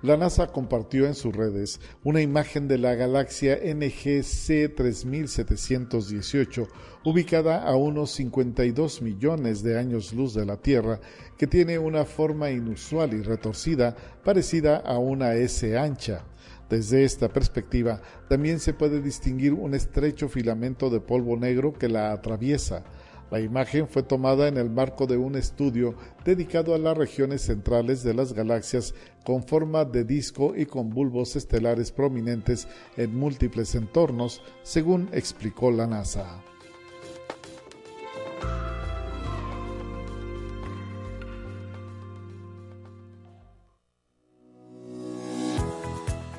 La 0.03 0.17
NASA 0.17 0.47
compartió 0.47 1.05
en 1.05 1.13
sus 1.13 1.35
redes 1.35 1.79
una 2.03 2.21
imagen 2.21 2.67
de 2.67 2.79
la 2.79 2.95
galaxia 2.95 3.59
NGC 3.63 4.73
3718, 4.75 6.67
ubicada 7.05 7.63
a 7.63 7.75
unos 7.75 8.09
52 8.13 9.03
millones 9.03 9.61
de 9.61 9.77
años 9.77 10.11
luz 10.13 10.33
de 10.33 10.47
la 10.47 10.57
Tierra, 10.57 10.99
que 11.37 11.45
tiene 11.45 11.77
una 11.77 12.05
forma 12.05 12.49
inusual 12.49 13.13
y 13.13 13.21
retorcida 13.21 13.95
parecida 14.23 14.77
a 14.77 14.97
una 14.97 15.35
S 15.35 15.77
ancha. 15.77 16.25
Desde 16.67 17.03
esta 17.03 17.29
perspectiva, 17.29 18.01
también 18.27 18.59
se 18.59 18.73
puede 18.73 19.01
distinguir 19.01 19.53
un 19.53 19.75
estrecho 19.75 20.29
filamento 20.29 20.89
de 20.89 20.99
polvo 20.99 21.37
negro 21.37 21.73
que 21.73 21.89
la 21.89 22.11
atraviesa. 22.11 22.85
La 23.31 23.39
imagen 23.39 23.87
fue 23.87 24.03
tomada 24.03 24.49
en 24.49 24.57
el 24.57 24.69
marco 24.69 25.07
de 25.07 25.15
un 25.15 25.37
estudio 25.37 25.95
dedicado 26.25 26.75
a 26.75 26.77
las 26.77 26.97
regiones 26.97 27.41
centrales 27.41 28.03
de 28.03 28.13
las 28.13 28.33
galaxias 28.33 28.93
con 29.23 29.41
forma 29.43 29.85
de 29.85 30.03
disco 30.03 30.53
y 30.55 30.65
con 30.65 30.89
bulbos 30.89 31.37
estelares 31.37 31.93
prominentes 31.93 32.67
en 32.97 33.15
múltiples 33.15 33.73
entornos, 33.73 34.41
según 34.63 35.09
explicó 35.13 35.71
la 35.71 35.87
NASA. 35.87 36.50